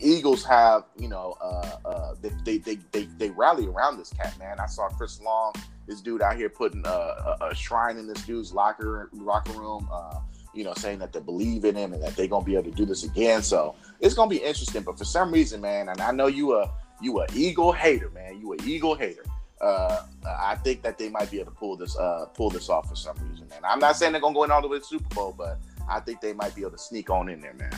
Eagles 0.00 0.44
have, 0.44 0.84
you 0.98 1.08
know, 1.08 1.36
uh, 1.40 1.76
uh, 1.84 2.14
they, 2.20 2.58
they, 2.58 2.78
they, 2.92 3.04
they, 3.18 3.30
rally 3.30 3.66
around 3.66 3.98
this 3.98 4.10
cat, 4.10 4.36
man. 4.38 4.58
I 4.58 4.66
saw 4.66 4.88
Chris 4.88 5.20
Long, 5.20 5.52
this 5.86 6.00
dude 6.00 6.22
out 6.22 6.36
here 6.36 6.48
putting 6.48 6.84
a, 6.86 6.88
a, 6.88 7.36
a 7.50 7.54
shrine 7.54 7.98
in 7.98 8.06
this 8.06 8.22
dude's 8.24 8.52
locker 8.52 9.10
locker 9.12 9.52
room, 9.52 9.88
uh, 9.92 10.20
you 10.54 10.64
know, 10.64 10.74
saying 10.74 10.98
that 11.00 11.12
they 11.12 11.20
believe 11.20 11.64
in 11.64 11.74
him 11.74 11.92
and 11.92 12.02
that 12.02 12.16
they're 12.16 12.26
gonna 12.26 12.44
be 12.44 12.54
able 12.54 12.70
to 12.70 12.76
do 12.76 12.84
this 12.84 13.04
again. 13.04 13.42
So 13.42 13.74
it's 14.00 14.14
gonna 14.14 14.30
be 14.30 14.38
interesting. 14.38 14.82
But 14.82 14.98
for 14.98 15.04
some 15.04 15.30
reason, 15.32 15.60
man, 15.60 15.88
and 15.88 16.00
I 16.00 16.12
know 16.12 16.26
you 16.26 16.56
a 16.56 16.70
you 17.00 17.20
a 17.20 17.26
Eagle 17.34 17.72
hater, 17.72 18.10
man. 18.10 18.40
You 18.40 18.54
a 18.54 18.56
Eagle 18.64 18.94
hater. 18.94 19.24
Uh, 19.60 20.04
I 20.26 20.54
think 20.56 20.82
that 20.82 20.96
they 20.96 21.10
might 21.10 21.30
be 21.30 21.38
able 21.40 21.52
to 21.52 21.58
pull 21.58 21.76
this 21.76 21.96
uh, 21.98 22.26
pull 22.34 22.50
this 22.50 22.68
off 22.68 22.88
for 22.88 22.96
some 22.96 23.16
reason, 23.28 23.48
man. 23.48 23.60
I'm 23.64 23.78
not 23.78 23.96
saying 23.96 24.12
they're 24.12 24.20
gonna 24.20 24.34
go 24.34 24.44
in 24.44 24.50
all 24.50 24.62
the 24.62 24.68
way 24.68 24.78
to 24.78 24.80
the 24.80 24.86
Super 24.86 25.14
Bowl, 25.14 25.34
but 25.36 25.58
I 25.88 26.00
think 26.00 26.20
they 26.20 26.32
might 26.32 26.54
be 26.54 26.62
able 26.62 26.72
to 26.72 26.78
sneak 26.78 27.10
on 27.10 27.28
in 27.28 27.40
there, 27.40 27.54
man. 27.54 27.72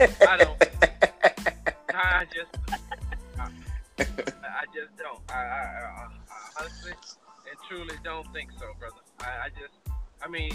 I 0.00 0.36
don't. 0.36 0.62
I 1.94 2.26
just, 2.34 2.50
I, 3.38 3.48
I 4.42 4.64
just 4.74 4.96
don't. 4.98 5.20
I, 5.30 5.38
I, 5.38 5.38
I, 5.38 6.08
honestly 6.58 6.92
and 6.92 7.58
truly 7.68 7.94
don't 8.02 8.26
think 8.32 8.50
so, 8.58 8.66
brother. 8.78 8.96
I, 9.20 9.46
I 9.46 9.48
just, 9.50 9.78
I 10.22 10.28
mean, 10.28 10.50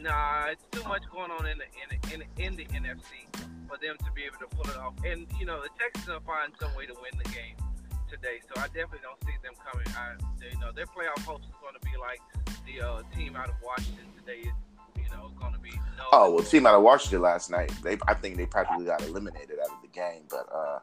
nah, 0.00 0.46
it's 0.50 0.62
too 0.70 0.86
much 0.88 1.02
going 1.12 1.30
on 1.30 1.46
in 1.46 1.58
the 1.58 1.66
in 1.82 1.88
the, 1.90 2.14
in 2.14 2.20
the, 2.20 2.44
in 2.44 2.56
the 2.56 2.64
NFC 2.78 3.26
for 3.66 3.76
them 3.82 3.96
to 3.98 4.10
be 4.14 4.22
able 4.22 4.38
to 4.38 4.46
pull 4.54 4.70
it 4.70 4.76
off. 4.76 4.94
And 5.04 5.26
you 5.40 5.46
know, 5.46 5.60
the 5.60 5.70
Texans 5.78 6.06
will 6.06 6.20
find 6.20 6.52
some 6.60 6.74
way 6.76 6.86
to 6.86 6.94
win 6.94 7.18
the 7.18 7.28
game 7.30 7.58
today. 8.08 8.38
So 8.46 8.60
I 8.60 8.70
definitely 8.70 9.02
don't 9.02 9.18
see 9.26 9.34
them 9.42 9.58
coming. 9.58 9.86
I, 9.98 10.14
you 10.38 10.60
know, 10.60 10.70
their 10.70 10.86
playoff 10.86 11.26
hopes 11.26 11.46
is 11.46 11.58
going 11.58 11.74
to 11.74 11.82
be 11.82 11.98
like 11.98 12.22
the 12.62 12.86
uh, 12.86 13.02
team 13.16 13.34
out 13.34 13.48
of 13.48 13.56
Washington 13.64 14.06
today. 14.14 14.46
Is, 15.26 15.32
you 15.32 15.38
know, 15.38 15.40
going 15.40 15.52
to 15.52 15.58
be 15.58 15.70
no. 15.70 16.04
Oh 16.12 16.34
well, 16.34 16.44
team 16.44 16.66
out 16.66 16.74
of 16.74 16.82
Washington 16.82 17.22
last 17.22 17.50
night, 17.50 17.72
they 17.82 17.98
I 18.06 18.14
think 18.14 18.36
they 18.36 18.46
practically 18.46 18.86
got 18.86 19.02
eliminated 19.02 19.58
out 19.60 19.70
of 19.70 19.82
the 19.82 19.88
game. 19.88 20.22
But 20.28 20.48
uh, 20.54 20.78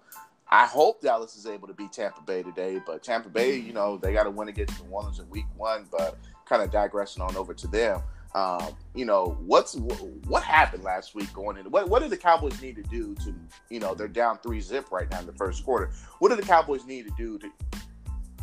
I 0.49 0.65
hope 0.65 1.01
Dallas 1.01 1.35
is 1.35 1.45
able 1.45 1.67
to 1.67 1.73
beat 1.73 1.91
Tampa 1.91 2.21
Bay 2.21 2.43
today. 2.43 2.81
But 2.85 3.03
Tampa 3.03 3.29
Bay, 3.29 3.55
you 3.55 3.73
know, 3.73 3.97
they 3.97 4.13
got 4.13 4.23
to 4.23 4.31
win 4.31 4.47
against 4.49 4.83
New 4.83 4.91
Orleans 4.91 5.19
in 5.19 5.29
Week 5.29 5.45
One. 5.55 5.87
But 5.91 6.17
kind 6.45 6.61
of 6.61 6.71
digressing 6.71 7.23
on 7.23 7.35
over 7.35 7.53
to 7.53 7.67
them. 7.67 8.01
Um, 8.35 8.75
you 8.95 9.05
know, 9.05 9.37
what's 9.45 9.75
what 9.75 10.41
happened 10.41 10.83
last 10.83 11.13
week 11.13 11.31
going 11.33 11.57
in? 11.57 11.65
What 11.65 11.89
what 11.89 12.01
do 12.01 12.09
the 12.09 12.17
Cowboys 12.17 12.59
need 12.61 12.75
to 12.77 12.83
do 12.83 13.13
to, 13.15 13.33
you 13.69 13.79
know, 13.79 13.93
they're 13.93 14.07
down 14.07 14.39
three 14.39 14.59
zip 14.59 14.91
right 14.91 15.09
now 15.11 15.19
in 15.19 15.27
the 15.27 15.33
first 15.33 15.63
quarter. 15.63 15.91
What 16.17 16.29
do 16.29 16.35
the 16.35 16.41
Cowboys 16.41 16.85
need 16.85 17.05
to 17.05 17.13
do 17.15 17.37
to? 17.37 17.51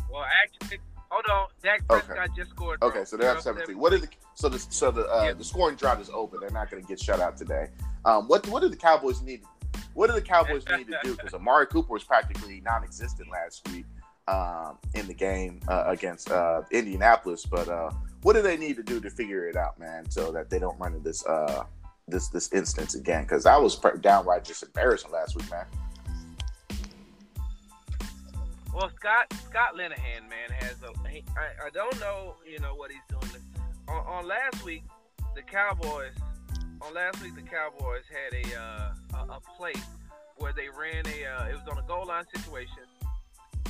Well, 0.09 0.25
actually, 0.43 0.79
hold 1.11 1.25
on. 1.29 1.47
Dak 1.63 1.81
Okay. 1.89 2.13
Just 2.35 2.51
scored. 2.51 2.79
bro. 2.79 2.89
Okay, 2.89 3.05
so 3.05 3.17
they're 3.17 3.31
up 3.31 3.37
up 3.37 3.43
17. 3.43 3.77
What 3.77 3.93
are 3.93 3.99
the 3.99 4.07
so 4.33 4.49
the 4.49 4.59
so 4.59 4.91
the 4.91 5.05
uh, 5.07 5.23
Yeah. 5.25 5.33
the 5.33 5.43
scoring 5.43 5.75
drought 5.75 6.01
is 6.01 6.09
over. 6.09 6.37
They're 6.39 6.49
not 6.49 6.71
going 6.71 6.81
to 6.81 6.87
get 6.87 6.99
shut 6.99 7.19
out 7.19 7.37
today. 7.37 7.69
Um, 8.05 8.27
what 8.27 8.47
what 8.47 8.61
do 8.61 8.69
the 8.69 8.75
Cowboys 8.77 9.21
need? 9.21 9.41
What 9.93 10.07
do 10.07 10.13
the 10.13 10.21
Cowboys 10.21 10.63
need 10.77 10.87
to 10.87 10.97
do? 11.03 11.15
Because 11.17 11.33
Amari 11.33 11.67
Cooper 11.67 11.93
was 11.93 12.03
practically 12.03 12.61
non-existent 12.61 13.29
last 13.29 13.67
week 13.71 13.85
um, 14.27 14.77
in 14.95 15.07
the 15.07 15.13
game 15.13 15.59
uh, 15.67 15.83
against 15.87 16.31
uh, 16.31 16.61
Indianapolis. 16.71 17.45
But 17.45 17.67
uh, 17.67 17.91
what 18.23 18.33
do 18.33 18.41
they 18.41 18.57
need 18.57 18.77
to 18.77 18.83
do 18.83 18.99
to 19.01 19.09
figure 19.09 19.47
it 19.47 19.55
out, 19.55 19.79
man, 19.79 20.09
so 20.09 20.31
that 20.31 20.49
they 20.49 20.59
don't 20.59 20.79
run 20.79 20.93
into 20.93 21.03
this 21.03 21.25
uh, 21.25 21.63
this 22.07 22.29
this 22.29 22.51
instance 22.53 22.95
again? 22.95 23.23
Because 23.23 23.45
I 23.45 23.57
was 23.57 23.77
downright 24.01 24.43
just 24.45 24.63
embarrassing 24.63 25.11
last 25.11 25.35
week, 25.35 25.49
man. 25.51 25.65
Well, 28.73 28.89
Scott 28.95 29.33
Scott 29.49 29.75
Linehan, 29.75 30.29
man, 30.29 30.49
has 30.59 30.77
a. 30.81 31.07
He, 31.09 31.23
I, 31.37 31.67
I 31.67 31.69
don't 31.71 31.99
know, 31.99 32.35
you 32.49 32.59
know, 32.59 32.73
what 32.75 32.91
he's 32.91 33.01
doing. 33.09 33.43
On, 33.87 34.05
on 34.07 34.27
last 34.27 34.63
week, 34.63 34.83
the 35.35 35.41
Cowboys. 35.41 36.13
On 36.81 36.93
last 36.93 37.21
week, 37.21 37.35
the 37.35 37.41
Cowboys 37.41 38.03
had 38.09 38.33
a 38.33 38.59
uh, 38.59 38.93
a, 39.13 39.17
a 39.33 39.39
play 39.57 39.73
where 40.37 40.53
they 40.53 40.67
ran 40.69 41.05
a. 41.05 41.25
Uh, 41.25 41.49
it 41.49 41.53
was 41.53 41.67
on 41.69 41.77
a 41.77 41.87
goal 41.87 42.05
line 42.05 42.23
situation. 42.33 42.83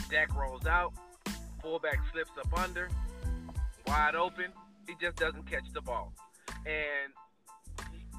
Dak 0.10 0.36
rolls 0.36 0.66
out, 0.66 0.94
fullback 1.62 2.00
slips 2.12 2.32
up 2.38 2.60
under, 2.60 2.90
wide 3.88 4.16
open. 4.16 4.52
He 4.88 4.94
just 5.02 5.18
doesn't 5.18 5.50
catch 5.50 5.66
the 5.74 5.82
ball. 5.82 6.14
And 6.66 7.14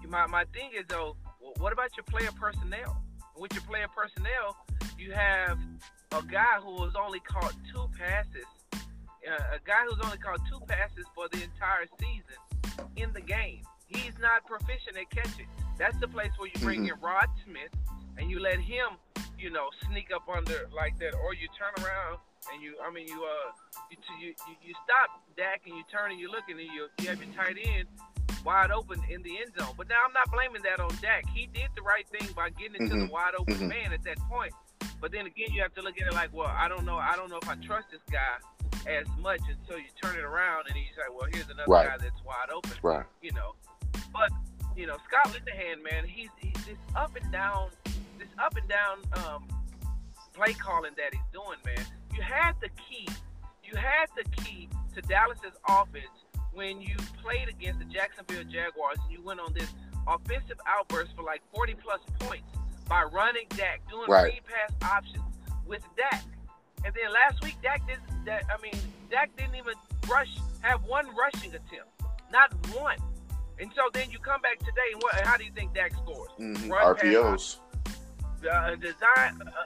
my 0.09 0.27
my 0.27 0.45
thing 0.53 0.71
is 0.77 0.85
though, 0.89 1.17
what 1.59 1.73
about 1.73 1.91
your 1.97 2.05
player 2.05 2.31
personnel? 2.39 3.01
With 3.39 3.55
your 3.55 3.63
player 3.63 3.87
personnel, 3.95 4.57
you 4.99 5.13
have 5.13 5.59
a 6.15 6.23
guy 6.23 6.61
who 6.63 6.85
has 6.85 6.93
only 6.95 7.21
caught 7.21 7.55
two 7.73 7.89
passes 7.99 8.47
uh, 9.23 9.55
a 9.55 9.61
guy 9.65 9.87
who's 9.87 10.01
only 10.05 10.19
caught 10.19 10.41
two 10.49 10.61
passes 10.67 11.07
for 11.15 11.29
the 11.29 11.43
entire 11.43 11.87
season 12.01 12.39
in 12.97 13.13
the 13.13 13.21
game. 13.21 13.63
He's 13.87 14.19
not 14.21 14.45
proficient 14.47 14.97
at 14.97 15.11
catching. 15.11 15.47
That's 15.79 15.97
the 15.99 16.09
place 16.09 16.31
where 16.39 16.49
you 16.49 16.61
bring 16.61 16.85
mm-hmm. 16.85 16.95
in 16.95 17.01
Rod 17.01 17.29
Smith 17.45 17.71
and 18.19 18.31
you 18.31 18.41
let 18.41 18.59
him, 18.59 18.99
you 19.39 19.51
know, 19.51 19.69
sneak 19.89 20.11
up 20.15 20.27
under 20.29 20.69
like 20.75 20.99
that, 20.99 21.15
or 21.15 21.35
you 21.35 21.49
turn 21.59 21.73
around 21.85 22.19
and 22.53 22.63
you, 22.63 22.75
I 22.83 22.91
mean, 22.91 23.07
you 23.07 23.23
uh, 23.23 23.53
you 23.91 23.97
you 24.21 24.29
you, 24.49 24.55
you 24.63 24.75
stop 24.85 25.23
Dak 25.37 25.63
and 25.67 25.77
you 25.77 25.85
turn 25.91 26.11
and 26.11 26.21
you 26.21 26.31
look 26.31 26.45
and 26.49 26.59
you 26.59 26.89
you 26.99 27.09
have 27.09 27.23
your 27.23 27.33
tight 27.35 27.57
end 27.63 27.87
wide 28.45 28.71
open 28.71 28.99
in 29.09 29.23
the 29.23 29.39
end 29.39 29.53
zone. 29.59 29.75
But 29.77 29.89
now 29.89 30.03
I'm 30.07 30.13
not 30.13 30.31
blaming 30.33 30.63
that 30.63 30.83
on 30.83 30.91
Dak. 31.01 31.25
He 31.35 31.47
did 31.47 31.71
the 31.77 31.83
right 31.83 32.07
thing 32.09 32.29
by 32.35 32.51
getting 32.51 32.83
into 32.83 32.95
mm-hmm. 32.95 33.07
the 33.07 33.13
wide 33.13 33.35
open 33.39 33.55
mm-hmm. 33.55 33.69
man 33.69 33.93
at 33.93 34.03
that 34.05 34.19
point. 34.29 34.53
But 35.03 35.11
then 35.11 35.27
again, 35.27 35.49
you 35.51 35.61
have 35.63 35.75
to 35.75 35.83
look 35.83 36.01
at 36.01 36.07
it 36.07 36.15
like, 36.15 36.33
well, 36.33 36.47
I 36.57 36.69
don't 36.69 36.87
know, 36.87 36.97
I 36.97 37.17
don't 37.17 37.29
know 37.29 37.39
if 37.43 37.49
I 37.49 37.57
trust 37.57 37.89
this 37.91 38.01
guy 38.11 38.39
as 38.89 39.07
much 39.21 39.41
until 39.51 39.77
you 39.77 39.91
turn 40.01 40.17
it 40.17 40.23
around 40.23 40.67
and 40.69 40.77
he's 40.77 40.97
like, 40.97 41.11
well, 41.11 41.29
here's 41.33 41.51
another 41.51 41.65
right. 41.67 41.89
guy 41.89 41.97
that's 41.99 42.23
wide 42.25 42.51
open. 42.55 42.71
Right. 42.83 43.05
You 43.21 43.33
know, 43.33 43.57
but 44.13 44.31
you 44.77 44.87
know, 44.87 44.97
Scott 45.09 45.35
Linehan, 45.35 45.83
man, 45.83 46.07
he's 46.07 46.29
he's 46.39 46.65
this 46.65 46.79
up 46.95 47.17
and 47.21 47.33
down, 47.33 47.71
this 48.17 48.29
up 48.39 48.57
and 48.57 48.69
down 48.69 48.99
um, 49.27 49.49
play 50.35 50.53
calling 50.53 50.93
that 50.97 51.13
he's 51.13 51.21
doing, 51.33 51.59
man. 51.67 51.85
You 52.15 52.23
had 52.23 52.53
the 52.61 52.69
key, 52.89 53.09
you 53.65 53.77
had 53.77 54.07
the 54.17 54.23
key 54.41 54.69
to 54.95 55.03
Dallas's 55.03 55.59
offense 55.69 56.07
when 56.53 56.81
you 56.81 56.95
played 57.21 57.49
against 57.49 57.81
the 57.81 57.87
Jacksonville 57.87 58.45
Jaguars 58.45 58.99
and 59.03 59.13
you 59.13 59.21
went 59.21 59.41
on 59.41 59.53
this 59.53 59.75
offensive 60.07 60.61
outburst 60.65 61.17
for 61.17 61.25
like 61.25 61.43
40 61.53 61.75
plus 61.83 62.01
points 62.21 62.47
by 62.93 63.05
running 63.05 63.47
Dak, 63.57 63.81
doing 63.89 64.05
right. 64.07 64.39
pass 64.45 64.93
options 64.93 65.25
with 65.67 65.83
Dak. 65.97 66.23
And 66.85 66.93
then 66.93 67.11
last 67.11 67.43
week, 67.43 67.57
Dak 67.63 67.81
did 67.89 67.97
that. 68.27 68.45
I 68.53 68.61
mean, 68.61 68.75
Dak 69.11 69.35
didn't 69.39 69.55
even 69.55 69.73
rush, 70.11 70.29
have 70.61 70.85
one 70.85 71.07
rushing 71.17 71.55
attempt, 71.55 71.89
not 72.31 72.53
one. 72.77 72.99
And 73.59 73.71
so 73.75 73.89
then 73.95 74.11
you 74.11 74.19
come 74.19 74.43
back 74.43 74.59
today, 74.59 74.93
and 74.93 75.01
what? 75.01 75.15
How 75.27 75.39
do 75.39 75.45
you 75.45 75.53
think 75.53 75.73
Dak 75.73 75.93
scores? 75.95 76.29
Mm-hmm. 76.39 76.71
RPOs. 76.71 77.57
Uh, 78.51 78.75
design, 78.75 79.41
uh, 79.41 79.65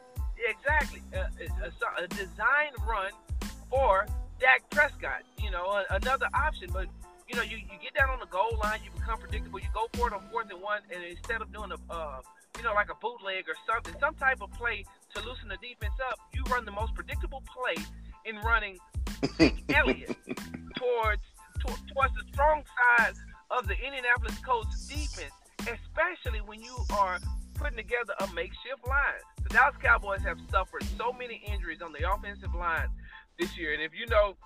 exactly. 0.48 1.02
Uh, 1.12 1.24
a, 1.64 2.04
a 2.04 2.06
design 2.06 2.70
run 2.86 3.10
for 3.70 4.06
Dak 4.38 4.70
Prescott. 4.70 5.22
You 5.42 5.50
know, 5.50 5.82
another 5.90 6.28
option. 6.32 6.70
But 6.72 6.86
you 7.28 7.34
know, 7.34 7.42
you, 7.42 7.56
you 7.56 7.78
get 7.82 7.94
down 7.98 8.10
on 8.10 8.20
the 8.20 8.26
goal 8.26 8.56
line, 8.62 8.78
you 8.84 8.90
become 8.96 9.18
predictable. 9.18 9.58
You 9.58 9.66
go 9.74 9.88
for 9.94 10.06
it 10.06 10.12
on 10.12 10.22
fourth 10.30 10.48
and 10.48 10.62
one, 10.62 10.78
and 10.94 11.02
instead 11.02 11.42
of 11.42 11.52
doing 11.52 11.72
a 11.72 11.92
uh, 11.92 12.20
you 12.56 12.62
know 12.62 12.74
like 12.74 12.90
a 12.90 12.98
bootleg 13.00 13.44
or 13.48 13.54
something, 13.66 13.94
some 14.00 14.14
type 14.14 14.42
of 14.42 14.50
play 14.52 14.84
to 15.14 15.22
loosen 15.22 15.48
the 15.48 15.56
defense 15.56 15.94
up, 16.08 16.18
you 16.34 16.42
run 16.50 16.64
the 16.64 16.72
most 16.72 16.94
predictable 16.94 17.42
play 17.46 17.82
in 18.24 18.36
running 18.38 18.78
Elliott 19.74 20.16
towards 20.76 21.22
to, 21.60 21.66
towards 21.92 22.14
the 22.14 22.24
strong 22.32 22.62
side 22.98 23.14
of 23.50 23.66
the 23.66 23.74
Indianapolis 23.74 24.36
Colts 24.44 24.86
defense, 24.86 25.32
especially 25.60 26.40
when 26.40 26.60
you 26.60 26.76
are 26.98 27.18
putting 27.54 27.76
together 27.76 28.14
a 28.20 28.26
makeshift 28.34 28.86
line. 28.86 29.22
The 29.42 29.48
Dallas 29.50 29.76
Cowboys 29.82 30.20
have 30.22 30.38
suffered 30.50 30.84
so 30.98 31.12
many 31.12 31.42
injuries 31.46 31.80
on 31.82 31.92
the 31.92 32.10
offensive 32.10 32.54
line 32.54 32.88
this 33.38 33.56
year. 33.56 33.72
And 33.72 33.82
if 33.82 33.92
you 33.98 34.06
know 34.06 34.36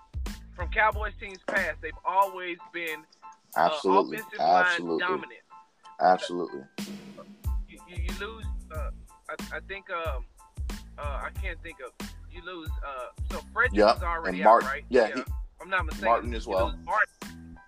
from 0.54 0.68
Cowboys 0.70 1.12
teams 1.20 1.38
past, 1.46 1.78
they've 1.82 1.92
always 2.04 2.58
been 2.72 3.04
uh, 3.56 3.70
absolutely 3.70 4.18
uh, 4.18 4.20
offensive 4.20 4.40
absolutely. 4.40 5.02
line 5.02 5.10
dominant. 5.10 5.40
Absolutely. 6.00 6.62
You, 7.90 8.02
you, 8.02 8.26
lose. 8.26 8.46
Uh, 8.74 8.90
I, 9.28 9.56
I, 9.56 9.60
think. 9.68 9.86
Um, 9.90 10.24
uh, 10.98 11.02
I 11.02 11.30
can't 11.42 11.60
think 11.62 11.78
of. 11.84 12.08
You 12.30 12.42
lose. 12.44 12.70
Uh, 12.86 13.06
so 13.32 13.42
Fred 13.52 13.70
yep. 13.72 13.96
was 13.96 14.02
already 14.02 14.38
and 14.38 14.44
Martin, 14.44 14.68
out, 14.68 14.72
right? 14.72 14.84
Yeah. 14.88 15.08
yeah. 15.08 15.14
He, 15.16 15.22
I'm 15.60 15.68
not 15.68 15.84
mistaken. 15.84 16.08
Martin 16.08 16.34
as 16.34 16.46
well. 16.46 16.74
Martin. 16.84 17.58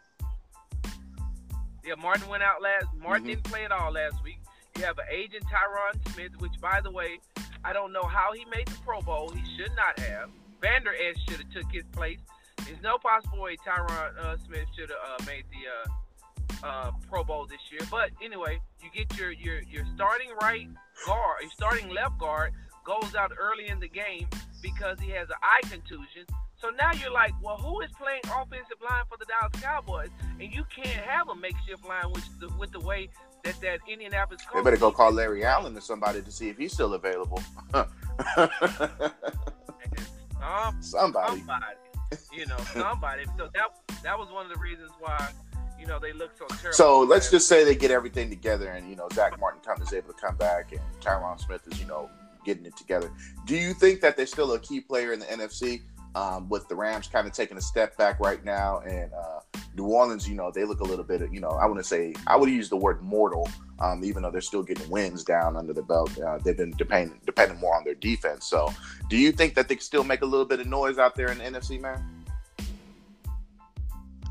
Yeah, 1.85 1.95
Martin 2.01 2.29
went 2.29 2.43
out 2.43 2.63
last. 2.63 2.87
Martin 2.97 3.23
mm-hmm. 3.23 3.29
didn't 3.31 3.45
play 3.45 3.65
at 3.65 3.73
all 3.73 3.93
last 3.93 4.23
week. 4.23 4.39
You 4.79 4.85
have 4.85 4.99
an 4.99 5.07
agent 5.11 5.45
Tyron 5.45 6.13
Smith, 6.13 6.33
which, 6.39 6.53
by 6.61 6.81
the 6.81 6.91
way, 6.91 7.19
I 7.65 7.73
don't 7.73 7.93
know 7.93 8.05
how 8.05 8.33
he 8.33 8.45
made 8.47 8.69
the 8.69 8.79
Pro 8.85 9.01
Bowl. 9.01 9.31
He 9.31 9.43
should 9.57 9.73
not 9.77 9.99
have. 9.99 10.31
Vander 10.61 10.95
Esch 10.95 11.17
should 11.29 11.41
have 11.41 11.51
took 11.51 11.73
his 11.73 11.85
place. 11.93 12.19
There's 12.65 12.81
no 12.83 12.97
possible 12.99 13.41
way 13.41 13.57
Tyron 13.57 14.17
uh, 14.19 14.37
Smith 14.47 14.67
should 14.77 14.91
have 14.91 15.21
uh, 15.21 15.25
made 15.27 15.45
the 15.51 15.91
uh, 16.63 16.67
uh, 16.67 16.91
Pro 17.09 17.25
Bowl 17.25 17.47
this 17.47 17.61
year. 17.71 17.81
But 17.91 18.11
anyway, 18.23 18.61
you 18.83 18.91
get 18.95 19.19
your 19.19 19.33
your 19.33 19.63
your 19.63 19.85
starting 19.95 20.31
right 20.41 20.69
guard, 21.07 21.43
your 21.43 21.51
starting 21.51 21.91
left 21.91 22.19
guard 22.19 22.53
goes 22.85 23.15
out 23.15 23.33
early 23.39 23.69
in 23.69 23.81
the 23.81 23.89
game 23.89 24.27
because 24.61 24.99
he 25.01 25.11
has 25.11 25.29
an 25.29 25.37
eye 25.43 25.61
contusion. 25.63 26.27
So 26.57 26.71
now 26.71 26.93
you're 26.93 27.13
like, 27.13 27.33
well, 27.43 27.57
who 27.57 27.81
is 27.81 27.91
playing 27.93 28.23
offensive 28.25 28.79
line 28.89 29.05
for 29.09 29.17
the 29.19 29.27
Dallas 29.27 29.61
Cowboys? 29.61 30.11
And 30.41 30.53
you 30.53 30.65
can't 30.75 30.89
have 30.89 31.29
a 31.29 31.35
makeshift 31.35 31.85
line 31.85 32.13
with 32.13 32.25
the, 32.39 32.49
with 32.57 32.71
the 32.71 32.81
way 32.81 33.09
that 33.43 33.61
that 33.61 33.81
Indianapolis. 33.91 34.43
They 34.55 34.63
better 34.63 34.77
go 34.77 34.93
call 34.93 35.13
Larry 35.13 35.45
Allen 35.45 35.77
or 35.77 35.81
somebody 35.81 36.23
to 36.23 36.31
see 36.31 36.49
if 36.49 36.59
he's 36.59 36.73
still 36.73 36.95
available. 36.95 37.43
Um, 37.75 37.87
somebody. 40.81 41.39
somebody. 41.39 41.65
You 42.33 42.47
know, 42.47 42.59
somebody. 42.73 43.25
so 43.39 43.49
that 43.55 43.69
that 44.03 44.19
was 44.19 44.31
one 44.31 44.47
of 44.47 44.53
the 44.53 44.61
reasons 44.61 44.91
why 45.01 45.31
you 45.83 45.89
know 45.89 45.99
they 45.99 46.13
look 46.13 46.31
so 46.39 46.47
terrible. 46.47 46.73
So 46.73 47.01
let's 47.01 47.31
just 47.31 47.49
say 47.49 47.65
they 47.65 47.75
get 47.75 47.91
everything 47.91 48.31
together, 48.31 48.71
and 48.71 48.89
you 48.89 48.95
know 48.95 49.09
Zach 49.13 49.39
Martin 49.39 49.61
is 49.83 49.93
able 49.93 50.13
to 50.13 50.21
come 50.21 50.37
back, 50.37 50.71
and 50.71 50.81
Tyron 51.01 51.39
Smith 51.41 51.63
is 51.71 51.79
you 51.81 51.87
know 51.87 52.09
getting 52.45 52.65
it 52.65 52.77
together. 52.77 53.11
Do 53.47 53.57
you 53.57 53.75
think 53.75 54.01
that 54.01 54.17
they're 54.17 54.27
still 54.27 54.53
a 54.53 54.61
key 54.61 54.81
player 54.81 55.13
in 55.13 55.19
the 55.19 55.27
NFC? 55.27 55.83
Um, 56.15 56.51
with 56.51 56.69
the 56.69 56.77
Rams 56.77 57.07
kind 57.07 57.27
of 57.27 57.33
taking 57.33 57.57
a 57.57 57.61
step 57.61 57.97
back 57.97 58.21
right 58.21 58.45
now, 58.45 58.81
and 58.81 59.11
uh, 59.15 59.41
New 59.75 59.87
Orleans, 59.87 60.29
you 60.29 60.35
know, 60.35 60.51
they 60.51 60.65
look 60.65 60.81
a 60.81 60.85
little 60.85 61.07
bit, 61.07 61.23
you 61.33 61.41
know, 61.41 61.49
I 61.49 61.65
want 61.65 61.79
to 61.79 61.83
say, 61.83 62.13
I 62.27 62.37
would 62.37 62.51
use 62.51 62.69
the 62.69 62.77
word 62.77 63.01
mortal, 63.01 63.49
um, 63.81 64.05
even 64.05 64.23
though 64.23 64.31
they're 64.31 64.43
still 64.43 64.63
getting 64.63 64.91
wins 64.91 65.25
down 65.25 65.57
under 65.57 65.73
the 65.73 65.81
belt. 65.81 66.21
Uh, 66.21 66.37
they've 66.37 66.55
been 66.55 66.73
depending 66.73 67.19
depending 67.25 67.59
more 67.59 67.75
on 67.75 67.83
their 67.83 67.95
defense. 67.95 68.45
So, 68.45 68.71
do 69.09 69.17
you 69.17 69.33
think 69.33 69.55
that 69.55 69.69
they 69.69 69.77
can 69.77 69.83
still 69.83 70.05
make 70.05 70.21
a 70.21 70.27
little 70.27 70.45
bit 70.45 70.61
of 70.61 70.67
noise 70.67 70.99
out 70.99 71.15
there 71.15 71.29
in 71.29 71.39
the 71.39 71.45
NFC, 71.45 71.81
man? 71.81 72.05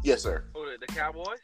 Yes, 0.04 0.22
sir. 0.22 0.44
Cowboys. 0.96 1.40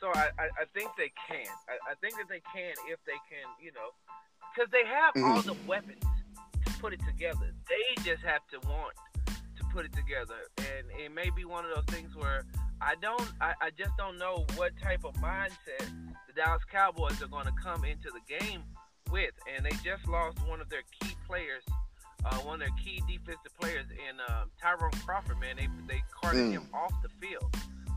So 0.00 0.08
I, 0.14 0.28
I, 0.38 0.44
I 0.60 0.64
think 0.74 0.90
they 0.98 1.10
can. 1.26 1.46
I, 1.68 1.92
I, 1.92 1.94
think 2.00 2.16
that 2.16 2.28
they 2.28 2.42
can 2.52 2.74
if 2.86 3.00
they 3.06 3.16
can, 3.28 3.48
you 3.62 3.72
know, 3.72 3.96
because 4.54 4.70
they 4.70 4.84
have 4.84 5.14
mm-hmm. 5.14 5.32
all 5.32 5.42
the 5.42 5.56
weapons 5.66 6.04
to 6.66 6.72
put 6.80 6.92
it 6.92 7.00
together. 7.06 7.52
They 7.68 8.02
just 8.02 8.22
have 8.22 8.46
to 8.52 8.68
want 8.68 8.94
to 9.56 9.64
put 9.72 9.86
it 9.86 9.92
together. 9.94 10.36
And 10.58 10.86
it 11.00 11.12
may 11.12 11.30
be 11.30 11.44
one 11.44 11.64
of 11.64 11.74
those 11.74 11.86
things 11.86 12.14
where 12.14 12.44
I 12.80 12.94
don't, 13.00 13.32
I, 13.40 13.54
I 13.60 13.70
just 13.70 13.96
don't 13.96 14.18
know 14.18 14.44
what 14.56 14.72
type 14.82 15.04
of 15.04 15.14
mindset 15.14 15.88
the 16.26 16.34
Dallas 16.36 16.62
Cowboys 16.70 17.22
are 17.22 17.28
going 17.28 17.46
to 17.46 17.54
come 17.62 17.84
into 17.84 18.10
the 18.12 18.20
game 18.28 18.62
with. 19.10 19.32
And 19.54 19.64
they 19.64 19.72
just 19.82 20.06
lost 20.06 20.38
one 20.46 20.60
of 20.60 20.68
their 20.68 20.84
key 21.00 21.16
players, 21.26 21.64
uh, 22.26 22.36
one 22.38 22.54
of 22.54 22.60
their 22.60 22.76
key 22.82 23.02
defensive 23.06 23.54
players 23.60 23.86
in 23.90 24.18
uh, 24.28 24.44
Tyrone 24.60 24.90
Crawford. 25.04 25.38
Man, 25.40 25.56
they 25.56 25.68
they 25.86 26.02
carted 26.10 26.42
mm. 26.42 26.52
him 26.52 26.66
off 26.74 26.92
the 27.02 27.08
field. 27.20 27.54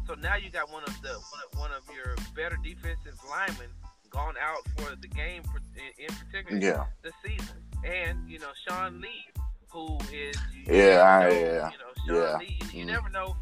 So 0.07 0.13
now 0.15 0.35
you 0.35 0.49
got 0.49 0.71
one 0.71 0.83
of 0.83 0.93
the 1.01 1.09
one 1.09 1.41
of, 1.45 1.59
one 1.59 1.71
of 1.71 1.83
your 1.93 2.15
better 2.35 2.57
defensive 2.63 3.17
linemen 3.29 3.69
gone 4.09 4.35
out 4.41 4.65
for 4.77 4.95
the 4.95 5.07
game 5.07 5.43
in, 5.75 6.05
in 6.05 6.15
particular 6.15 6.61
yeah. 6.61 6.85
the 7.01 7.11
season. 7.25 7.57
And 7.83 8.29
you 8.29 8.39
know 8.39 8.51
Sean 8.67 9.01
Lee 9.01 9.25
who 9.69 9.97
is 10.11 10.35
yeah, 10.65 11.01
I, 11.01 11.29
yeah, 11.29 11.69
you 11.69 11.77
know, 11.77 11.93
Sean 12.07 12.15
yeah. 12.15 12.37
Lee, 12.37 12.59
you, 12.71 12.79
you 12.79 12.85
mm. 12.85 12.87
never 12.87 13.09
know 13.09 13.35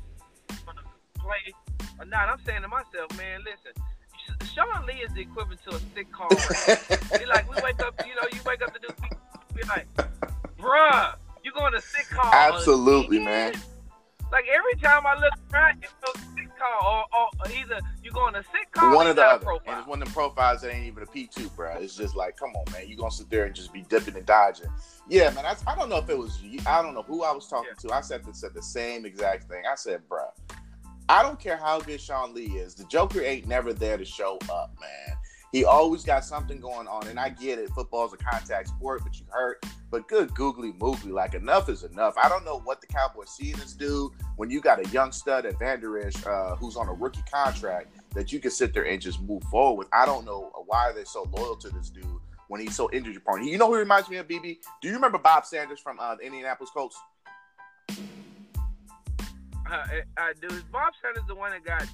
gonna 0.65 0.81
play 1.17 1.53
or 1.99 2.05
not. 2.05 2.29
I'm 2.29 2.39
saying 2.45 2.61
to 2.61 2.67
myself, 2.67 3.15
man, 3.17 3.41
listen. 3.43 3.73
Sean 4.53 4.85
Lee 4.85 5.01
is 5.05 5.13
the 5.13 5.21
equivalent 5.21 5.61
to 5.63 5.75
a 5.75 5.79
sick 5.95 6.11
call. 6.11 6.29
Be 7.17 7.25
like, 7.25 7.49
we 7.49 7.61
wake 7.63 7.81
up, 7.81 8.01
you 8.05 8.13
know, 8.15 8.27
you 8.33 8.39
wake 8.45 8.61
up 8.61 8.73
to 8.73 8.79
do, 8.79 8.87
be 9.55 9.63
like, 9.63 9.87
bruh, 10.57 11.15
you 11.43 11.51
going 11.51 11.73
to 11.73 11.81
sick 11.81 12.07
call? 12.09 12.31
Absolutely, 12.33 13.19
man. 13.19 13.53
Like 14.31 14.45
every 14.53 14.75
time 14.81 15.05
I 15.05 15.15
look 15.15 15.33
around, 15.53 15.83
it's 15.83 15.93
a 16.03 16.19
sick 16.35 16.49
call, 16.59 17.07
or, 17.13 17.29
or 17.39 17.51
either 17.51 17.79
you 18.03 18.11
going 18.11 18.33
to 18.33 18.43
sick 18.51 18.69
call, 18.73 18.93
one 18.93 19.07
of 19.07 19.15
the 19.15 19.23
other. 19.23 19.45
Profile. 19.45 19.61
And 19.67 19.79
it's 19.79 19.87
one 19.87 20.01
of 20.01 20.07
them 20.07 20.13
profiles 20.13 20.61
that 20.61 20.73
ain't 20.73 20.85
even 20.85 21.03
a 21.03 21.05
P 21.05 21.27
two, 21.27 21.47
bro. 21.49 21.77
It's 21.77 21.95
just 21.95 22.13
like, 22.13 22.35
come 22.35 22.49
on, 22.49 22.65
man, 22.73 22.89
you 22.89 22.97
gonna 22.97 23.09
sit 23.09 23.29
there 23.29 23.45
and 23.45 23.55
just 23.55 23.71
be 23.71 23.83
dipping 23.83 24.17
and 24.17 24.25
dodging. 24.25 24.67
Yeah, 25.07 25.29
man. 25.29 25.45
I, 25.45 25.55
I 25.65 25.75
don't 25.75 25.87
know 25.87 25.97
if 25.97 26.09
it 26.09 26.17
was 26.17 26.41
I 26.65 26.81
don't 26.81 26.93
know 26.93 27.03
who 27.03 27.23
I 27.23 27.31
was 27.31 27.47
talking 27.47 27.69
yeah. 27.81 27.89
to. 27.89 27.95
I 27.95 28.01
said 28.01 28.23
said 28.35 28.53
the 28.53 28.61
same 28.61 29.05
exact 29.05 29.49
thing. 29.49 29.63
I 29.71 29.75
said, 29.75 30.01
bro, 30.09 30.25
I 31.07 31.23
don't 31.23 31.39
care 31.39 31.55
how 31.55 31.79
good 31.79 32.01
Sean 32.01 32.33
Lee 32.33 32.47
is. 32.47 32.75
The 32.75 32.83
Joker 32.85 33.21
ain't 33.21 33.47
never 33.47 33.71
there 33.71 33.95
to 33.95 34.03
show 34.03 34.37
up, 34.51 34.75
man. 34.81 35.17
He 35.51 35.63
always 35.63 36.03
got 36.03 36.25
something 36.25 36.59
going 36.59 36.87
on, 36.87 37.07
and 37.07 37.19
I 37.19 37.29
get 37.29 37.57
it. 37.57 37.69
Football's 37.69 38.13
a 38.13 38.17
contact 38.17 38.67
sport, 38.67 39.01
but 39.03 39.17
you 39.19 39.25
hurt. 39.29 39.63
But 39.89 40.07
good 40.09 40.33
googly 40.33 40.73
moogly, 40.73 41.11
like 41.11 41.33
enough 41.33 41.69
is 41.69 41.83
enough. 41.83 42.15
I 42.21 42.27
don't 42.27 42.43
know 42.43 42.59
what 42.59 42.81
the 42.81 42.87
Cowboys 42.87 43.29
see 43.29 43.51
in 43.51 43.59
this 43.59 43.73
dude 43.73 44.11
when 44.35 44.49
you 44.49 44.59
got 44.59 44.85
a 44.85 44.89
young 44.89 45.13
stud 45.13 45.45
at 45.45 45.57
Vander 45.57 45.97
Esch 45.99 46.25
uh, 46.25 46.55
who's 46.57 46.75
on 46.75 46.89
a 46.89 46.93
rookie 46.93 47.23
contract 47.31 47.87
that 48.13 48.33
you 48.33 48.39
can 48.39 48.51
sit 48.51 48.73
there 48.73 48.85
and 48.85 49.01
just 49.01 49.21
move 49.21 49.43
forward 49.43 49.77
with. 49.77 49.87
I 49.93 50.05
don't 50.05 50.25
know 50.25 50.51
why 50.65 50.91
they're 50.93 51.05
so 51.05 51.29
loyal 51.31 51.55
to 51.57 51.69
this 51.69 51.89
dude 51.89 52.05
when 52.49 52.59
he's 52.59 52.75
so 52.75 52.89
injury 52.91 53.17
prone. 53.19 53.47
You 53.47 53.57
know 53.57 53.67
who 53.67 53.75
reminds 53.75 54.09
me 54.09 54.17
of 54.17 54.27
BB? 54.27 54.57
Do 54.81 54.87
you 54.87 54.93
remember 54.93 55.17
Bob 55.17 55.45
Sanders 55.45 55.79
from 55.79 55.99
uh, 55.99 56.15
the 56.15 56.25
Indianapolis 56.25 56.69
Colts? 56.73 56.97
I, 59.69 60.01
I 60.17 60.33
do. 60.41 60.47
Is 60.47 60.63
Bob 60.63 60.93
Sanders 61.01 61.23
the 61.27 61.35
one 61.35 61.51
that 61.51 61.63
got 61.63 61.87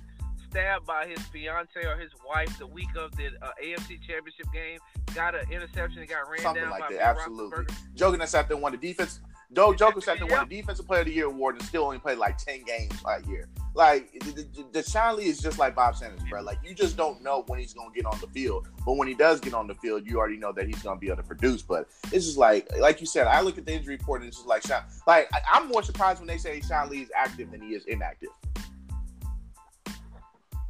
stabbed 0.53 0.85
by 0.85 1.07
his 1.07 1.19
fiance 1.27 1.79
or 1.83 1.97
his 1.97 2.11
wife 2.27 2.57
the 2.59 2.67
week 2.67 2.89
of 2.95 3.15
the 3.15 3.27
uh, 3.41 3.49
AFC 3.63 3.99
Championship 4.01 4.45
game? 4.53 4.77
Got 5.15 5.35
an 5.35 5.51
interception 5.51 5.99
and 5.99 6.09
got 6.09 6.29
ran 6.29 6.41
Something 6.41 6.63
down 6.63 6.71
like 6.71 6.81
by 6.81 6.89
that. 6.89 6.99
Ben 6.99 7.07
Absolutely. 7.07 8.21
Us 8.21 8.35
out 8.35 8.47
there 8.47 8.57
won 8.57 8.71
the 8.71 8.77
defense. 8.77 9.19
Joe 9.51 9.73
Joker 9.73 10.01
sat 10.01 10.17
there 10.17 10.27
won 10.27 10.47
the 10.47 10.55
defensive 10.55 10.87
player 10.87 11.01
of 11.01 11.07
the 11.07 11.13
year 11.13 11.25
award 11.25 11.55
and 11.55 11.63
still 11.63 11.83
only 11.83 11.99
played 11.99 12.17
like 12.17 12.37
ten 12.37 12.63
games 12.63 12.93
that 13.03 13.25
year. 13.27 13.49
Like 13.75 14.11
the 14.13 15.13
Lee 15.17 15.25
is 15.25 15.39
just 15.39 15.59
like 15.59 15.75
Bob 15.75 15.95
Sanders, 15.95 16.21
bro. 16.29 16.41
Like 16.41 16.59
you 16.63 16.73
just 16.73 16.97
don't 16.97 17.21
know 17.23 17.43
when 17.47 17.59
he's 17.59 17.73
gonna 17.73 17.93
get 17.93 18.05
on 18.05 18.19
the 18.19 18.27
field, 18.27 18.67
but 18.85 18.93
when 18.93 19.07
he 19.07 19.13
does 19.13 19.39
get 19.39 19.53
on 19.53 19.67
the 19.67 19.75
field, 19.75 20.07
you 20.07 20.17
already 20.17 20.37
know 20.37 20.51
that 20.53 20.67
he's 20.67 20.81
gonna 20.81 20.99
be 20.99 21.07
able 21.07 21.17
to 21.17 21.23
produce. 21.23 21.61
But 21.61 21.89
it's 22.11 22.25
just 22.25 22.37
like, 22.37 22.67
like 22.79 22.99
you 22.99 23.07
said, 23.07 23.27
I 23.27 23.41
look 23.41 23.57
at 23.57 23.65
the 23.65 23.73
injury 23.73 23.95
report 23.97 24.21
and 24.21 24.27
it's 24.27 24.37
just 24.37 24.47
like 24.47 24.65
Sean. 24.65 24.81
Like 25.05 25.27
I, 25.33 25.39
I'm 25.53 25.67
more 25.67 25.83
surprised 25.83 26.19
when 26.19 26.27
they 26.27 26.37
say 26.37 26.61
Sean 26.61 26.89
Lee 26.89 27.01
is 27.01 27.11
active 27.15 27.51
than 27.51 27.61
he 27.61 27.69
is 27.75 27.85
inactive. 27.85 28.29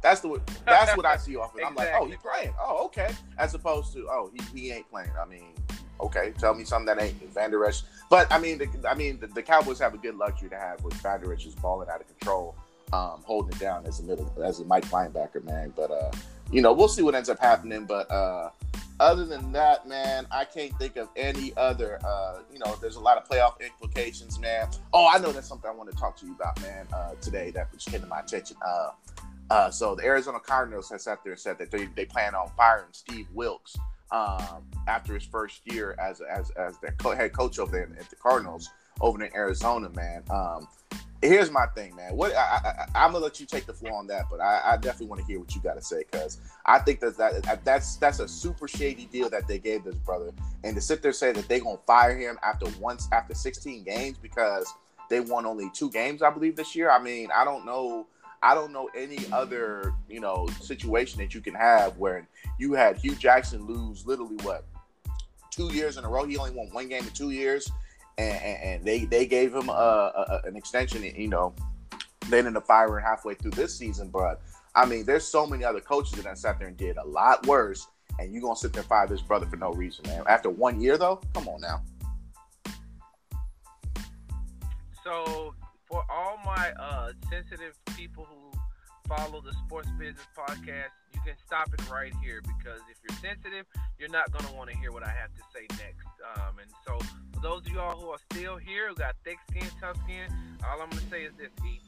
That's 0.04 0.20
the 0.20 0.38
that's 0.66 0.94
what 0.98 1.06
I 1.06 1.16
see 1.24 1.34
off 1.34 1.54
of 1.54 1.60
it. 1.60 1.64
I'm 1.66 1.74
like, 1.74 1.88
oh, 1.94 2.04
he's 2.04 2.18
playing. 2.18 2.52
Oh, 2.60 2.84
okay. 2.84 3.10
As 3.38 3.54
opposed 3.54 3.94
to, 3.94 4.06
oh, 4.10 4.30
he, 4.34 4.60
he 4.60 4.70
ain't 4.70 4.88
playing. 4.90 5.10
I 5.18 5.24
mean, 5.24 5.54
okay, 5.98 6.34
tell 6.38 6.54
me 6.54 6.64
something 6.64 6.94
that 6.94 7.02
ain't 7.02 7.32
Vander 7.32 7.64
Esch. 7.64 7.84
But 8.10 8.30
I 8.30 8.38
mean, 8.38 8.58
the, 8.58 8.68
I 8.86 8.94
mean, 8.94 9.18
the, 9.18 9.28
the 9.28 9.42
Cowboys 9.42 9.78
have 9.78 9.94
a 9.94 9.96
good 9.96 10.16
luxury 10.16 10.50
to 10.50 10.58
have 10.58 10.84
with 10.84 10.92
Vander 10.94 11.32
Esch 11.32 11.46
is 11.46 11.54
balling 11.54 11.88
out 11.88 12.02
of 12.02 12.06
control, 12.06 12.54
um, 12.92 13.22
holding 13.24 13.56
it 13.56 13.58
down 13.58 13.86
as 13.86 14.00
a 14.00 14.02
middle 14.02 14.30
as 14.44 14.60
a 14.60 14.64
Mike 14.66 14.84
linebacker, 14.90 15.42
man. 15.42 15.72
But 15.74 15.90
uh, 15.90 16.10
you 16.52 16.60
know, 16.60 16.74
we'll 16.74 16.88
see 16.88 17.00
what 17.00 17.14
ends 17.14 17.30
up 17.30 17.38
happening. 17.38 17.86
But 17.86 18.10
uh, 18.10 18.50
other 19.00 19.24
than 19.24 19.52
that, 19.52 19.88
man, 19.88 20.26
I 20.30 20.44
can't 20.44 20.78
think 20.78 20.98
of 20.98 21.08
any 21.16 21.54
other. 21.56 21.98
Uh, 22.04 22.40
you 22.52 22.58
know, 22.58 22.76
there's 22.82 22.96
a 22.96 23.00
lot 23.00 23.16
of 23.16 23.26
playoff 23.26 23.58
implications, 23.58 24.38
man. 24.38 24.68
Oh, 24.92 25.08
I 25.10 25.18
know 25.18 25.32
that's 25.32 25.48
something 25.48 25.70
I 25.70 25.72
want 25.72 25.90
to 25.90 25.96
talk 25.96 26.18
to 26.18 26.26
you 26.26 26.34
about, 26.34 26.60
man. 26.60 26.86
Uh, 26.92 27.14
today 27.22 27.50
that 27.52 27.72
just 27.72 27.90
came 27.90 28.02
to 28.02 28.06
my 28.06 28.20
attention. 28.20 28.58
Uh, 28.60 28.90
uh, 29.50 29.70
so 29.70 29.94
the 29.94 30.04
Arizona 30.04 30.40
Cardinals 30.40 30.90
has 30.90 31.04
sat 31.04 31.22
there 31.22 31.32
and 31.32 31.40
said 31.40 31.58
that 31.58 31.70
they, 31.70 31.86
they 31.96 32.04
plan 32.04 32.34
on 32.34 32.50
firing 32.56 32.88
Steve 32.92 33.26
Wilks 33.32 33.76
um, 34.10 34.64
after 34.88 35.14
his 35.14 35.24
first 35.24 35.60
year 35.64 35.96
as 36.00 36.20
as 36.20 36.50
as 36.50 36.78
the 36.78 36.92
co- 36.92 37.14
head 37.14 37.32
coach 37.32 37.58
over 37.58 37.72
there 37.72 37.88
at 37.98 38.10
the 38.10 38.16
Cardinals 38.16 38.70
over 39.00 39.22
in 39.22 39.34
Arizona, 39.34 39.90
man. 39.90 40.22
Um, 40.30 40.68
here's 41.20 41.50
my 41.50 41.66
thing, 41.74 41.94
man. 41.96 42.16
What 42.16 42.34
I, 42.34 42.86
I'm 42.94 43.12
gonna 43.12 43.24
let 43.24 43.40
you 43.40 43.46
take 43.46 43.66
the 43.66 43.72
floor 43.72 43.98
on 43.98 44.06
that, 44.08 44.26
but 44.30 44.40
I, 44.40 44.60
I 44.64 44.76
definitely 44.76 45.06
want 45.08 45.20
to 45.22 45.26
hear 45.26 45.40
what 45.40 45.54
you 45.54 45.60
got 45.60 45.74
to 45.74 45.82
say 45.82 46.04
because 46.10 46.38
I 46.64 46.78
think 46.78 47.00
that, 47.00 47.16
that 47.16 47.64
that's 47.64 47.96
that's 47.96 48.20
a 48.20 48.28
super 48.28 48.68
shady 48.68 49.06
deal 49.06 49.28
that 49.30 49.48
they 49.48 49.58
gave 49.58 49.84
this 49.84 49.96
brother, 49.96 50.30
and 50.62 50.74
to 50.74 50.80
sit 50.80 51.02
there 51.02 51.10
and 51.10 51.16
say 51.16 51.32
that 51.32 51.48
they 51.48 51.60
gonna 51.60 51.78
fire 51.86 52.16
him 52.16 52.38
after 52.42 52.66
once 52.80 53.08
after 53.12 53.34
16 53.34 53.84
games 53.84 54.16
because 54.18 54.72
they 55.10 55.20
won 55.20 55.44
only 55.46 55.70
two 55.74 55.90
games, 55.90 56.22
I 56.22 56.30
believe, 56.30 56.56
this 56.56 56.74
year. 56.74 56.90
I 56.90 56.98
mean, 56.98 57.28
I 57.34 57.44
don't 57.44 57.66
know. 57.66 58.06
I 58.44 58.54
don't 58.54 58.72
know 58.72 58.90
any 58.94 59.18
other, 59.32 59.94
you 60.06 60.20
know, 60.20 60.46
situation 60.60 61.18
that 61.20 61.34
you 61.34 61.40
can 61.40 61.54
have 61.54 61.96
where 61.96 62.28
you 62.58 62.74
had 62.74 62.98
Hue 62.98 63.14
Jackson 63.14 63.64
lose 63.66 64.06
literally 64.06 64.36
what 64.42 64.66
two 65.50 65.72
years 65.72 65.96
in 65.96 66.04
a 66.04 66.08
row. 66.08 66.26
He 66.26 66.36
only 66.36 66.50
won 66.50 66.68
one 66.70 66.88
game 66.88 67.04
in 67.04 67.10
two 67.10 67.30
years, 67.30 67.72
and, 68.18 68.36
and, 68.42 68.62
and 68.62 68.84
they 68.84 69.06
they 69.06 69.24
gave 69.24 69.54
him 69.54 69.70
a, 69.70 69.72
a, 69.72 70.42
an 70.44 70.56
extension. 70.56 71.02
You 71.02 71.28
know, 71.28 71.54
they 72.28 72.38
ended 72.38 72.56
up 72.56 72.66
firing 72.66 73.02
halfway 73.02 73.34
through 73.34 73.52
this 73.52 73.74
season. 73.74 74.10
But 74.10 74.42
I 74.74 74.84
mean, 74.84 75.06
there's 75.06 75.24
so 75.24 75.46
many 75.46 75.64
other 75.64 75.80
coaches 75.80 76.22
that 76.22 76.26
I 76.26 76.34
sat 76.34 76.58
there 76.58 76.68
and 76.68 76.76
did 76.76 76.98
a 76.98 77.06
lot 77.06 77.46
worse, 77.46 77.86
and 78.18 78.34
you 78.34 78.42
gonna 78.42 78.56
sit 78.56 78.74
there 78.74 78.82
and 78.82 78.88
fire 78.88 79.06
this 79.06 79.22
brother 79.22 79.46
for 79.46 79.56
no 79.56 79.72
reason, 79.72 80.04
man. 80.06 80.22
After 80.26 80.50
one 80.50 80.82
year, 80.82 80.98
though, 80.98 81.18
come 81.32 81.48
on 81.48 81.62
now. 81.62 81.82
So 85.02 85.43
my 86.44 86.72
uh, 86.80 87.12
sensitive 87.30 87.74
people 87.96 88.26
who 88.28 88.58
follow 89.08 89.40
the 89.40 89.52
Sports 89.66 89.88
Business 89.98 90.26
Podcast, 90.36 90.92
you 91.12 91.20
can 91.24 91.34
stop 91.46 91.68
it 91.72 91.90
right 91.90 92.12
here 92.22 92.40
because 92.42 92.80
if 92.90 92.96
you're 93.06 93.18
sensitive, 93.20 93.66
you're 93.98 94.08
not 94.10 94.30
going 94.32 94.44
to 94.46 94.52
want 94.52 94.70
to 94.70 94.76
hear 94.76 94.92
what 94.92 95.02
I 95.04 95.10
have 95.10 95.30
to 95.34 95.42
say 95.54 95.66
next. 95.82 96.06
Um, 96.36 96.58
and 96.60 96.70
so 96.86 96.98
for 97.34 97.40
those 97.40 97.60
of 97.66 97.72
y'all 97.72 97.98
who 98.00 98.08
are 98.08 98.18
still 98.32 98.56
here, 98.56 98.88
who 98.88 98.94
got 98.94 99.14
thick 99.24 99.38
skin, 99.50 99.66
tough 99.80 99.96
skin, 100.04 100.32
all 100.66 100.80
I'm 100.82 100.90
going 100.90 101.02
to 101.02 101.10
say 101.10 101.22
is 101.24 101.32
this, 101.38 101.50
E. 101.66 101.80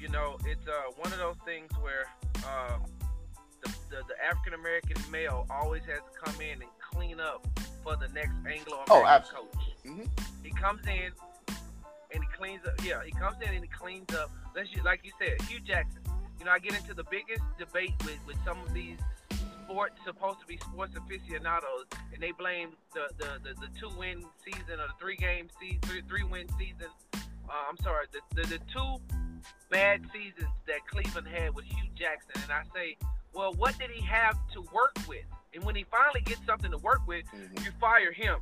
You 0.00 0.08
know, 0.08 0.36
it's 0.46 0.66
uh, 0.68 0.92
one 0.96 1.12
of 1.12 1.18
those 1.18 1.36
things 1.44 1.70
where 1.80 2.04
uh, 2.46 2.78
the, 3.62 3.68
the, 3.90 3.96
the 4.08 4.24
African 4.24 4.54
American 4.54 4.96
male 5.10 5.46
always 5.50 5.82
has 5.84 5.98
to 5.98 6.20
come 6.24 6.40
in 6.40 6.60
and 6.62 6.70
clean 6.92 7.18
up 7.20 7.46
for 7.82 7.96
the 7.96 8.08
next 8.08 8.34
Anglo 8.46 8.84
American 8.88 8.90
Oh, 8.90 9.02
coach. 9.32 9.86
Mhm. 9.86 10.08
He 10.42 10.50
comes 10.50 10.86
in 10.86 11.12
and 12.16 12.24
he 12.24 12.30
cleans 12.36 12.66
up. 12.66 12.74
Yeah, 12.84 13.00
he 13.04 13.12
comes 13.12 13.36
in 13.42 13.54
and 13.54 13.62
he 13.62 13.68
cleans 13.70 14.12
up. 14.14 14.30
Let's 14.54 14.68
like 14.84 15.00
you 15.04 15.12
said, 15.20 15.40
Hue 15.48 15.60
Jackson. 15.60 16.00
You 16.38 16.46
know, 16.46 16.50
I 16.50 16.58
get 16.58 16.74
into 16.74 16.94
the 16.94 17.04
biggest 17.04 17.42
debate 17.58 17.94
with, 18.04 18.18
with 18.26 18.36
some 18.44 18.58
of 18.60 18.72
these 18.74 18.98
sports 19.64 19.94
supposed 20.04 20.40
to 20.40 20.46
be 20.46 20.56
sports 20.58 20.94
aficionados, 20.96 21.86
and 22.12 22.22
they 22.22 22.32
blame 22.32 22.70
the 22.94 23.08
the, 23.18 23.38
the, 23.44 23.54
the 23.60 23.68
two 23.78 23.90
win 23.98 24.24
season 24.44 24.80
or 24.80 24.88
the 24.88 24.96
three 24.98 25.16
game 25.16 25.48
season, 25.60 25.78
three, 25.82 26.02
three 26.08 26.24
win 26.24 26.46
season. 26.58 26.88
Uh, 27.14 27.52
I'm 27.68 27.76
sorry, 27.82 28.06
the, 28.12 28.20
the 28.42 28.48
the 28.48 28.58
two 28.72 28.96
bad 29.70 30.02
seasons 30.12 30.50
that 30.66 30.86
Cleveland 30.90 31.28
had 31.28 31.54
with 31.54 31.64
Hue 31.66 31.88
Jackson, 31.94 32.42
and 32.42 32.52
I 32.52 32.62
say, 32.74 32.96
well, 33.32 33.52
what 33.54 33.78
did 33.78 33.90
he 33.90 34.02
have 34.04 34.36
to 34.54 34.62
work 34.72 34.96
with? 35.08 35.24
And 35.54 35.62
when 35.64 35.74
he 35.74 35.84
finally 35.90 36.20
gets 36.22 36.40
something 36.46 36.70
to 36.70 36.78
work 36.78 37.00
with, 37.06 37.24
Mhm. 37.34 37.64
you 37.64 37.70
fire 37.80 38.12
him. 38.12 38.40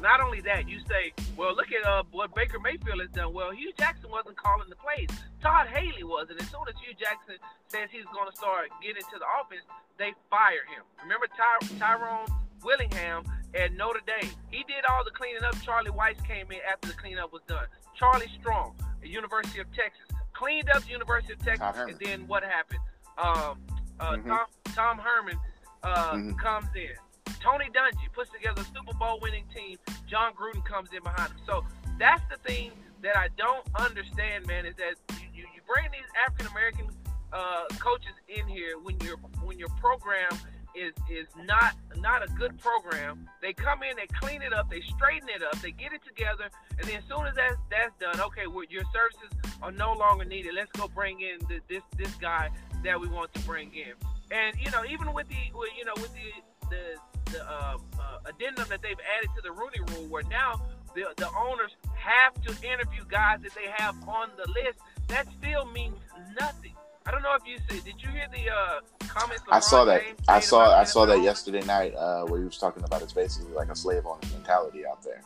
Not 0.00 0.20
only 0.20 0.40
that, 0.42 0.68
you 0.68 0.78
say, 0.88 1.12
well, 1.36 1.54
look 1.54 1.68
at 1.72 1.86
uh, 1.86 2.02
what 2.12 2.34
Baker 2.34 2.58
Mayfield 2.60 3.00
has 3.00 3.10
done. 3.10 3.32
Well, 3.32 3.50
Hue 3.52 3.72
Jackson 3.78 4.10
wasn't 4.10 4.36
calling 4.36 4.68
the 4.68 4.76
plays. 4.76 5.08
Todd 5.42 5.68
Haley 5.68 6.04
was. 6.04 6.28
And 6.30 6.40
as 6.40 6.48
soon 6.48 6.68
as 6.68 6.74
Hue 6.84 6.94
Jackson 7.00 7.36
says 7.68 7.88
he's 7.90 8.04
going 8.12 8.30
to 8.30 8.36
start 8.36 8.68
getting 8.82 9.02
to 9.02 9.18
the 9.18 9.24
offense, 9.40 9.64
they 9.98 10.12
fire 10.28 10.64
him. 10.68 10.84
Remember 11.02 11.26
Ty- 11.32 11.66
Tyrone 11.78 12.26
Willingham 12.62 13.24
at 13.54 13.72
Notre 13.72 14.00
Dame? 14.06 14.30
He 14.50 14.64
did 14.64 14.84
all 14.88 15.02
the 15.04 15.10
cleaning 15.12 15.42
up. 15.44 15.56
Charlie 15.62 15.90
Weis 15.90 16.22
came 16.26 16.50
in 16.52 16.58
after 16.70 16.88
the 16.88 16.94
cleanup 16.94 17.32
was 17.32 17.42
done. 17.48 17.64
Charlie 17.96 18.28
Strong 18.38 18.76
at 19.02 19.08
University 19.08 19.60
of 19.60 19.66
Texas 19.72 20.04
cleaned 20.34 20.68
up 20.70 20.82
the 20.84 20.90
University 20.90 21.32
of 21.32 21.38
Texas. 21.40 21.76
And 21.88 21.98
then 22.00 22.26
what 22.28 22.42
happened? 22.42 22.80
Um, 23.16 23.62
uh, 23.98 24.12
Mhm. 24.16 24.26
Tom, 24.28 24.46
Tom 24.74 24.98
Herman 24.98 25.38
uh, 25.82 26.12
Mhm. 26.12 26.38
comes 26.38 26.66
in. 26.74 26.92
Tony 27.40 27.66
Dungy 27.66 28.12
puts 28.12 28.30
together 28.30 28.62
a 28.62 28.64
Super 28.64 28.96
Bowl 28.98 29.18
winning 29.20 29.44
team. 29.54 29.78
Jon 30.08 30.32
Gruden 30.34 30.64
comes 30.64 30.90
in 30.92 31.02
behind 31.02 31.32
him. 31.32 31.38
So 31.46 31.64
that's 31.98 32.22
the 32.30 32.36
thing 32.48 32.72
that 33.02 33.16
I 33.16 33.28
don't 33.36 33.66
understand, 33.78 34.46
man, 34.46 34.66
is 34.66 34.74
that 34.76 34.94
you, 35.20 35.28
you, 35.34 35.42
you 35.54 35.60
bring 35.66 35.90
these 35.92 36.08
African 36.26 36.46
American 36.48 36.86
uh, 37.32 37.64
coaches 37.78 38.14
in 38.28 38.46
here 38.48 38.78
when 38.82 38.98
your 39.00 39.16
when 39.42 39.58
your 39.58 39.68
program 39.80 40.32
is 40.74 40.92
is 41.10 41.26
not 41.44 41.74
not 41.96 42.22
a 42.22 42.28
good 42.32 42.58
program. 42.58 43.28
They 43.40 43.52
come 43.52 43.82
in, 43.82 43.96
they 43.96 44.06
clean 44.20 44.42
it 44.42 44.52
up, 44.52 44.70
they 44.70 44.82
straighten 44.94 45.28
it 45.28 45.42
up, 45.42 45.60
they 45.60 45.72
get 45.72 45.92
it 45.92 46.02
together, 46.06 46.50
and 46.78 46.88
then 46.88 46.96
as 46.96 47.04
soon 47.08 47.26
as 47.26 47.34
that's 47.34 47.56
that's 47.70 47.94
done, 47.98 48.20
okay, 48.20 48.44
your 48.70 48.84
services 48.92 49.30
are 49.62 49.72
no 49.72 49.92
longer 49.92 50.24
needed. 50.24 50.54
Let's 50.54 50.70
go 50.72 50.88
bring 50.88 51.20
in 51.20 51.38
the, 51.48 51.60
this 51.68 51.82
this 51.96 52.14
guy 52.16 52.50
that 52.84 53.00
we 53.00 53.08
want 53.08 53.32
to 53.34 53.40
bring 53.40 53.72
in. 53.74 53.94
And 54.30 54.56
you 54.58 54.70
know, 54.70 54.84
even 54.84 55.12
with 55.12 55.28
the 55.28 55.40
you 55.76 55.84
know 55.84 55.94
with 55.96 56.12
the 56.12 56.68
the 56.70 57.15
the 57.36 57.44
uh, 57.50 57.76
uh, 57.98 58.18
addendum 58.26 58.66
that 58.68 58.82
they've 58.82 58.98
added 59.16 59.30
to 59.36 59.42
the 59.42 59.52
Rooney 59.52 59.80
Rule, 59.94 60.06
where 60.08 60.22
now 60.24 60.60
the 60.94 61.04
the 61.16 61.28
owners 61.36 61.72
have 61.94 62.34
to 62.42 62.50
interview 62.66 63.04
guys 63.08 63.40
that 63.42 63.54
they 63.54 63.68
have 63.76 63.94
on 64.08 64.30
the 64.36 64.48
list. 64.50 64.78
That 65.08 65.26
still 65.38 65.66
means 65.66 65.96
nothing. 66.38 66.72
I 67.04 67.12
don't 67.12 67.22
know 67.22 67.34
if 67.34 67.46
you 67.46 67.58
see. 67.70 67.80
Did 67.80 68.02
you 68.02 68.08
hear 68.10 68.26
the 68.32 68.50
uh, 68.50 68.80
comments? 69.06 69.42
I 69.50 69.60
saw 69.60 69.84
that. 69.84 70.02
I 70.28 70.40
saw. 70.40 70.76
I 70.78 70.84
saw 70.84 71.06
that 71.06 71.22
yesterday 71.22 71.62
night, 71.62 71.94
uh, 71.94 72.24
where 72.24 72.40
he 72.40 72.46
was 72.46 72.58
talking 72.58 72.82
about 72.84 73.02
it's 73.02 73.12
basically 73.12 73.52
like 73.54 73.70
a 73.70 73.76
slave 73.76 74.04
owner 74.06 74.20
mentality 74.32 74.86
out 74.86 75.02
there. 75.02 75.22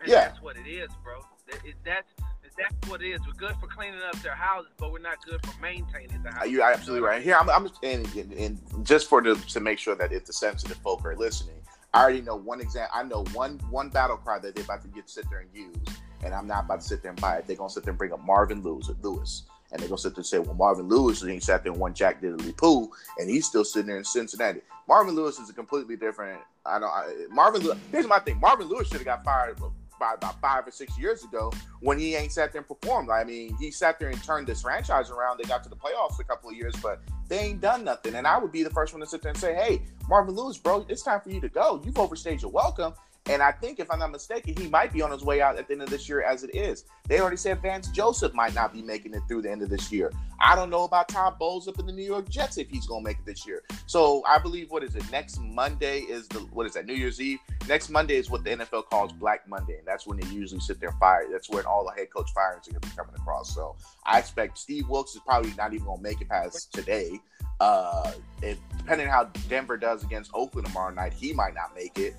And 0.00 0.08
Yeah. 0.12 0.28
that's 0.28 0.42
what 0.42 0.56
it 0.56 0.66
is, 0.68 0.90
bro. 1.02 1.24
That- 1.46 1.64
it- 1.64 1.76
that's 1.84 2.08
that's 2.56 2.88
what 2.88 3.02
it 3.02 3.10
is. 3.10 3.20
We're 3.26 3.32
good 3.34 3.56
for 3.60 3.66
cleaning 3.66 4.00
up 4.06 4.20
their 4.22 4.34
houses, 4.34 4.70
but 4.78 4.92
we're 4.92 4.98
not 4.98 5.24
good 5.24 5.44
for 5.44 5.60
maintaining 5.60 6.22
the 6.22 6.30
house. 6.30 6.48
You're 6.48 6.62
absolutely 6.62 7.06
right. 7.06 7.22
Here, 7.22 7.36
I'm, 7.40 7.50
I'm 7.50 7.70
and, 7.82 8.06
and, 8.14 8.32
and 8.32 8.86
just 8.86 9.08
for 9.08 9.22
the 9.22 9.34
to 9.34 9.60
make 9.60 9.78
sure 9.78 9.94
that 9.94 10.12
if 10.12 10.24
the 10.24 10.32
sensitive 10.32 10.76
folk 10.78 11.04
are 11.04 11.16
listening, 11.16 11.56
I 11.92 12.02
already 12.02 12.20
know 12.20 12.36
one 12.36 12.60
example. 12.60 12.90
I 12.94 13.02
know 13.04 13.24
one 13.32 13.60
one 13.70 13.88
battle 13.88 14.16
cry 14.16 14.38
that 14.38 14.54
they're 14.54 14.64
about 14.64 14.82
to 14.82 14.88
get 14.88 15.08
sit 15.08 15.28
there 15.30 15.40
and 15.40 15.48
use, 15.54 15.96
and 16.24 16.34
I'm 16.34 16.46
not 16.46 16.64
about 16.64 16.80
to 16.80 16.86
sit 16.86 17.02
there 17.02 17.10
and 17.10 17.20
buy 17.20 17.36
it. 17.36 17.46
They're 17.46 17.56
gonna 17.56 17.70
sit 17.70 17.84
there 17.84 17.92
and 17.92 17.98
bring 17.98 18.12
up 18.12 18.24
Marvin 18.24 18.62
Lewis, 18.62 18.90
Lewis, 19.02 19.44
and 19.70 19.80
they're 19.80 19.88
gonna 19.88 19.98
sit 19.98 20.14
there 20.14 20.20
and 20.20 20.26
say, 20.26 20.38
"Well, 20.38 20.54
Marvin 20.54 20.88
Lewis 20.88 21.22
he 21.22 21.40
sat 21.40 21.62
there 21.62 21.72
and 21.72 21.80
won 21.80 21.94
Jack 21.94 22.20
Diddley 22.20 22.56
Pooh, 22.56 22.90
and 23.18 23.30
he's 23.30 23.46
still 23.46 23.64
sitting 23.64 23.86
there 23.86 23.98
in 23.98 24.04
Cincinnati." 24.04 24.60
Marvin 24.88 25.14
Lewis 25.14 25.38
is 25.38 25.48
a 25.48 25.52
completely 25.52 25.96
different. 25.96 26.40
I 26.66 26.78
don't. 26.78 26.90
I, 26.90 27.26
Marvin. 27.30 27.62
Lewis, 27.62 27.78
here's 27.90 28.06
my 28.06 28.18
thing. 28.18 28.40
Marvin 28.40 28.68
Lewis 28.68 28.88
should 28.88 28.98
have 28.98 29.04
got 29.04 29.24
fired 29.24 29.58
by 29.98 30.14
about 30.14 30.40
five 30.40 30.66
or 30.66 30.70
six 30.70 30.98
years 30.98 31.24
ago 31.24 31.52
when 31.80 31.98
he 31.98 32.14
ain't 32.14 32.32
sat 32.32 32.52
there 32.52 32.60
and 32.60 32.68
performed. 32.68 33.10
I 33.10 33.24
mean, 33.24 33.56
he 33.58 33.70
sat 33.70 33.98
there 33.98 34.08
and 34.08 34.22
turned 34.22 34.46
this 34.46 34.62
franchise 34.62 35.10
around. 35.10 35.38
They 35.38 35.48
got 35.48 35.62
to 35.64 35.68
the 35.70 35.76
playoffs 35.76 36.18
a 36.20 36.24
couple 36.24 36.50
of 36.50 36.56
years, 36.56 36.74
but 36.82 37.00
they 37.28 37.38
ain't 37.38 37.60
done 37.60 37.84
nothing. 37.84 38.14
And 38.14 38.26
I 38.26 38.38
would 38.38 38.52
be 38.52 38.62
the 38.62 38.70
first 38.70 38.92
one 38.92 39.00
to 39.00 39.06
sit 39.06 39.22
there 39.22 39.30
and 39.30 39.38
say, 39.38 39.54
"Hey, 39.54 39.82
Marvin 40.08 40.34
Lewis, 40.34 40.58
bro, 40.58 40.84
it's 40.88 41.02
time 41.02 41.20
for 41.20 41.30
you 41.30 41.40
to 41.40 41.48
go. 41.48 41.80
You've 41.84 41.98
overstayed 41.98 42.42
your 42.42 42.50
welcome." 42.50 42.94
And 43.26 43.42
I 43.42 43.52
think, 43.52 43.80
if 43.80 43.90
I'm 43.90 44.00
not 44.00 44.10
mistaken, 44.10 44.54
he 44.56 44.68
might 44.68 44.92
be 44.92 45.00
on 45.00 45.10
his 45.10 45.24
way 45.24 45.40
out 45.40 45.56
at 45.56 45.66
the 45.66 45.72
end 45.72 45.82
of 45.82 45.88
this 45.88 46.08
year 46.08 46.22
as 46.22 46.44
it 46.44 46.54
is. 46.54 46.84
They 47.08 47.20
already 47.20 47.38
said 47.38 47.62
Vance 47.62 47.88
Joseph 47.88 48.34
might 48.34 48.54
not 48.54 48.72
be 48.72 48.82
making 48.82 49.14
it 49.14 49.22
through 49.26 49.42
the 49.42 49.50
end 49.50 49.62
of 49.62 49.70
this 49.70 49.90
year. 49.90 50.12
I 50.40 50.54
don't 50.54 50.68
know 50.68 50.84
about 50.84 51.08
Todd 51.08 51.38
Bowles 51.38 51.66
up 51.66 51.78
in 51.78 51.86
the 51.86 51.92
New 51.92 52.04
York 52.04 52.28
Jets 52.28 52.58
if 52.58 52.68
he's 52.68 52.86
going 52.86 53.02
to 53.02 53.08
make 53.08 53.18
it 53.18 53.24
this 53.24 53.46
year. 53.46 53.62
So 53.86 54.22
I 54.26 54.38
believe, 54.38 54.70
what 54.70 54.82
is 54.84 54.94
it? 54.94 55.10
Next 55.10 55.40
Monday 55.40 56.00
is 56.00 56.28
the, 56.28 56.40
what 56.40 56.66
is 56.66 56.74
that, 56.74 56.84
New 56.84 56.94
Year's 56.94 57.18
Eve? 57.18 57.38
Next 57.66 57.88
Monday 57.88 58.16
is 58.16 58.28
what 58.28 58.44
the 58.44 58.50
NFL 58.50 58.90
calls 58.90 59.12
Black 59.14 59.48
Monday. 59.48 59.78
And 59.78 59.86
that's 59.86 60.06
when 60.06 60.20
they 60.20 60.28
usually 60.28 60.60
sit 60.60 60.78
there 60.78 60.90
and 60.90 60.98
fire. 60.98 61.26
That's 61.32 61.48
when 61.48 61.64
all 61.64 61.86
the 61.86 61.98
head 61.98 62.10
coach 62.14 62.30
firings 62.34 62.68
are 62.68 62.72
going 62.72 62.82
to 62.82 62.88
be 62.90 62.94
coming 62.94 63.14
across. 63.14 63.54
So 63.54 63.74
I 64.04 64.18
expect 64.18 64.58
Steve 64.58 64.86
Wilks 64.90 65.14
is 65.14 65.22
probably 65.24 65.54
not 65.56 65.72
even 65.72 65.86
going 65.86 65.98
to 65.98 66.02
make 66.02 66.20
it 66.20 66.28
past 66.28 66.74
today. 66.74 67.18
Uh, 67.58 68.12
if, 68.42 68.58
depending 68.76 69.06
on 69.06 69.12
how 69.12 69.24
Denver 69.48 69.78
does 69.78 70.04
against 70.04 70.30
Oakland 70.34 70.66
tomorrow 70.66 70.92
night, 70.92 71.14
he 71.14 71.32
might 71.32 71.54
not 71.54 71.74
make 71.74 71.98
it. 71.98 72.14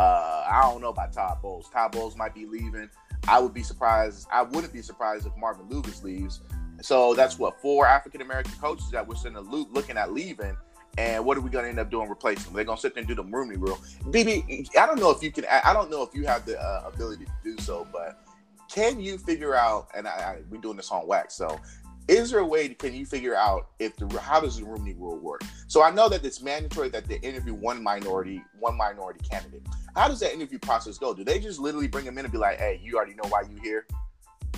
Uh, 0.00 0.44
I 0.50 0.62
don't 0.62 0.80
know 0.80 0.88
about 0.88 1.12
Todd 1.12 1.42
Bowles. 1.42 1.68
Todd 1.68 1.92
Bowles 1.92 2.16
might 2.16 2.34
be 2.34 2.46
leaving. 2.46 2.88
I 3.28 3.38
would 3.38 3.52
be 3.52 3.62
surprised. 3.62 4.26
I 4.32 4.40
wouldn't 4.40 4.72
be 4.72 4.80
surprised 4.80 5.26
if 5.26 5.36
Marvin 5.36 5.68
Lucas 5.68 6.02
leaves. 6.02 6.40
So 6.80 7.12
that's 7.12 7.38
what 7.38 7.60
four 7.60 7.86
African 7.86 8.22
American 8.22 8.54
coaches 8.54 8.90
that 8.92 9.06
we're 9.06 9.16
sitting 9.16 9.36
looking 9.36 9.98
at 9.98 10.14
leaving. 10.14 10.56
And 10.96 11.22
what 11.22 11.36
are 11.36 11.42
we 11.42 11.50
going 11.50 11.64
to 11.64 11.68
end 11.68 11.78
up 11.78 11.90
doing 11.90 12.08
replacing 12.08 12.44
them? 12.44 12.54
They're 12.54 12.64
going 12.64 12.78
to 12.78 12.80
sit 12.80 12.94
there 12.94 13.02
and 13.02 13.08
do 13.08 13.14
the 13.14 13.24
Rooney 13.24 13.58
Rule. 13.58 13.78
BB, 14.06 14.74
I 14.74 14.86
don't 14.86 14.98
know 14.98 15.10
if 15.10 15.22
you 15.22 15.30
can. 15.30 15.44
I 15.44 15.74
don't 15.74 15.90
know 15.90 16.02
if 16.02 16.14
you 16.14 16.24
have 16.24 16.46
the 16.46 16.58
uh, 16.58 16.90
ability 16.92 17.26
to 17.26 17.32
do 17.44 17.62
so, 17.62 17.86
but 17.92 18.26
can 18.72 19.00
you 19.00 19.18
figure 19.18 19.54
out? 19.54 19.88
And 19.94 20.08
I, 20.08 20.10
I, 20.10 20.38
we're 20.48 20.62
doing 20.62 20.78
this 20.78 20.90
on 20.90 21.06
wax, 21.06 21.34
so 21.34 21.60
is 22.08 22.30
there 22.30 22.40
a 22.40 22.46
way 22.46 22.68
can 22.70 22.94
you 22.94 23.06
figure 23.06 23.36
out 23.36 23.68
if 23.78 23.96
the 23.96 24.06
how 24.20 24.40
does 24.40 24.58
the 24.58 24.64
Rooney 24.64 24.94
Rule 24.94 25.18
work? 25.18 25.42
So 25.68 25.82
I 25.82 25.90
know 25.90 26.08
that 26.08 26.24
it's 26.24 26.42
mandatory 26.42 26.88
that 26.90 27.06
they 27.06 27.18
interview 27.18 27.54
one 27.54 27.82
minority 27.82 28.42
one 28.58 28.76
minority 28.76 29.20
candidate. 29.28 29.62
How 29.94 30.08
does 30.08 30.20
that 30.20 30.32
interview 30.32 30.58
process 30.58 30.98
go? 30.98 31.14
Do 31.14 31.24
they 31.24 31.38
just 31.38 31.60
literally 31.60 31.88
bring 31.88 32.04
them 32.04 32.18
in 32.18 32.24
and 32.24 32.32
be 32.32 32.38
like, 32.38 32.58
"Hey, 32.58 32.80
you 32.82 32.96
already 32.96 33.14
know 33.14 33.28
why 33.28 33.42
you 33.42 33.60
here"? 33.62 33.86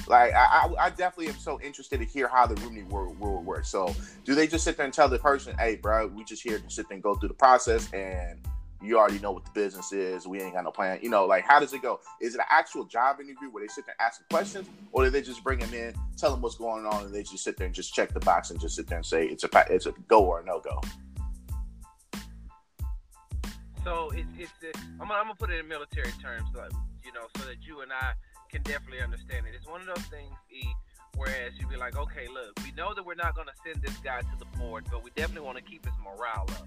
Like 0.08 0.32
I, 0.32 0.44
I, 0.78 0.86
I 0.86 0.90
definitely 0.90 1.28
am 1.28 1.38
so 1.38 1.60
interested 1.60 1.98
to 2.00 2.04
hear 2.04 2.28
how 2.28 2.46
the 2.46 2.54
Rooney 2.62 2.82
Rule, 2.82 3.14
rule 3.20 3.42
works. 3.42 3.68
So 3.68 3.94
do 4.24 4.34
they 4.34 4.46
just 4.46 4.64
sit 4.64 4.76
there 4.76 4.84
and 4.84 4.94
tell 4.94 5.08
the 5.08 5.18
person, 5.18 5.56
"Hey, 5.58 5.76
bro, 5.76 6.08
we 6.08 6.24
just 6.24 6.42
here 6.42 6.58
to 6.58 6.70
sit 6.70 6.88
there 6.88 6.96
and 6.96 7.02
go 7.02 7.14
through 7.14 7.28
the 7.28 7.34
process 7.34 7.92
and 7.92 8.38
you 8.82 8.98
already 8.98 9.18
know 9.18 9.32
what 9.32 9.44
the 9.44 9.50
business 9.52 9.92
is. 9.92 10.26
We 10.26 10.40
ain't 10.40 10.54
got 10.54 10.64
no 10.64 10.70
plan. 10.70 10.98
You 11.02 11.10
know, 11.10 11.24
like 11.24 11.44
how 11.44 11.60
does 11.60 11.72
it 11.72 11.82
go? 11.82 12.00
Is 12.20 12.34
it 12.34 12.38
an 12.38 12.46
actual 12.50 12.84
job 12.84 13.20
interview 13.20 13.50
where 13.50 13.62
they 13.62 13.68
sit 13.68 13.86
there 13.86 13.94
asking 14.00 14.26
questions, 14.30 14.68
or 14.92 15.04
do 15.04 15.10
they 15.10 15.22
just 15.22 15.44
bring 15.44 15.58
them 15.58 15.72
in, 15.72 15.94
tell 16.16 16.30
them 16.30 16.40
what's 16.40 16.56
going 16.56 16.86
on, 16.86 17.04
and 17.04 17.14
they 17.14 17.22
just 17.22 17.44
sit 17.44 17.56
there 17.56 17.66
and 17.66 17.74
just 17.74 17.94
check 17.94 18.12
the 18.12 18.20
box 18.20 18.50
and 18.50 18.60
just 18.60 18.76
sit 18.76 18.86
there 18.86 18.98
and 18.98 19.06
say 19.06 19.26
it's 19.26 19.44
a 19.44 19.48
it's 19.70 19.86
a 19.86 19.92
go 20.08 20.24
or 20.24 20.40
a 20.40 20.44
no 20.44 20.60
go? 20.60 20.80
So 23.84 24.10
it's 24.14 24.28
it's 24.38 24.78
I'm, 25.00 25.08
gonna, 25.08 25.14
I'm 25.14 25.24
gonna 25.24 25.34
put 25.36 25.50
it 25.50 25.60
in 25.60 25.68
military 25.68 26.12
terms, 26.22 26.48
so, 26.54 26.66
you 27.04 27.12
know, 27.12 27.26
so 27.36 27.44
that 27.46 27.56
you 27.66 27.80
and 27.80 27.92
I 27.92 28.12
can 28.50 28.62
definitely 28.62 29.00
understand 29.00 29.46
it. 29.46 29.54
It's 29.56 29.66
one 29.66 29.80
of 29.80 29.86
those 29.86 30.06
things, 30.06 30.34
E. 30.50 30.62
Whereas 31.16 31.52
you'd 31.58 31.68
be 31.68 31.76
like, 31.76 31.96
okay, 31.96 32.26
look, 32.26 32.58
we 32.64 32.72
know 32.72 32.94
that 32.94 33.04
we're 33.04 33.14
not 33.14 33.34
to 33.36 33.44
send 33.64 33.82
this 33.82 33.96
guy 33.98 34.20
to 34.20 34.38
the 34.38 34.46
board, 34.58 34.86
but 34.90 35.04
we 35.04 35.10
definitely 35.14 35.44
want 35.44 35.58
to 35.58 35.62
keep 35.62 35.84
his 35.84 35.94
morale 36.02 36.46
up. 36.52 36.66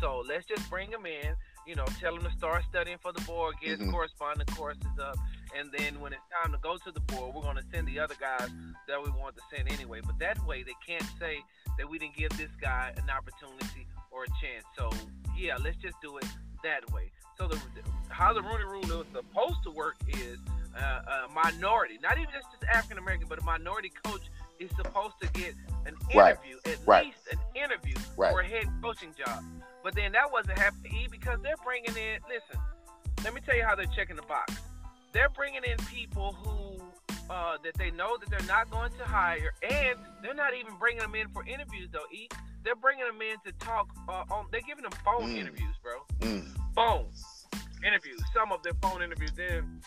So 0.00 0.22
let's 0.26 0.46
just 0.46 0.68
bring 0.70 0.90
him 0.90 1.06
in 1.06 1.34
you 1.66 1.74
know, 1.74 1.84
tell 2.00 2.14
him 2.14 2.22
to 2.22 2.30
start 2.32 2.64
studying 2.68 2.98
for 3.00 3.12
the 3.12 3.20
board, 3.22 3.54
get 3.60 3.74
mm-hmm. 3.74 3.84
his 3.84 3.90
corresponding 3.92 4.46
courses 4.48 4.98
up, 5.00 5.16
and 5.56 5.70
then 5.76 6.00
when 6.00 6.12
it's 6.12 6.22
time 6.42 6.52
to 6.52 6.58
go 6.58 6.76
to 6.76 6.90
the 6.90 7.00
board, 7.00 7.34
we're 7.34 7.42
going 7.42 7.56
to 7.56 7.64
send 7.72 7.86
the 7.86 7.98
other 7.98 8.14
guys 8.20 8.48
that 8.88 9.02
we 9.02 9.10
want 9.10 9.36
to 9.36 9.42
send 9.54 9.70
anyway. 9.70 10.00
But 10.04 10.18
that 10.18 10.44
way, 10.46 10.62
they 10.62 10.76
can't 10.86 11.06
say 11.18 11.38
that 11.78 11.88
we 11.88 11.98
didn't 11.98 12.16
give 12.16 12.30
this 12.36 12.50
guy 12.60 12.92
an 12.96 13.10
opportunity 13.10 13.86
or 14.10 14.24
a 14.24 14.30
chance. 14.40 14.64
So 14.76 14.90
yeah, 15.36 15.56
let's 15.62 15.76
just 15.76 15.96
do 16.02 16.18
it 16.18 16.26
that 16.62 16.90
way. 16.92 17.10
So 17.38 17.48
the 17.48 17.58
how 18.08 18.32
the 18.32 18.42
Rooney 18.42 18.64
Rule 18.64 19.00
is 19.00 19.06
supposed 19.14 19.62
to 19.64 19.70
work 19.70 19.96
is 20.08 20.38
uh, 20.76 21.26
a 21.28 21.32
minority, 21.32 21.98
not 22.02 22.18
even 22.18 22.28
just 22.32 22.46
African 22.72 22.98
American, 22.98 23.26
but 23.28 23.38
a 23.38 23.44
minority 23.44 23.90
coach 24.04 24.22
is 24.58 24.70
supposed 24.76 25.14
to 25.22 25.28
get 25.32 25.54
an 25.86 25.94
interview, 26.10 26.18
right. 26.18 26.36
at 26.66 26.78
right. 26.86 27.06
least 27.06 27.18
an 27.32 27.38
interview 27.54 27.94
right. 28.16 28.30
for 28.30 28.40
a 28.40 28.46
head 28.46 28.66
coaching 28.82 29.14
job. 29.16 29.42
But 29.82 29.94
then 29.94 30.12
that 30.12 30.30
wasn't 30.30 30.58
happening 30.58 31.08
because 31.10 31.38
they're 31.42 31.60
bringing 31.64 31.96
in. 31.96 32.20
Listen, 32.28 32.60
let 33.24 33.34
me 33.34 33.40
tell 33.44 33.56
you 33.56 33.64
how 33.64 33.74
they're 33.74 33.86
checking 33.96 34.16
the 34.16 34.22
box. 34.22 34.54
They're 35.12 35.30
bringing 35.30 35.62
in 35.64 35.76
people 35.86 36.32
who 36.32 36.82
uh, 37.30 37.56
that 37.62 37.74
they 37.74 37.90
know 37.92 38.16
that 38.18 38.28
they're 38.28 38.48
not 38.48 38.70
going 38.70 38.90
to 38.98 39.04
hire, 39.04 39.52
and 39.62 39.98
they're 40.22 40.34
not 40.34 40.52
even 40.54 40.72
bringing 40.78 41.00
them 41.00 41.14
in 41.14 41.28
for 41.28 41.46
interviews 41.46 41.88
though. 41.92 42.06
E, 42.12 42.28
they're 42.64 42.76
bringing 42.76 43.06
them 43.06 43.20
in 43.22 43.36
to 43.46 43.52
talk. 43.64 43.88
Uh, 44.08 44.24
on, 44.30 44.46
they're 44.50 44.60
giving 44.66 44.82
them 44.82 44.92
phone 45.04 45.30
mm. 45.30 45.36
interviews, 45.36 45.74
bro. 45.82 46.28
Mm. 46.28 46.46
Phone 46.74 47.06
interviews. 47.86 48.20
Some 48.34 48.52
of 48.52 48.62
their 48.62 48.74
phone 48.82 49.02
interviews. 49.02 49.32
Then 49.36 49.80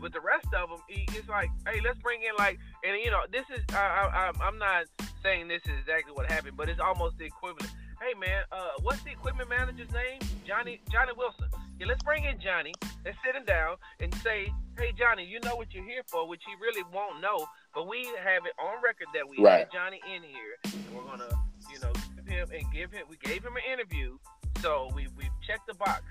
with 0.00 0.12
the 0.12 0.20
rest 0.20 0.46
of 0.54 0.70
them, 0.70 0.78
it's 0.88 1.28
like, 1.28 1.50
hey, 1.66 1.80
let's 1.84 1.98
bring 1.98 2.22
in 2.22 2.34
like, 2.38 2.58
and 2.84 2.96
you 3.02 3.10
know, 3.10 3.22
this 3.30 3.44
is 3.50 3.62
I, 3.74 4.30
I, 4.30 4.46
I'm 4.46 4.58
not 4.58 4.86
saying 5.22 5.48
this 5.48 5.62
is 5.64 5.78
exactly 5.80 6.12
what 6.14 6.30
happened, 6.30 6.56
but 6.56 6.68
it's 6.68 6.80
almost 6.80 7.18
the 7.18 7.24
equivalent 7.24 7.72
hey 8.00 8.14
man, 8.18 8.44
uh, 8.52 8.80
what's 8.82 9.02
the 9.02 9.10
equipment 9.10 9.48
manager's 9.48 9.90
name? 9.92 10.20
Johnny 10.46 10.80
Johnny 10.90 11.12
Wilson. 11.16 11.46
Yeah, 11.78 11.86
let's 11.86 12.02
bring 12.02 12.24
in 12.24 12.38
Johnny 12.40 12.72
and 13.04 13.14
sit 13.24 13.34
him 13.34 13.44
down 13.44 13.76
and 14.00 14.14
say, 14.16 14.52
hey 14.78 14.92
Johnny, 14.96 15.24
you 15.24 15.40
know 15.44 15.56
what 15.56 15.74
you're 15.74 15.84
here 15.84 16.02
for, 16.06 16.28
which 16.28 16.42
he 16.46 16.54
really 16.60 16.84
won't 16.92 17.20
know, 17.20 17.46
but 17.74 17.88
we 17.88 18.04
have 18.22 18.46
it 18.46 18.52
on 18.62 18.82
record 18.82 19.08
that 19.14 19.28
we 19.28 19.42
right. 19.42 19.60
had 19.60 19.72
Johnny 19.72 20.00
in 20.14 20.22
here, 20.22 20.56
and 20.64 20.94
we're 20.94 21.04
gonna, 21.04 21.30
you 21.72 21.80
know, 21.80 21.92
give 22.26 22.48
him 22.48 22.48
and 22.52 22.72
give 22.72 22.92
him. 22.92 23.06
We 23.08 23.16
gave 23.16 23.44
him 23.44 23.56
an 23.56 23.64
interview, 23.70 24.18
so 24.60 24.90
we 24.94 25.08
we 25.16 25.24
checked 25.46 25.66
the 25.66 25.74
box. 25.74 26.02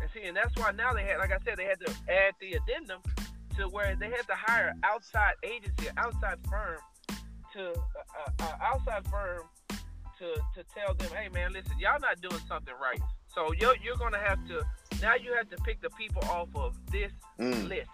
And 0.00 0.10
see, 0.12 0.26
and 0.26 0.36
that's 0.36 0.54
why 0.56 0.72
now 0.72 0.92
they 0.92 1.04
had, 1.04 1.18
like 1.18 1.32
I 1.32 1.38
said, 1.44 1.56
they 1.56 1.64
had 1.64 1.78
to 1.80 1.90
add 2.10 2.34
the 2.40 2.54
addendum 2.54 3.00
to 3.56 3.68
where 3.68 3.94
they 3.94 4.10
had 4.10 4.26
to 4.26 4.34
hire 4.34 4.74
outside 4.82 5.34
agency, 5.44 5.88
outside 5.96 6.38
firm 6.50 6.78
to 7.54 7.70
uh, 7.70 7.72
uh, 7.72 8.42
uh 8.42 8.56
outside 8.60 9.06
firm 9.08 9.42
to 10.18 10.34
to 10.54 10.64
tell 10.74 10.94
them, 10.94 11.08
hey 11.16 11.28
man, 11.28 11.52
listen, 11.52 11.72
y'all 11.78 12.00
not 12.00 12.20
doing 12.20 12.40
something 12.48 12.74
right. 12.80 13.00
So 13.34 13.52
you're 13.60 13.76
you're 13.82 13.96
gonna 13.96 14.18
have 14.18 14.46
to 14.48 14.64
now 15.02 15.14
you 15.14 15.34
have 15.34 15.50
to 15.50 15.56
pick 15.64 15.80
the 15.82 15.90
people 15.90 16.22
off 16.24 16.48
of 16.54 16.74
this 16.90 17.12
mm. 17.38 17.68
list. 17.68 17.90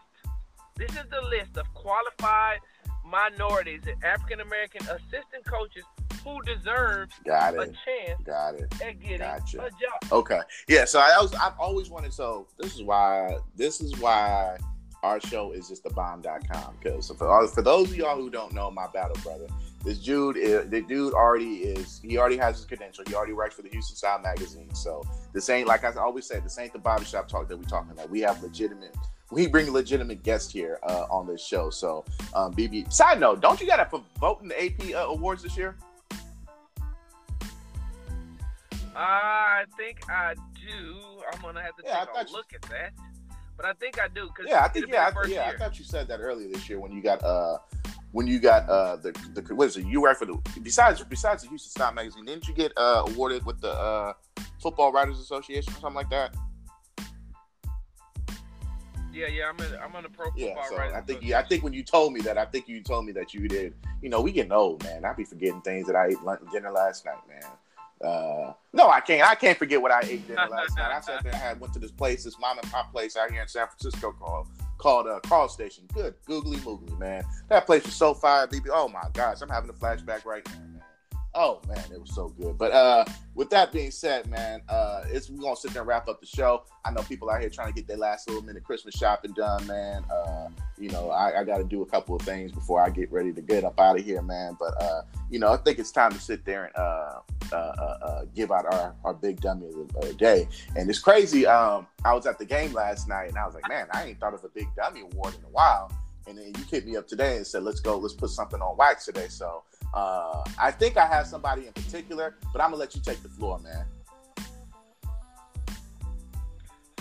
This 0.77 0.91
is 0.91 1.05
the 1.11 1.23
list 1.29 1.57
of 1.57 1.73
qualified 1.75 2.61
minorities 3.05 3.83
and 3.87 4.03
African 4.05 4.41
American 4.41 4.83
assistant 4.83 5.45
coaches 5.45 5.85
who 6.25 6.41
deserve 6.43 7.09
Got 7.25 7.55
it. 7.55 7.61
a 7.61 7.64
chance 7.66 8.23
Got 8.25 8.55
it. 8.57 8.75
at 8.83 9.01
getting 9.01 9.18
gotcha. 9.18 9.59
a 9.59 9.71
job. 9.71 10.12
Okay. 10.12 10.41
Yeah, 10.68 10.85
so 10.85 11.01
I 11.01 11.18
was 11.21 11.35
I've 11.35 11.59
always 11.59 11.91
wanted 11.91 12.12
so 12.12 12.47
this 12.59 12.75
is 12.75 12.83
why 12.83 13.37
this 13.57 13.81
is 13.81 13.99
why 13.99 14.59
our 15.03 15.21
show 15.21 15.53
is 15.53 15.68
just 15.68 15.83
the 15.83 15.91
bomb.com 15.91 16.77
because 16.79 17.09
for, 17.09 17.49
for 17.49 17.62
those 17.62 17.91
of 17.91 17.97
y'all 17.97 18.16
who 18.16 18.29
don't 18.29 18.53
know 18.53 18.71
my 18.71 18.87
battle 18.93 19.16
brother 19.23 19.47
this 19.83 19.99
dude, 19.99 20.37
is, 20.37 20.68
the 20.68 20.83
dude 20.83 21.14
already 21.14 21.57
is. 21.57 22.01
He 22.05 22.18
already 22.18 22.37
has 22.37 22.57
his 22.57 22.66
credential. 22.66 23.05
He 23.07 23.14
already 23.14 23.33
writes 23.33 23.55
for 23.55 23.62
the 23.62 23.70
Houston 23.70 23.97
Style 23.97 24.18
magazine. 24.18 24.74
So 24.74 25.03
this 25.33 25.49
ain't 25.49 25.66
like 25.66 25.85
I 25.85 25.93
always 25.95 26.26
say. 26.26 26.41
This 26.41 26.59
ain't 26.59 26.72
the 26.72 26.78
barbershop 26.78 27.28
talk 27.28 27.49
that 27.49 27.57
we're 27.57 27.64
talking 27.64 27.91
about. 27.93 28.11
We 28.11 28.20
have 28.20 28.43
legitimate. 28.43 28.95
We 29.31 29.47
bring 29.47 29.70
legitimate 29.72 30.22
guests 30.22 30.53
here 30.53 30.78
uh, 30.83 31.07
on 31.11 31.26
this 31.26 31.43
show. 31.43 31.70
So, 31.70 32.05
um, 32.35 32.53
BB. 32.53 32.93
Side 32.93 33.20
note: 33.20 33.41
Don't 33.41 33.61
you 33.61 33.66
got 33.66 33.76
to 33.91 34.03
vote 34.18 34.43
in 34.43 34.49
the 34.49 34.64
AP 34.64 34.95
uh, 34.95 35.07
awards 35.09 35.43
this 35.43 35.57
year? 35.57 35.76
I 38.95 39.64
think 39.78 40.11
I 40.11 40.35
do. 40.35 41.01
I'm 41.33 41.41
gonna 41.41 41.62
have 41.62 41.76
to 41.76 41.83
yeah, 41.85 42.05
take 42.05 42.28
a 42.28 42.33
look 42.33 42.53
at 42.55 42.62
that. 42.62 42.93
But 43.57 43.66
I 43.66 43.72
think 43.74 44.01
I 44.01 44.09
do. 44.09 44.28
Cause 44.28 44.47
yeah, 44.49 44.64
I 44.64 44.68
think 44.68 44.89
yeah, 44.89 45.11
I, 45.14 45.26
yeah. 45.26 45.53
I 45.55 45.57
thought 45.57 45.78
you 45.78 45.85
said 45.85 46.09
that 46.09 46.20
earlier 46.20 46.49
this 46.49 46.68
year 46.68 46.81
when 46.81 46.93
you 46.93 47.03
got 47.03 47.22
uh 47.22 47.59
when 48.12 48.26
you 48.26 48.38
got 48.38 48.68
uh 48.68 48.96
the 48.96 49.12
the 49.34 49.54
what 49.54 49.68
is 49.68 49.76
it 49.76 49.86
you 49.86 50.04
write 50.04 50.16
for 50.16 50.26
the 50.26 50.36
besides 50.62 51.02
besides 51.04 51.42
the 51.42 51.48
Houston 51.48 51.70
Style 51.70 51.92
magazine 51.92 52.24
didn't 52.24 52.48
you 52.48 52.54
get 52.54 52.72
uh 52.76 53.04
awarded 53.06 53.44
with 53.44 53.61
the 53.61 53.70
uh 53.72 54.12
Football 54.61 54.92
Writers 54.92 55.18
Association 55.18 55.72
or 55.72 55.80
something 55.80 55.94
like 55.94 56.11
that? 56.11 56.34
Yeah, 59.12 59.26
yeah, 59.26 59.50
I'm 59.50 59.58
in, 59.58 59.78
I'm 59.82 59.94
on 59.96 60.04
the 60.04 60.08
pro 60.08 60.26
yeah, 60.36 60.54
so 60.68 60.78
I 60.78 61.00
think 61.00 61.20
yeah, 61.22 61.40
I 61.40 61.42
think 61.42 61.64
when 61.64 61.72
you 61.72 61.82
told 61.82 62.12
me 62.12 62.20
that, 62.20 62.38
I 62.38 62.44
think 62.44 62.68
you 62.68 62.80
told 62.80 63.06
me 63.06 63.12
that 63.12 63.34
you 63.34 63.48
did. 63.48 63.74
You 64.02 64.08
know, 64.08 64.20
we 64.20 64.30
getting 64.30 64.52
old, 64.52 64.84
man. 64.84 65.04
I 65.04 65.12
be 65.14 65.24
forgetting 65.24 65.62
things 65.62 65.88
that 65.88 65.96
I 65.96 66.08
ate 66.08 66.22
lunch, 66.22 66.40
dinner 66.52 66.70
last 66.70 67.04
night, 67.04 67.18
man. 67.28 68.08
Uh, 68.08 68.52
no, 68.72 68.88
I 68.88 69.00
can't. 69.00 69.28
I 69.28 69.34
can't 69.34 69.58
forget 69.58 69.82
what 69.82 69.90
I 69.90 70.00
ate 70.02 70.28
dinner 70.28 70.46
last 70.48 70.76
night. 70.76 70.92
I 70.92 71.00
said 71.00 71.24
and 71.24 71.34
had 71.34 71.61
went 71.61 71.72
to 71.74 71.80
this 71.80 71.90
place, 71.90 72.22
this 72.22 72.38
mom 72.38 72.58
and 72.58 72.70
pop 72.70 72.92
place 72.92 73.16
out 73.16 73.30
here 73.32 73.42
in 73.42 73.48
San 73.48 73.66
Francisco 73.66 74.12
called 74.12 74.46
called 74.81 75.07
uh, 75.07 75.20
Carl 75.20 75.49
Station. 75.49 75.85
Good 75.93 76.14
googly 76.24 76.57
moogly, 76.59 76.99
man. 76.99 77.22
That 77.49 77.66
place 77.66 77.85
was 77.85 77.95
so 77.95 78.14
fire, 78.14 78.47
BB. 78.47 78.68
Oh 78.72 78.89
my 78.89 79.05
gosh, 79.12 79.41
I'm 79.43 79.49
having 79.49 79.70
a 79.70 79.74
flashback 79.74 80.24
right 80.24 80.47
now. 80.47 80.70
Oh 81.33 81.61
man, 81.68 81.85
it 81.93 82.01
was 82.01 82.12
so 82.12 82.28
good. 82.28 82.59
But 82.59 82.72
uh, 82.72 83.05
with 83.37 83.51
that 83.51 83.70
being 83.70 83.93
said, 83.93 84.26
man, 84.26 84.62
uh, 84.68 85.05
it's 85.07 85.31
we're 85.31 85.41
gonna 85.41 85.55
sit 85.55 85.72
there 85.72 85.83
and 85.83 85.89
wrap 85.89 86.09
up 86.09 86.20
the 86.20 86.26
show. 86.26 86.64
I 86.85 86.91
know 86.91 87.03
people 87.03 87.31
out 87.31 87.41
here 87.41 87.49
trying 87.49 87.68
to 87.68 87.72
get 87.72 87.87
their 87.87 87.99
last 87.99 88.26
little 88.26 88.43
minute 88.43 88.64
Christmas 88.64 88.97
shopping 88.97 89.33
done, 89.33 89.64
man. 89.68 90.05
Uh, 90.11 90.49
you 90.76 90.89
know, 90.91 91.11
I, 91.11 91.41
I 91.41 91.45
got 91.45 91.59
to 91.59 91.64
do 91.64 91.83
a 91.83 91.87
couple 91.87 92.16
of 92.16 92.22
things 92.22 92.51
before 92.51 92.83
I 92.83 92.91
get 92.91 93.12
ready 93.12 93.33
to 93.33 93.41
get 93.41 93.62
up 93.62 93.78
out 93.78 93.97
of 93.97 94.05
here, 94.05 94.22
man. 94.22 94.57
But 94.59 94.83
uh, 94.83 95.03
you 95.31 95.39
know, 95.39 95.53
I 95.53 95.57
think 95.59 95.78
it's 95.78 95.93
time 95.93 96.11
to 96.12 96.18
sit 96.18 96.45
there 96.45 96.64
and 96.64 96.76
uh, 96.76 97.20
uh, 97.53 97.57
uh, 97.57 98.07
uh 98.07 98.24
give 98.35 98.51
out 98.51 98.66
our, 98.66 98.95
our 99.05 99.14
big 99.14 99.41
dummy 99.41 99.68
of 99.68 100.01
the 100.01 100.14
day. 100.14 100.49
And 100.74 100.91
it's 100.91 100.99
crazy. 100.99 101.47
Um, 101.47 101.87
I 102.05 102.12
was 102.12 102.26
at 102.26 102.39
the 102.39 102.45
game 102.45 102.72
last 102.72 103.09
night, 103.09 103.28
and 103.28 103.39
I 103.39 103.47
was 103.47 103.55
like, 103.55 103.68
man, 103.68 103.87
I 103.93 104.07
ain't 104.07 104.18
thought 104.18 104.35
of 104.35 104.43
a 104.43 104.49
big 104.49 104.66
dummy 104.74 105.03
award 105.03 105.37
in 105.39 105.45
a 105.45 105.51
while. 105.53 105.93
And 106.26 106.39
then 106.39 106.53
you 106.57 106.64
hit 106.70 106.87
me 106.87 106.97
up 106.97 107.09
today 107.09 107.37
and 107.37 107.47
said, 107.47 107.62
let's 107.62 107.81
go, 107.81 107.99
let's 107.99 108.14
put 108.14 108.31
something 108.31 108.61
on 108.61 108.76
wax 108.76 109.05
today. 109.05 109.28
So 109.28 109.64
uh, 109.95 110.45
I 110.59 110.70
think 110.70 110.97
I 110.97 111.07
have 111.07 111.26
somebody 111.26 111.66
in 111.66 111.72
particular, 111.72 112.36
but 112.53 112.62
I'm 112.62 112.70
gonna 112.70 112.80
let 112.80 112.95
you 112.95 113.01
take 113.01 113.22
the 113.22 113.28
floor, 113.28 113.59
man. 113.59 113.84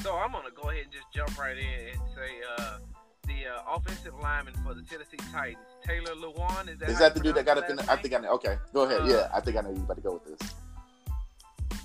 So 0.02 0.16
I'm 0.16 0.32
gonna 0.32 0.50
go 0.56 0.70
ahead 0.70 0.84
and 0.86 0.92
just 0.92 1.12
jump 1.14 1.38
right 1.38 1.58
in 1.58 1.64
and 1.64 2.00
say 2.16 2.32
uh, 2.58 2.78
the 3.28 3.48
uh, 3.48 3.76
offensive 3.76 4.14
lineman 4.22 4.54
for 4.66 4.74
the 4.74 4.82
Tennessee 4.82 5.18
Titans, 5.32 5.58
Taylor 5.86 6.16
Lewan. 6.16 6.70
Is 6.70 6.80
that, 6.80 6.90
is 6.90 7.00
that 7.00 7.14
the 7.14 7.20
dude 7.20 7.36
that 7.36 7.46
got 7.46 7.58
up 7.58 7.70
in? 7.70 7.76
The, 7.76 7.92
I 7.92 7.98
think 7.98 8.14
I 8.14 8.20
know. 8.20 8.32
Okay, 8.34 8.58
go 8.74 8.84
ahead. 8.84 9.02
Uh, 9.02 9.06
yeah, 9.06 9.30
I 9.34 9.42
think 9.42 9.58
I 9.58 9.62
know 9.62 9.72
you 9.72 9.82
about 9.82 9.98
to 9.98 10.02
go 10.02 10.14
with 10.14 10.40
this. 10.40 10.54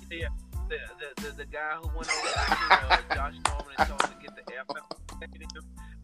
Yeah, 0.09 0.27
the 0.69 0.77
the, 0.99 1.21
the, 1.21 1.29
the 1.37 1.45
guy 1.45 1.75
who 1.81 1.87
went 1.95 2.09
over 2.09 3.01
to 3.01 3.15
Josh 3.15 3.35
Norman 3.47 3.73
and 3.77 3.87
told 3.87 4.01
him 4.01 4.11
to 4.11 4.19
get 4.21 4.35
the 4.35 4.43
F 4.55 4.67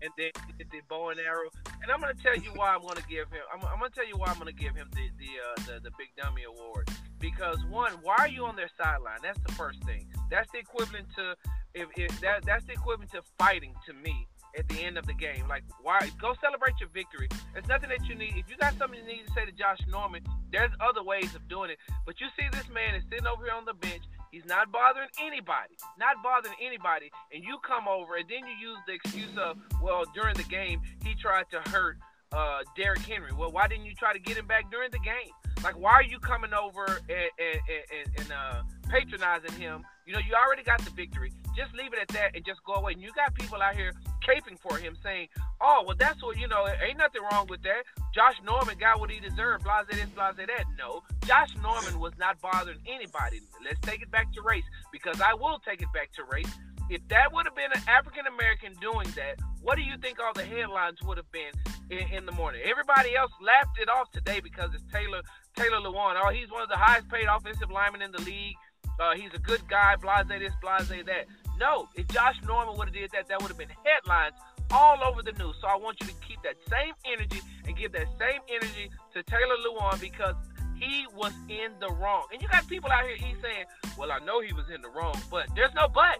and 0.02 0.12
then 0.18 0.32
get 0.58 0.70
the 0.72 0.82
bow 0.90 1.10
and 1.10 1.20
arrow. 1.20 1.50
And 1.82 1.92
I'm 1.92 2.00
gonna 2.00 2.14
tell 2.22 2.36
you 2.36 2.52
why 2.56 2.74
I'm 2.74 2.82
gonna 2.82 3.06
give 3.10 3.30
him. 3.30 3.46
I'm, 3.54 3.62
I'm 3.66 3.80
gonna 3.80 3.90
tell 3.94 4.08
you 4.08 4.18
why 4.18 4.28
I'm 4.28 4.38
gonna 4.38 4.52
give 4.52 4.76
him 4.76 4.90
the 4.94 5.10
the, 5.20 5.32
uh, 5.38 5.56
the 5.68 5.90
the 5.90 5.92
big 5.98 6.10
dummy 6.18 6.44
award. 6.44 6.90
Because 7.20 7.64
one, 7.70 7.94
why 8.02 8.16
are 8.20 8.28
you 8.28 8.46
on 8.46 8.56
their 8.56 8.70
sideline? 8.78 9.20
That's 9.22 9.40
the 9.46 9.54
first 9.54 9.84
thing. 9.84 10.08
That's 10.30 10.50
the 10.52 10.60
equivalent 10.60 11.08
to 11.18 11.36
if, 11.74 11.88
if 11.96 12.20
that 12.22 12.46
that's 12.46 12.66
the 12.66 12.74
equivalent 12.74 13.12
to 13.12 13.22
fighting 13.38 13.74
to 13.86 13.94
me 13.94 14.28
at 14.58 14.68
the 14.68 14.84
end 14.84 14.98
of 14.98 15.06
the 15.06 15.14
game. 15.14 15.48
Like, 15.48 15.64
why? 15.82 16.10
Go 16.20 16.34
celebrate 16.42 16.74
your 16.80 16.90
victory. 16.90 17.30
There's 17.54 17.68
nothing 17.68 17.90
that 17.90 18.06
you 18.08 18.16
need. 18.16 18.34
If 18.36 18.50
you 18.50 18.58
got 18.58 18.78
something 18.78 19.00
you 19.00 19.06
need 19.06 19.28
to 19.28 19.34
say 19.34 19.46
to 19.46 19.52
Josh 19.52 19.80
Norman, 19.88 20.24
there's 20.52 20.72
other 20.80 21.04
ways 21.04 21.36
of 21.36 21.48
doing 21.48 21.70
it. 21.70 21.78
But 22.06 22.20
you 22.20 22.28
see, 22.38 22.46
this 22.52 22.68
man 22.74 22.96
is 22.96 23.04
sitting 23.10 23.28
over 23.28 23.46
here 23.46 23.54
on 23.54 23.66
the 23.66 23.74
bench. 23.74 24.04
He's 24.32 24.46
not 24.46 24.72
bothering 24.72 25.10
anybody, 25.22 25.76
not 26.00 26.24
bothering 26.24 26.56
anybody. 26.62 27.12
And 27.34 27.44
you 27.44 27.58
come 27.68 27.88
over 27.88 28.16
and 28.16 28.28
then 28.30 28.48
you 28.48 28.70
use 28.70 28.80
the 28.88 28.94
excuse 28.94 29.38
of, 29.38 29.58
well, 29.82 30.04
during 30.16 30.36
the 30.36 30.44
game, 30.44 30.82
he 31.04 31.14
tried 31.16 31.46
to 31.52 31.60
hurt 31.70 31.98
uh, 32.32 32.60
Derrick 32.78 33.00
Henry. 33.00 33.34
Well, 33.34 33.52
why 33.52 33.68
didn't 33.68 33.86
you 33.86 33.94
try 33.94 34.14
to 34.14 34.20
get 34.20 34.38
him 34.38 34.48
back 34.48 34.72
during 34.72 34.90
the 34.92 35.00
game? 35.00 35.34
Like, 35.64 35.78
why 35.78 35.92
are 35.92 36.04
you 36.04 36.18
coming 36.20 36.54
over 36.54 36.86
and, 36.86 37.30
and, 37.38 37.60
and, 37.70 38.20
and 38.20 38.32
uh, 38.32 38.64
patronizing 38.90 39.60
him? 39.60 39.84
You 40.06 40.14
know, 40.14 40.20
you 40.20 40.34
already 40.34 40.64
got 40.64 40.80
the 40.82 40.92
victory. 40.92 41.34
Just 41.56 41.74
leave 41.74 41.94
it 41.94 42.00
at 42.00 42.08
that 42.10 42.36
and 42.36 42.46
just 42.46 42.64
go 42.64 42.74
away. 42.74 42.94
And 42.94 43.02
you 43.02 43.12
got 43.14 43.34
people 43.34 43.62
out 43.62 43.76
here 43.76 43.94
caping 44.26 44.60
for 44.60 44.78
him, 44.78 44.96
saying, 45.04 45.28
"Oh, 45.60 45.84
well, 45.86 45.96
that's 45.98 46.22
what 46.24 46.38
you 46.38 46.48
know. 46.48 46.68
Ain't 46.68 46.98
nothing 46.98 47.22
wrong 47.32 47.48
with 47.48 47.62
that. 47.64 47.84
Josh 48.14 48.36
Norman 48.44 48.78
got 48.78 49.00
what 49.00 49.10
he 49.10 49.20
deserved. 49.20 49.64
Blase 49.64 49.86
this, 49.90 50.10
blase 50.10 50.36
that. 50.38 50.66
No, 50.78 51.04
Josh 51.26 51.56
Norman 51.62 52.00
was 52.00 52.14
not 52.18 52.40
bothering 52.42 52.80
anybody. 52.88 53.42
Let's 53.64 53.80
take 53.82 54.02
it 54.02 54.12
back 54.12 54.32
to 54.34 54.42
race 54.42 54.66
because 54.92 55.22
I 55.22 55.34
will 55.34 55.60
take 55.60 55.82
it 55.82 55.92
back 55.94 56.12
to 56.14 56.24
race. 56.32 56.52
If 56.90 57.08
that 57.08 57.32
would 57.32 57.46
have 57.46 57.56
been 57.56 57.72
an 57.74 57.82
African 57.88 58.28
American 58.28 58.74
doing 58.82 59.08
that, 59.16 59.40
what 59.62 59.78
do 59.78 59.82
you 59.82 59.96
think 60.02 60.20
all 60.20 60.34
the 60.34 60.44
headlines 60.44 60.98
would 61.04 61.16
have 61.18 61.32
been 61.32 61.54
in, 61.90 62.06
in, 62.12 62.26
the 62.26 62.34
morning? 62.34 62.62
Everybody 62.66 63.16
else 63.16 63.32
laughed 63.42 63.80
it 63.80 63.88
off 63.88 64.12
today 64.12 64.42
because 64.42 64.72
it's 64.74 64.84
Taylor 64.92 65.22
Taylor 65.56 65.80
Lewan. 65.80 66.20
Oh, 66.22 66.30
he's 66.30 66.52
one 66.52 66.62
of 66.62 66.70
the 66.70 66.76
highest 66.76 67.08
paid 67.10 67.28
offensive 67.32 67.72
linemen 67.72 68.02
in 68.02 68.12
the 68.12 68.22
league. 68.22 68.56
Uh, 69.00 69.16
he's 69.16 69.34
a 69.34 69.40
good 69.40 69.62
guy. 69.70 69.96
Blase 69.96 70.28
this, 70.28 70.54
blase 70.62 70.90
that. 70.90 71.28
No, 71.62 71.88
if 71.94 72.08
Josh 72.08 72.42
Norman 72.48 72.76
would 72.76 72.88
have 72.88 72.96
did 72.96 73.12
that, 73.12 73.30
that 73.30 73.40
would 73.40 73.50
have 73.50 73.58
been 73.58 73.70
headlines 73.86 74.34
all 74.72 74.98
over 75.04 75.22
the 75.22 75.32
news. 75.34 75.54
So 75.62 75.68
I 75.68 75.78
want 75.78 76.02
you 76.02 76.08
to 76.08 76.14
keep 76.28 76.42
that 76.42 76.58
same 76.68 76.96
energy 77.06 77.40
and 77.68 77.78
give 77.78 77.92
that 77.92 78.08
same 78.18 78.42
energy 78.50 78.90
to 79.14 79.22
Taylor 79.22 79.54
Lewan 79.62 80.02
because 80.02 80.34
he 80.74 81.06
was 81.16 81.34
in 81.50 81.70
the 81.80 81.90
wrong. 82.02 82.26
And 82.34 82.42
you 82.42 82.48
got 82.48 82.68
people 82.68 82.90
out 82.90 83.06
here 83.06 83.16
he's 83.16 83.38
saying, 83.44 83.66
Well, 83.96 84.12
I 84.12 84.18
know 84.26 84.42
he 84.42 84.54
was 84.54 84.66
in 84.74 84.82
the 84.82 84.90
wrong, 84.90 85.14
but 85.30 85.54
there's 85.56 85.74
no 85.76 85.88
but. 85.88 86.18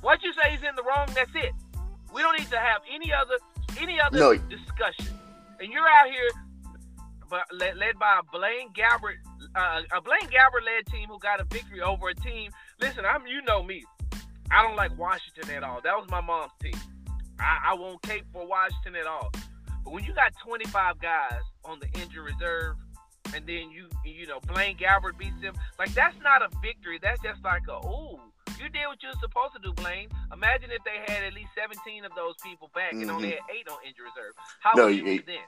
Once 0.00 0.22
you 0.22 0.32
say 0.32 0.52
he's 0.52 0.62
in 0.62 0.76
the 0.76 0.84
wrong, 0.84 1.08
that's 1.12 1.34
it. 1.34 1.52
We 2.14 2.22
don't 2.22 2.38
need 2.38 2.50
to 2.50 2.58
have 2.58 2.82
any 2.94 3.12
other 3.12 3.34
any 3.80 4.00
other 4.00 4.16
no. 4.16 4.36
discussion. 4.46 5.10
And 5.58 5.72
you're 5.72 5.88
out 5.88 6.06
here 6.06 6.30
but 7.28 7.42
led, 7.52 7.76
led 7.78 7.98
by 7.98 8.20
a 8.20 8.22
Blaine 8.30 8.70
Gabbert, 8.70 9.18
uh, 9.56 9.82
a 9.90 10.00
Blaine 10.00 10.30
Gabbert 10.30 10.62
led 10.62 10.86
team 10.86 11.08
who 11.08 11.18
got 11.18 11.40
a 11.40 11.44
victory 11.44 11.80
over 11.80 12.10
a 12.10 12.14
team. 12.14 12.52
Listen, 12.80 13.04
I'm 13.04 13.26
you 13.26 13.42
know 13.42 13.60
me. 13.64 13.82
I 14.54 14.62
don't 14.62 14.76
like 14.76 14.96
Washington 14.96 15.50
at 15.50 15.64
all. 15.64 15.80
That 15.82 15.96
was 15.98 16.08
my 16.10 16.20
mom's 16.20 16.52
team. 16.62 16.78
I, 17.40 17.72
I 17.72 17.74
won't 17.74 18.00
cape 18.02 18.24
for 18.32 18.46
Washington 18.46 18.94
at 18.94 19.06
all. 19.06 19.32
But 19.82 19.92
when 19.92 20.04
you 20.04 20.14
got 20.14 20.32
25 20.46 21.00
guys 21.00 21.42
on 21.64 21.80
the 21.80 21.88
injury 22.00 22.32
reserve, 22.32 22.76
and 23.34 23.44
then 23.48 23.70
you 23.72 23.88
you 24.04 24.28
know 24.28 24.38
Blaine 24.46 24.76
Gabbert 24.76 25.18
beats 25.18 25.40
them, 25.42 25.54
like 25.78 25.92
that's 25.92 26.14
not 26.22 26.42
a 26.42 26.48
victory. 26.62 27.00
That's 27.02 27.20
just 27.20 27.42
like 27.42 27.62
a 27.68 27.84
ooh. 27.84 28.20
You 28.60 28.68
did 28.70 28.86
what 28.86 29.02
you 29.02 29.08
were 29.08 29.20
supposed 29.20 29.58
to 29.58 29.60
do, 29.60 29.72
Blaine. 29.74 30.08
Imagine 30.32 30.70
if 30.70 30.84
they 30.84 31.02
had 31.12 31.24
at 31.24 31.34
least 31.34 31.50
17 31.58 32.04
of 32.04 32.12
those 32.14 32.34
people 32.44 32.70
back 32.72 32.92
mm-hmm. 32.92 33.02
and 33.02 33.10
only 33.10 33.34
mm-hmm. 33.34 33.42
had 33.42 33.56
eight 33.58 33.66
on 33.68 33.78
injury 33.82 34.06
reserve. 34.06 34.34
How 34.60 34.70
no, 34.76 34.86
would 34.86 34.96
you 34.96 35.02
be 35.02 35.18
then? 35.26 35.42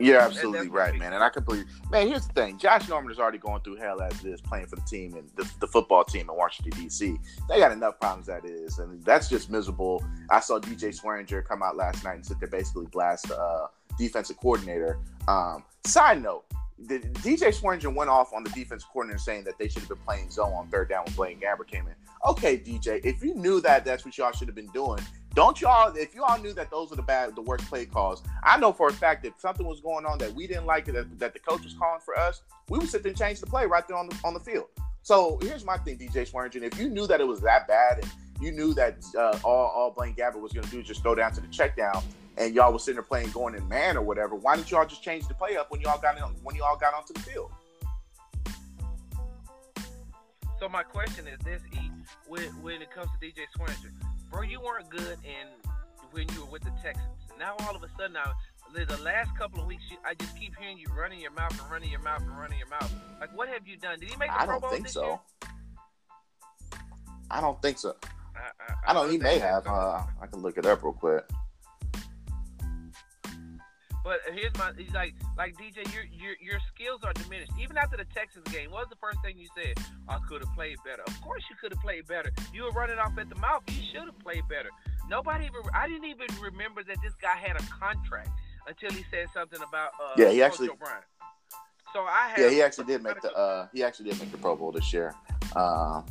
You're 0.00 0.18
absolutely 0.18 0.68
right, 0.68 0.96
man. 0.98 1.12
And 1.12 1.22
I 1.22 1.28
completely, 1.28 1.66
man. 1.90 2.08
Here's 2.08 2.26
the 2.26 2.32
thing: 2.32 2.58
Josh 2.58 2.88
Norman 2.88 3.12
is 3.12 3.18
already 3.18 3.38
going 3.38 3.60
through 3.62 3.76
hell 3.76 4.02
as 4.02 4.24
it 4.24 4.28
is 4.28 4.40
playing 4.40 4.66
for 4.66 4.76
the 4.76 4.82
team 4.82 5.14
and 5.14 5.28
the, 5.36 5.48
the 5.60 5.68
football 5.68 6.04
team 6.04 6.28
in 6.28 6.36
Washington 6.36 6.82
D.C. 6.82 7.16
They 7.48 7.58
got 7.58 7.70
enough 7.70 8.00
problems 8.00 8.26
that 8.26 8.44
is, 8.44 8.78
and 8.78 9.04
that's 9.04 9.28
just 9.28 9.50
miserable. 9.50 10.04
I 10.30 10.40
saw 10.40 10.58
DJ 10.58 10.98
Swearinger 10.98 11.46
come 11.46 11.62
out 11.62 11.76
last 11.76 12.02
night 12.02 12.14
and 12.16 12.26
sit 12.26 12.40
there 12.40 12.48
basically 12.48 12.86
blast 12.86 13.28
the 13.28 13.38
uh, 13.38 13.68
defensive 13.96 14.36
coordinator. 14.38 14.98
Um, 15.28 15.62
side 15.84 16.20
note: 16.20 16.44
the, 16.78 16.98
DJ 16.98 17.54
Swearinger 17.54 17.94
went 17.94 18.10
off 18.10 18.32
on 18.32 18.42
the 18.42 18.50
defense 18.50 18.84
coordinator 18.84 19.18
saying 19.18 19.44
that 19.44 19.58
they 19.58 19.68
should 19.68 19.82
have 19.82 19.88
been 19.88 19.98
playing 19.98 20.30
zone 20.30 20.52
on 20.54 20.68
third 20.68 20.88
down 20.88 21.04
when 21.04 21.14
Blaine 21.14 21.40
Gabbert 21.40 21.68
came 21.68 21.86
in. 21.86 21.94
Okay, 22.28 22.58
DJ, 22.58 23.04
if 23.04 23.22
you 23.22 23.34
knew 23.34 23.60
that, 23.60 23.84
that's 23.84 24.04
what 24.04 24.16
y'all 24.18 24.32
should 24.32 24.48
have 24.48 24.56
been 24.56 24.70
doing 24.72 25.00
don't 25.34 25.60
y'all, 25.60 25.94
if 25.96 26.14
you 26.14 26.22
all 26.22 26.38
knew 26.38 26.52
that 26.52 26.70
those 26.70 26.92
are 26.92 26.96
the 26.96 27.02
bad, 27.02 27.34
the 27.34 27.42
worst 27.42 27.66
play 27.68 27.84
calls, 27.84 28.22
I 28.42 28.58
know 28.58 28.72
for 28.72 28.88
a 28.88 28.92
fact 28.92 29.24
that 29.24 29.40
something 29.40 29.66
was 29.66 29.80
going 29.80 30.06
on 30.06 30.18
that 30.18 30.32
we 30.32 30.46
didn't 30.46 30.66
like 30.66 30.84
that, 30.86 31.18
that 31.18 31.32
the 31.32 31.40
coach 31.40 31.64
was 31.64 31.74
calling 31.74 32.00
for 32.00 32.16
us, 32.16 32.42
we 32.68 32.78
would 32.78 32.88
sit 32.88 33.02
there 33.02 33.10
and 33.10 33.18
change 33.18 33.40
the 33.40 33.46
play 33.46 33.66
right 33.66 33.86
there 33.86 33.96
on 33.96 34.08
the 34.08 34.18
on 34.24 34.32
the 34.32 34.40
field. 34.40 34.66
So 35.02 35.38
here's 35.42 35.64
my 35.64 35.76
thing, 35.76 35.98
DJ 35.98 36.30
Swearinger. 36.30 36.62
If 36.62 36.78
you 36.78 36.88
knew 36.88 37.06
that 37.08 37.20
it 37.20 37.26
was 37.26 37.40
that 37.40 37.66
bad 37.68 37.98
and 37.98 38.10
you 38.40 38.52
knew 38.52 38.72
that 38.74 38.96
uh, 39.18 39.38
all, 39.44 39.66
all 39.66 39.90
Blaine 39.90 40.14
Gabbert 40.14 40.40
was 40.40 40.52
going 40.52 40.64
to 40.64 40.70
do 40.70 40.80
is 40.80 40.86
just 40.86 41.02
go 41.02 41.14
down 41.14 41.32
to 41.32 41.40
the 41.40 41.48
check 41.48 41.76
down 41.76 42.02
and 42.38 42.54
y'all 42.54 42.72
was 42.72 42.84
sitting 42.84 42.96
there 42.96 43.02
playing 43.02 43.30
going 43.30 43.54
in 43.54 43.68
man 43.68 43.96
or 43.96 44.02
whatever, 44.02 44.34
why 44.34 44.56
didn't 44.56 44.70
y'all 44.70 44.86
just 44.86 45.02
change 45.02 45.26
the 45.28 45.34
play 45.34 45.56
up 45.56 45.70
when 45.70 45.80
y'all 45.80 46.00
got 46.00 46.16
in, 46.16 46.22
when 46.42 46.54
y'all 46.56 46.76
got 46.76 46.94
onto 46.94 47.12
the 47.12 47.20
field? 47.20 47.50
So 50.60 50.68
my 50.68 50.82
question 50.82 51.26
is 51.26 51.38
this: 51.44 51.60
E, 51.74 51.90
when, 52.26 52.42
when 52.62 52.80
it 52.80 52.90
comes 52.90 53.08
to 53.12 53.26
DJ 53.26 53.42
Swearinger, 53.56 53.90
bro, 54.34 54.42
you 54.42 54.60
weren't 54.60 54.88
good 54.90 55.18
in 55.22 55.46
when 56.10 56.26
you 56.34 56.40
were 56.40 56.50
with 56.50 56.62
the 56.62 56.72
Texans. 56.82 57.06
Now 57.38 57.54
all 57.60 57.76
of 57.76 57.82
a 57.82 57.88
sudden, 57.96 58.14
now 58.14 58.32
the 58.74 59.00
last 59.02 59.36
couple 59.38 59.60
of 59.60 59.66
weeks, 59.66 59.84
you, 59.90 59.96
I 60.04 60.14
just 60.14 60.36
keep 60.36 60.56
hearing 60.56 60.76
you 60.76 60.86
running 60.98 61.20
your 61.20 61.30
mouth 61.30 61.52
and 61.52 61.70
running 61.70 61.90
your 61.90 62.00
mouth 62.00 62.22
and 62.22 62.36
running 62.36 62.58
your 62.58 62.68
mouth. 62.68 62.92
Like, 63.20 63.36
what 63.36 63.48
have 63.48 63.66
you 63.66 63.76
done? 63.76 64.00
Did 64.00 64.08
he 64.08 64.16
make 64.16 64.30
the 64.30 64.40
I 64.40 64.46
Pro 64.46 64.58
Bowl 64.58 64.70
think 64.70 64.88
so. 64.88 65.04
Year? 65.04 65.18
I 67.30 67.40
don't 67.40 67.60
think 67.62 67.78
so. 67.78 67.94
I, 68.34 68.40
I, 68.68 68.90
I 68.90 68.92
don't. 68.92 69.10
He 69.10 69.18
may 69.18 69.38
have. 69.38 69.66
Uh, 69.66 70.02
I 70.20 70.26
can 70.26 70.42
look 70.42 70.58
it 70.58 70.66
up 70.66 70.82
real 70.82 70.92
quick. 70.92 71.24
But 74.04 74.20
here's 74.34 74.52
my 74.58 74.70
he's 74.76 74.92
like 74.92 75.14
like 75.38 75.56
DJ, 75.56 75.80
your 75.94 76.04
your 76.12 76.36
your 76.38 76.60
skills 76.74 77.00
are 77.04 77.14
diminished. 77.14 77.52
Even 77.58 77.78
after 77.78 77.96
the 77.96 78.04
Texans 78.14 78.44
game, 78.52 78.70
what 78.70 78.80
was 78.84 78.90
the 78.90 79.00
first 79.00 79.18
thing 79.24 79.38
you 79.38 79.48
said? 79.56 79.82
I 80.06 80.18
could 80.28 80.44
have 80.44 80.54
played 80.54 80.76
better. 80.84 81.02
Of 81.06 81.18
course 81.22 81.42
you 81.48 81.56
could 81.58 81.72
have 81.72 81.80
played 81.80 82.06
better. 82.06 82.30
You 82.52 82.64
were 82.64 82.70
running 82.72 82.98
off 82.98 83.16
at 83.16 83.30
the 83.30 83.36
mouth. 83.36 83.62
You 83.68 83.82
should 83.90 84.04
have 84.04 84.18
played 84.18 84.46
better. 84.46 84.68
Nobody 85.08 85.46
even 85.46 85.62
I 85.72 85.88
didn't 85.88 86.04
even 86.04 86.26
remember 86.38 86.84
that 86.84 86.98
this 87.02 87.14
guy 87.14 87.34
had 87.36 87.56
a 87.56 87.64
contract 87.64 88.28
until 88.68 88.90
he 88.90 89.06
said 89.10 89.28
something 89.32 89.60
about 89.66 89.92
uh 89.98 90.14
Yeah, 90.18 90.28
he 90.28 90.42
actually. 90.42 90.68
So 91.94 92.00
I 92.00 92.28
have, 92.28 92.38
Yeah, 92.38 92.50
he 92.50 92.60
actually 92.60 92.84
did 92.84 93.02
make 93.02 93.22
the 93.22 93.32
uh 93.32 93.68
he 93.72 93.82
actually 93.82 94.10
did 94.10 94.20
make 94.20 94.30
the 94.32 94.38
Pro 94.38 94.54
Bowl 94.54 94.70
this 94.70 94.92
year. 94.92 95.14
Um 95.56 96.04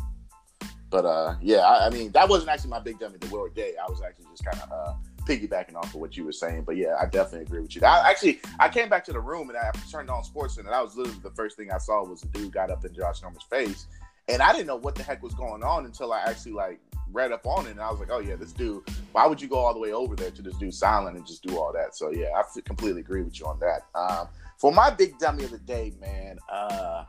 but 0.90 1.06
uh 1.06 1.36
yeah, 1.44 1.60
I, 1.60 1.86
I 1.86 1.90
mean 1.92 2.12
that 2.14 2.28
wasn't 2.28 2.50
actually 2.50 2.72
my 2.72 2.80
big 2.80 2.98
dummy 2.98 3.20
the 3.20 3.28
Will 3.28 3.50
Day. 3.50 3.74
I 3.80 3.88
was 3.88 4.02
actually 4.02 4.26
just 4.32 4.44
kind 4.44 4.60
of 4.64 4.72
uh 4.72 4.94
piggybacking 5.26 5.76
off 5.76 5.94
of 5.94 5.96
what 5.96 6.16
you 6.16 6.26
were 6.26 6.32
saying. 6.32 6.64
But 6.64 6.78
yeah, 6.78 6.96
I 7.00 7.06
definitely 7.06 7.42
agree 7.42 7.62
with 7.62 7.76
you. 7.76 7.82
I 7.84 8.10
actually 8.10 8.40
I 8.60 8.70
came 8.70 8.90
back 8.90 9.04
to 9.06 9.14
the 9.14 9.20
room 9.20 9.50
and 9.50 9.58
I 9.58 9.72
turned 9.92 10.10
on 10.10 10.24
Sports 10.24 10.58
and 10.58 10.68
that 10.68 10.84
was 10.84 10.96
literally 10.96 11.20
the 11.22 11.32
first 11.32 11.58
thing 11.58 11.72
I 11.72 11.78
saw 11.78 12.04
was 12.04 12.24
a 12.24 12.28
dude 12.28 12.54
got 12.54 12.70
up 12.70 12.86
in 12.86 12.94
Josh 12.94 13.22
Norman's 13.22 13.44
face, 13.44 13.88
and 14.28 14.42
I 14.42 14.52
didn't 14.52 14.68
know 14.68 14.78
what 14.78 14.96
the 14.96 15.04
heck 15.04 15.24
was 15.24 15.34
going 15.34 15.64
on 15.64 15.86
until 15.86 16.14
I 16.14 16.22
actually 16.22 16.54
like 16.54 16.80
read 17.12 17.32
up 17.32 17.46
on 17.46 17.68
it 17.68 17.72
and 17.72 17.82
I 17.82 17.92
was 17.92 18.00
like, 18.00 18.10
oh 18.12 18.20
yeah, 18.20 18.36
this 18.36 18.52
dude. 18.52 18.84
Why 19.12 19.28
would 19.28 19.42
you 19.42 19.48
go 19.48 19.58
all 19.58 19.74
the 19.74 19.80
way 19.80 19.94
over 19.94 20.16
there 20.16 20.32
to 20.32 20.42
this 20.42 20.56
dude 20.56 20.74
silent 20.74 21.18
and 21.18 21.26
just 21.26 21.44
do 21.44 21.58
all 21.58 21.72
that? 21.74 21.96
So 21.96 22.12
yeah, 22.12 22.30
I 22.36 22.44
completely 22.62 23.02
agree 23.02 23.22
with 23.22 23.40
you 23.40 23.46
on 23.46 23.60
that. 23.60 23.86
Um, 23.94 24.28
for 24.58 24.72
my 24.72 24.90
big 24.90 25.18
dummy 25.20 25.44
of 25.44 25.52
the 25.52 25.60
day, 25.60 25.94
man. 26.00 26.40
Uh, 26.50 27.06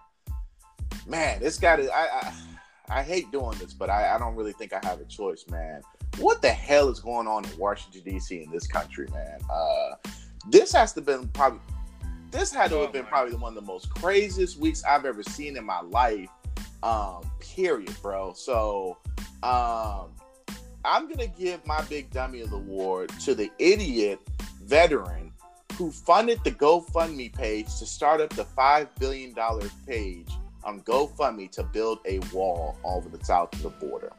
man, 1.06 1.40
this 1.40 1.58
got. 1.58 1.80
I, 1.80 1.86
I 1.86 2.32
I 2.88 3.02
hate 3.02 3.30
doing 3.32 3.56
this, 3.58 3.72
but 3.72 3.88
I, 3.88 4.14
I 4.14 4.18
don't 4.18 4.34
really 4.34 4.52
think 4.52 4.72
I 4.72 4.80
have 4.86 5.00
a 5.00 5.04
choice, 5.04 5.44
man. 5.48 5.80
What 6.18 6.42
the 6.42 6.50
hell 6.50 6.88
is 6.88 7.00
going 7.00 7.26
on 7.26 7.44
in 7.44 7.58
Washington 7.58 8.02
D.C. 8.04 8.42
in 8.42 8.50
this 8.50 8.66
country, 8.66 9.08
man? 9.12 9.38
Uh, 9.50 9.94
this 10.50 10.72
has 10.72 10.92
to 10.94 11.00
been 11.00 11.28
probably 11.28 11.60
this 12.30 12.52
had 12.52 12.70
to 12.70 12.80
have 12.80 12.92
been 12.92 13.04
probably 13.04 13.36
one 13.36 13.56
of 13.56 13.62
the 13.62 13.66
most 13.66 13.90
craziest 13.90 14.58
weeks 14.58 14.82
I've 14.84 15.04
ever 15.04 15.22
seen 15.22 15.56
in 15.56 15.64
my 15.64 15.80
life. 15.82 16.28
Um, 16.82 17.30
period, 17.38 17.94
bro. 18.02 18.32
So, 18.34 18.98
um, 19.42 20.08
I'm 20.84 21.08
gonna 21.08 21.28
give 21.28 21.64
my 21.64 21.80
big 21.82 22.10
dummy 22.10 22.40
of 22.40 22.50
the 22.50 22.56
award 22.56 23.10
to 23.20 23.34
the 23.34 23.50
idiot 23.58 24.18
veteran 24.64 25.32
who 25.76 25.90
funded 25.90 26.42
the 26.44 26.52
GoFundMe 26.52 27.32
page 27.32 27.66
to 27.78 27.86
start 27.86 28.20
up 28.20 28.30
the 28.30 28.44
five 28.44 28.94
billion 28.96 29.32
dollar 29.32 29.68
page 29.86 30.30
on 30.64 30.80
GoFundMe 30.80 31.50
to 31.52 31.62
build 31.62 31.98
a 32.06 32.18
wall 32.32 32.76
over 32.84 33.08
the 33.08 33.22
south 33.24 33.52
of 33.54 33.62
the 33.62 33.86
border. 33.86 34.12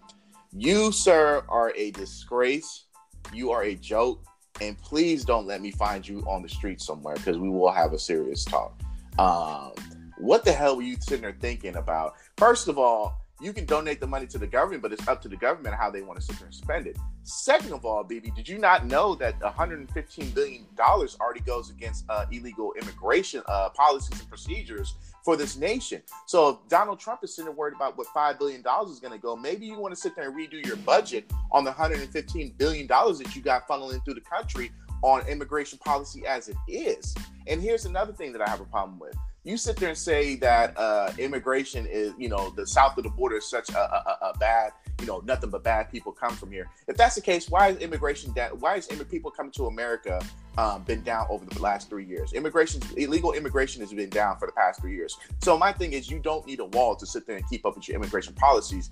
You, 0.57 0.93
sir, 0.93 1.43
are 1.49 1.73
a 1.75 1.91
disgrace. 1.91 2.85
You 3.33 3.51
are 3.51 3.63
a 3.63 3.75
joke. 3.75 4.23
And 4.61 4.77
please 4.77 5.25
don't 5.25 5.45
let 5.45 5.61
me 5.61 5.69
find 5.71 6.07
you 6.07 6.21
on 6.21 6.41
the 6.41 6.47
street 6.47 6.79
somewhere 6.79 7.15
because 7.15 7.37
we 7.37 7.49
will 7.49 7.71
have 7.71 7.91
a 7.91 7.99
serious 7.99 8.45
talk. 8.45 8.79
Um, 9.19 9.73
what 10.17 10.45
the 10.45 10.53
hell 10.53 10.77
were 10.77 10.81
you 10.81 10.95
sitting 11.01 11.23
there 11.23 11.35
thinking 11.41 11.75
about? 11.75 12.13
First 12.37 12.69
of 12.69 12.77
all, 12.77 13.24
you 13.41 13.51
can 13.51 13.65
donate 13.65 13.99
the 13.99 14.07
money 14.07 14.25
to 14.27 14.37
the 14.37 14.47
government, 14.47 14.81
but 14.81 14.93
it's 14.93 15.07
up 15.07 15.21
to 15.21 15.27
the 15.27 15.35
government 15.35 15.75
how 15.75 15.89
they 15.91 16.01
want 16.01 16.19
to 16.19 16.25
sit 16.25 16.37
there 16.37 16.45
and 16.45 16.55
spend 16.55 16.87
it. 16.87 16.97
Second 17.23 17.73
of 17.73 17.85
all, 17.85 18.03
BB, 18.03 18.33
did 18.33 18.47
you 18.47 18.57
not 18.57 18.85
know 18.85 19.13
that 19.15 19.39
115 19.41 20.29
billion 20.29 20.65
dollars 20.77 21.17
already 21.19 21.41
goes 21.41 21.69
against 21.69 22.05
uh, 22.07 22.25
illegal 22.31 22.73
immigration 22.81 23.41
uh, 23.47 23.69
policies 23.69 24.19
and 24.19 24.29
procedures 24.29 24.95
for 25.23 25.35
this 25.35 25.57
nation? 25.57 26.01
So 26.27 26.49
if 26.49 26.57
Donald 26.69 26.99
Trump 26.99 27.23
is 27.23 27.35
sitting 27.35 27.53
worried 27.55 27.75
about 27.75 27.97
what 27.97 28.07
five 28.07 28.39
billion 28.39 28.61
dollars 28.61 28.91
is 28.91 28.99
going 28.99 29.13
to 29.13 29.19
go, 29.19 29.35
maybe 29.35 29.65
you 29.65 29.77
want 29.77 29.93
to 29.93 29.99
sit 29.99 30.15
there 30.15 30.29
and 30.29 30.37
redo 30.37 30.65
your 30.65 30.77
budget 30.77 31.29
on 31.51 31.65
the 31.65 31.71
115 31.71 32.53
billion 32.57 32.87
dollars 32.87 33.19
that 33.19 33.35
you 33.35 33.41
got 33.41 33.67
funneling 33.67 34.03
through 34.05 34.13
the 34.13 34.21
country 34.21 34.71
on 35.01 35.27
immigration 35.27 35.77
policy 35.79 36.25
as 36.25 36.47
it 36.47 36.57
is. 36.69 37.13
And 37.47 37.61
here's 37.61 37.85
another 37.85 38.13
thing 38.13 38.31
that 38.31 38.41
I 38.41 38.49
have 38.49 38.61
a 38.61 38.65
problem 38.65 38.97
with 38.97 39.15
you 39.45 39.57
sit 39.57 39.77
there 39.77 39.89
and 39.89 39.97
say 39.97 40.35
that 40.37 40.75
uh, 40.75 41.13
immigration 41.19 41.85
is, 41.85 42.13
you 42.17 42.27
know, 42.27 42.49
the 42.49 42.65
south 42.65 42.97
of 42.97 43.03
the 43.03 43.11
border 43.11 43.37
is 43.37 43.47
such 43.47 43.69
a, 43.69 43.77
a, 43.77 44.17
a, 44.33 44.37
bad, 44.39 44.71
you 44.99 45.05
know, 45.05 45.21
nothing 45.23 45.51
but 45.51 45.63
bad 45.63 45.91
people 45.91 46.11
come 46.11 46.35
from 46.35 46.51
here. 46.51 46.67
If 46.87 46.97
that's 46.97 47.13
the 47.13 47.21
case, 47.21 47.47
why 47.47 47.69
is 47.69 47.77
immigration 47.77 48.33
down? 48.33 48.59
Why 48.59 48.77
is 48.77 48.87
people 48.87 49.29
coming 49.29 49.51
to 49.53 49.67
America 49.67 50.19
um, 50.57 50.81
been 50.83 51.03
down 51.03 51.27
over 51.29 51.45
the 51.45 51.61
last 51.61 51.89
three 51.89 52.05
years? 52.05 52.33
Immigration, 52.33 52.81
illegal 52.97 53.33
immigration 53.33 53.81
has 53.81 53.93
been 53.93 54.09
down 54.09 54.37
for 54.39 54.47
the 54.47 54.53
past 54.53 54.81
three 54.81 54.95
years. 54.95 55.15
So 55.41 55.57
my 55.59 55.71
thing 55.71 55.93
is, 55.93 56.09
you 56.09 56.17
don't 56.17 56.45
need 56.47 56.59
a 56.59 56.65
wall 56.65 56.95
to 56.95 57.05
sit 57.05 57.27
there 57.27 57.37
and 57.37 57.47
keep 57.47 57.67
up 57.67 57.75
with 57.75 57.87
your 57.87 57.95
immigration 57.95 58.33
policies. 58.33 58.89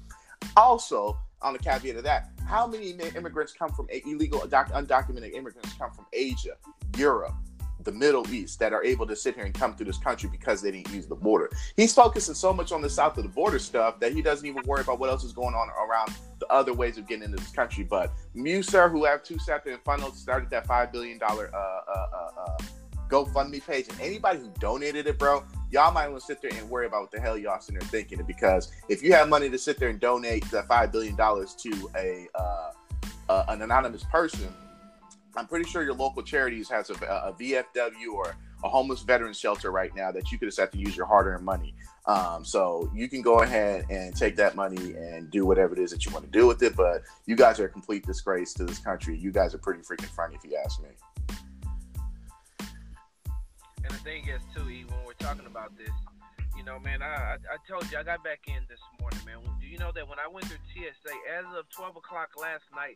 Also, 0.55 1.17
on 1.41 1.53
the 1.53 1.59
caveat 1.59 1.95
of 1.95 2.03
that, 2.03 2.29
how 2.47 2.67
many 2.67 2.91
immigrants 2.91 3.53
come 3.53 3.71
from 3.71 3.87
illegal, 4.05 4.41
undocumented 4.41 5.33
immigrants 5.33 5.73
come 5.79 5.91
from 5.91 6.05
Asia, 6.13 6.57
Europe? 6.95 7.33
The 7.83 7.91
Middle 7.91 8.29
East 8.33 8.59
that 8.59 8.73
are 8.73 8.83
able 8.83 9.05
to 9.07 9.15
sit 9.15 9.35
here 9.35 9.45
and 9.45 9.53
come 9.53 9.75
through 9.75 9.85
this 9.85 9.97
country 9.97 10.29
because 10.29 10.61
they 10.61 10.71
didn't 10.71 10.91
use 10.91 11.07
the 11.07 11.15
border. 11.15 11.49
He's 11.75 11.93
focusing 11.93 12.35
so 12.35 12.53
much 12.53 12.71
on 12.71 12.81
the 12.81 12.89
south 12.89 13.17
of 13.17 13.23
the 13.23 13.29
border 13.29 13.59
stuff 13.59 13.99
that 13.99 14.13
he 14.13 14.21
doesn't 14.21 14.45
even 14.47 14.63
worry 14.65 14.81
about 14.81 14.99
what 14.99 15.09
else 15.09 15.23
is 15.23 15.33
going 15.33 15.55
on 15.55 15.69
around 15.69 16.13
the 16.39 16.47
other 16.47 16.73
ways 16.73 16.97
of 16.97 17.07
getting 17.07 17.23
into 17.23 17.37
this 17.37 17.51
country. 17.51 17.83
But 17.83 18.11
Muser, 18.33 18.89
who 18.89 19.05
have 19.05 19.23
two 19.23 19.39
separate 19.39 19.83
funnels, 19.83 20.17
started 20.17 20.49
that 20.49 20.67
five 20.67 20.91
billion 20.91 21.17
dollar 21.17 21.49
uh, 21.53 21.57
uh, 21.57 22.07
uh, 22.13 22.41
uh, 22.41 22.57
GoFundMe 23.09 23.65
page, 23.65 23.87
and 23.89 23.99
anybody 24.01 24.39
who 24.39 24.51
donated 24.59 25.05
it, 25.07 25.19
bro, 25.19 25.43
y'all 25.69 25.91
might 25.91 26.07
want 26.07 26.21
to 26.21 26.25
sit 26.25 26.41
there 26.41 26.51
and 26.51 26.69
worry 26.69 26.87
about 26.87 27.01
what 27.01 27.11
the 27.11 27.21
hell 27.21 27.37
y'all 27.37 27.59
sitting 27.59 27.79
there 27.79 27.87
thinking. 27.89 28.23
Because 28.25 28.71
if 28.89 29.03
you 29.03 29.13
have 29.13 29.29
money 29.29 29.49
to 29.49 29.57
sit 29.57 29.79
there 29.79 29.89
and 29.89 29.99
donate 29.99 30.49
that 30.51 30.67
five 30.67 30.91
billion 30.91 31.15
dollars 31.15 31.53
to 31.55 31.89
a 31.95 32.27
uh, 32.35 32.71
uh, 33.29 33.45
an 33.49 33.61
anonymous 33.61 34.03
person 34.05 34.53
I'm 35.35 35.47
pretty 35.47 35.67
sure 35.69 35.83
your 35.83 35.95
local 35.95 36.21
charities 36.21 36.69
has 36.69 36.89
a, 36.89 36.93
a 36.93 37.33
VFW 37.39 38.13
or 38.13 38.35
a 38.63 38.69
homeless 38.69 39.01
veteran 39.01 39.33
shelter 39.33 39.71
right 39.71 39.93
now 39.95 40.11
that 40.11 40.31
you 40.31 40.37
could 40.37 40.47
just 40.47 40.59
have 40.59 40.71
to 40.71 40.77
use 40.77 40.95
your 40.95 41.05
hard-earned 41.05 41.43
money. 41.43 41.75
Um, 42.05 42.45
so 42.45 42.91
you 42.93 43.07
can 43.07 43.21
go 43.21 43.39
ahead 43.39 43.85
and 43.89 44.15
take 44.15 44.35
that 44.35 44.55
money 44.55 44.93
and 44.93 45.31
do 45.31 45.45
whatever 45.45 45.73
it 45.73 45.79
is 45.79 45.91
that 45.91 46.05
you 46.05 46.11
want 46.11 46.25
to 46.25 46.31
do 46.31 46.45
with 46.45 46.61
it. 46.61 46.75
But 46.75 47.03
you 47.25 47.35
guys 47.35 47.59
are 47.59 47.65
a 47.65 47.69
complete 47.69 48.05
disgrace 48.05 48.53
to 48.55 48.65
this 48.65 48.79
country. 48.79 49.17
You 49.17 49.31
guys 49.31 49.53
are 49.53 49.57
pretty 49.57 49.81
freaking 49.81 50.05
funny, 50.05 50.35
if 50.35 50.43
you 50.49 50.57
ask 50.63 50.81
me. 50.81 50.89
And 53.83 53.89
the 53.89 53.99
thing 53.99 54.27
is, 54.27 54.41
too, 54.55 54.63
when 54.63 55.05
we're 55.05 55.13
talking 55.13 55.45
about 55.45 55.77
this, 55.77 55.89
you 56.63 56.71
know, 56.71 56.79
man, 56.79 57.03
I, 57.03 57.35
I, 57.35 57.59
told 57.67 57.91
you 57.91 57.99
I 57.99 58.07
got 58.07 58.23
back 58.23 58.39
in 58.47 58.63
this 58.71 58.79
morning, 58.95 59.19
man. 59.27 59.43
Do 59.59 59.67
you 59.67 59.77
know 59.77 59.91
that 59.91 60.07
when 60.07 60.15
I 60.15 60.31
went 60.31 60.47
through 60.47 60.63
TSA, 60.71 61.11
as 61.35 61.43
of 61.59 61.67
12 61.75 61.99
o'clock 61.99 62.39
last 62.39 62.63
night, 62.71 62.95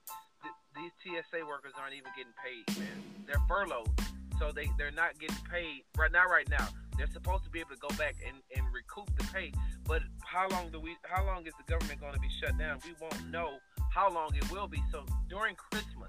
these 0.72 0.96
TSA 1.04 1.44
workers 1.44 1.76
aren't 1.76 1.92
even 1.92 2.08
getting 2.16 2.32
paid, 2.40 2.64
man. 2.80 3.04
They're 3.28 3.44
furloughed, 3.44 3.92
so 4.40 4.56
they 4.56 4.72
they're 4.78 4.96
not 4.96 5.20
getting 5.20 5.44
paid 5.52 5.84
right 6.00 6.14
now. 6.14 6.32
Right 6.32 6.48
now, 6.48 6.64
they're 6.96 7.12
supposed 7.12 7.44
to 7.44 7.50
be 7.50 7.60
able 7.60 7.76
to 7.76 7.84
go 7.84 7.92
back 8.00 8.16
and, 8.24 8.40
and 8.56 8.64
recoup 8.72 9.12
the 9.20 9.28
pay. 9.36 9.52
But 9.84 10.00
how 10.24 10.48
long 10.48 10.72
do 10.72 10.80
we? 10.80 10.96
How 11.04 11.26
long 11.26 11.44
is 11.44 11.52
the 11.60 11.68
government 11.68 12.00
going 12.00 12.14
to 12.14 12.24
be 12.24 12.32
shut 12.40 12.56
down? 12.58 12.80
We 12.88 12.96
won't 13.02 13.20
know 13.28 13.60
how 13.92 14.08
long 14.08 14.32
it 14.32 14.48
will 14.50 14.72
be. 14.72 14.80
So 14.96 15.04
during 15.28 15.60
Christmas, 15.60 16.08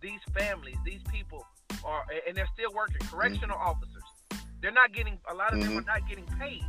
these 0.00 0.24
families, 0.32 0.80
these 0.86 1.04
people 1.12 1.44
are, 1.84 2.06
and 2.26 2.34
they're 2.34 2.48
still 2.54 2.72
working. 2.72 3.04
Correctional 3.12 3.58
mm-hmm. 3.58 3.76
officers, 3.76 4.08
they're 4.62 4.72
not 4.72 4.94
getting. 4.94 5.18
A 5.28 5.34
lot 5.34 5.52
of 5.52 5.58
mm-hmm. 5.58 5.74
them 5.74 5.84
are 5.84 6.00
not 6.00 6.08
getting 6.08 6.24
paid, 6.40 6.64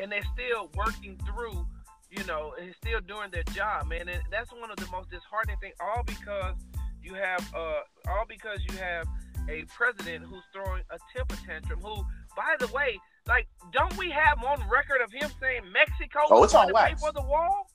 and 0.00 0.10
they're 0.10 0.22
still 0.34 0.70
working 0.76 1.18
through 1.26 1.66
you 2.10 2.24
know, 2.24 2.54
and 2.60 2.74
still 2.80 3.00
doing 3.00 3.30
their 3.30 3.42
job, 3.54 3.86
man. 3.88 4.08
And 4.08 4.22
that's 4.30 4.50
one 4.52 4.70
of 4.70 4.76
the 4.76 4.86
most 4.90 5.10
disheartening 5.10 5.56
things. 5.60 5.74
All 5.80 6.02
because 6.02 6.54
you 7.02 7.14
have, 7.14 7.44
uh, 7.54 7.80
all 8.08 8.24
because 8.28 8.60
you 8.68 8.76
have 8.78 9.06
a 9.48 9.64
president 9.64 10.24
who's 10.24 10.42
throwing 10.52 10.82
a 10.90 10.98
temper 11.14 11.36
tantrum. 11.46 11.80
Who, 11.80 11.96
by 12.36 12.56
the 12.58 12.68
way, 12.68 12.98
like, 13.26 13.46
don't 13.72 13.94
we 13.98 14.10
have 14.10 14.42
on 14.42 14.66
record 14.68 15.02
of 15.02 15.12
him 15.12 15.30
saying 15.40 15.62
Mexico 15.72 16.20
oh, 16.30 16.44
it's 16.44 16.54
on 16.54 16.72
wax. 16.72 16.94
pay 16.94 17.06
for 17.06 17.12
the 17.12 17.26
wall? 17.26 17.70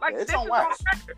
Like, 0.00 0.14
yeah, 0.14 0.20
it's 0.20 0.30
this 0.30 0.36
on 0.38 0.44
is 0.44 0.50
wax. 0.50 0.80
on 0.80 0.98
record. 0.98 1.16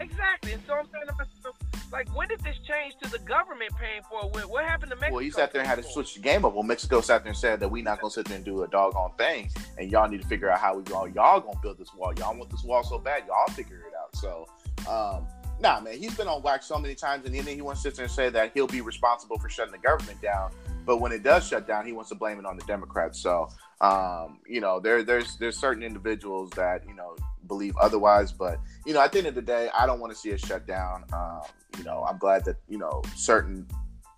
Exactly. 0.00 0.52
And 0.52 0.62
so 0.66 0.74
I'm 0.74 0.86
saying 0.90 1.06
to 1.08 1.12
myself, 1.12 1.56
like, 1.92 2.14
when 2.14 2.28
did 2.28 2.40
this 2.40 2.56
change 2.66 2.94
to 3.02 3.10
the 3.10 3.18
government 3.20 3.72
paying 3.78 4.02
for 4.08 4.40
it? 4.40 4.48
What 4.48 4.64
happened 4.64 4.90
to 4.90 4.96
Mexico? 4.96 5.14
Well, 5.14 5.24
he 5.24 5.30
sat 5.30 5.52
there 5.52 5.60
and 5.60 5.68
had 5.68 5.82
to 5.82 5.82
switch 5.82 6.14
the 6.14 6.20
game 6.20 6.44
up. 6.44 6.54
Well, 6.54 6.62
Mexico 6.62 7.00
sat 7.00 7.22
there 7.22 7.30
and 7.30 7.36
said 7.36 7.60
that 7.60 7.68
we're 7.68 7.82
not 7.82 8.00
gonna 8.00 8.10
sit 8.10 8.26
there 8.26 8.36
and 8.36 8.44
do 8.44 8.62
a 8.62 8.68
doggone 8.68 9.12
thing, 9.16 9.50
and 9.78 9.90
y'all 9.90 10.08
need 10.08 10.20
to 10.20 10.28
figure 10.28 10.50
out 10.50 10.58
how 10.58 10.76
we 10.76 10.82
y'all 10.90 11.08
y'all 11.08 11.40
gonna 11.40 11.58
build 11.62 11.78
this 11.78 11.94
wall. 11.94 12.12
Y'all 12.18 12.36
want 12.36 12.50
this 12.50 12.64
wall 12.64 12.82
so 12.82 12.98
bad, 12.98 13.24
y'all 13.26 13.54
figure 13.54 13.78
it 13.78 13.94
out. 13.98 14.14
So, 14.16 14.46
um, 14.88 15.26
nah, 15.60 15.80
man, 15.80 15.96
he's 15.96 16.16
been 16.16 16.28
on 16.28 16.42
wax 16.42 16.66
so 16.66 16.78
many 16.78 16.94
times, 16.94 17.24
and 17.26 17.34
then 17.34 17.44
he 17.44 17.62
wants 17.62 17.82
to 17.82 17.90
sit 17.90 17.96
there 17.96 18.04
and 18.04 18.12
say 18.12 18.28
that 18.30 18.52
he'll 18.54 18.66
be 18.66 18.80
responsible 18.80 19.38
for 19.38 19.48
shutting 19.48 19.72
the 19.72 19.78
government 19.78 20.20
down. 20.20 20.50
But 20.84 20.98
when 20.98 21.12
it 21.12 21.22
does 21.22 21.46
shut 21.46 21.66
down, 21.66 21.86
he 21.86 21.92
wants 21.92 22.08
to 22.10 22.14
blame 22.14 22.38
it 22.38 22.46
on 22.46 22.56
the 22.56 22.64
Democrats. 22.64 23.20
So, 23.20 23.50
um, 23.80 24.40
you 24.46 24.60
know, 24.60 24.80
there 24.80 25.02
there's 25.02 25.36
there's 25.36 25.58
certain 25.58 25.82
individuals 25.82 26.50
that 26.50 26.86
you 26.86 26.94
know 26.94 27.16
believe 27.46 27.76
otherwise. 27.76 28.32
But 28.32 28.60
you 28.86 28.94
know, 28.94 29.00
at 29.00 29.12
the 29.12 29.18
end 29.18 29.26
of 29.26 29.34
the 29.34 29.42
day, 29.42 29.68
I 29.78 29.86
don't 29.86 30.00
want 30.00 30.12
to 30.12 30.18
see 30.18 30.30
it 30.30 30.40
shut 30.40 30.66
down. 30.66 31.04
Um, 31.12 31.42
you 31.78 31.84
know, 31.84 32.04
I'm 32.08 32.18
glad 32.18 32.44
that 32.44 32.56
you 32.68 32.78
know 32.78 33.02
certain 33.16 33.66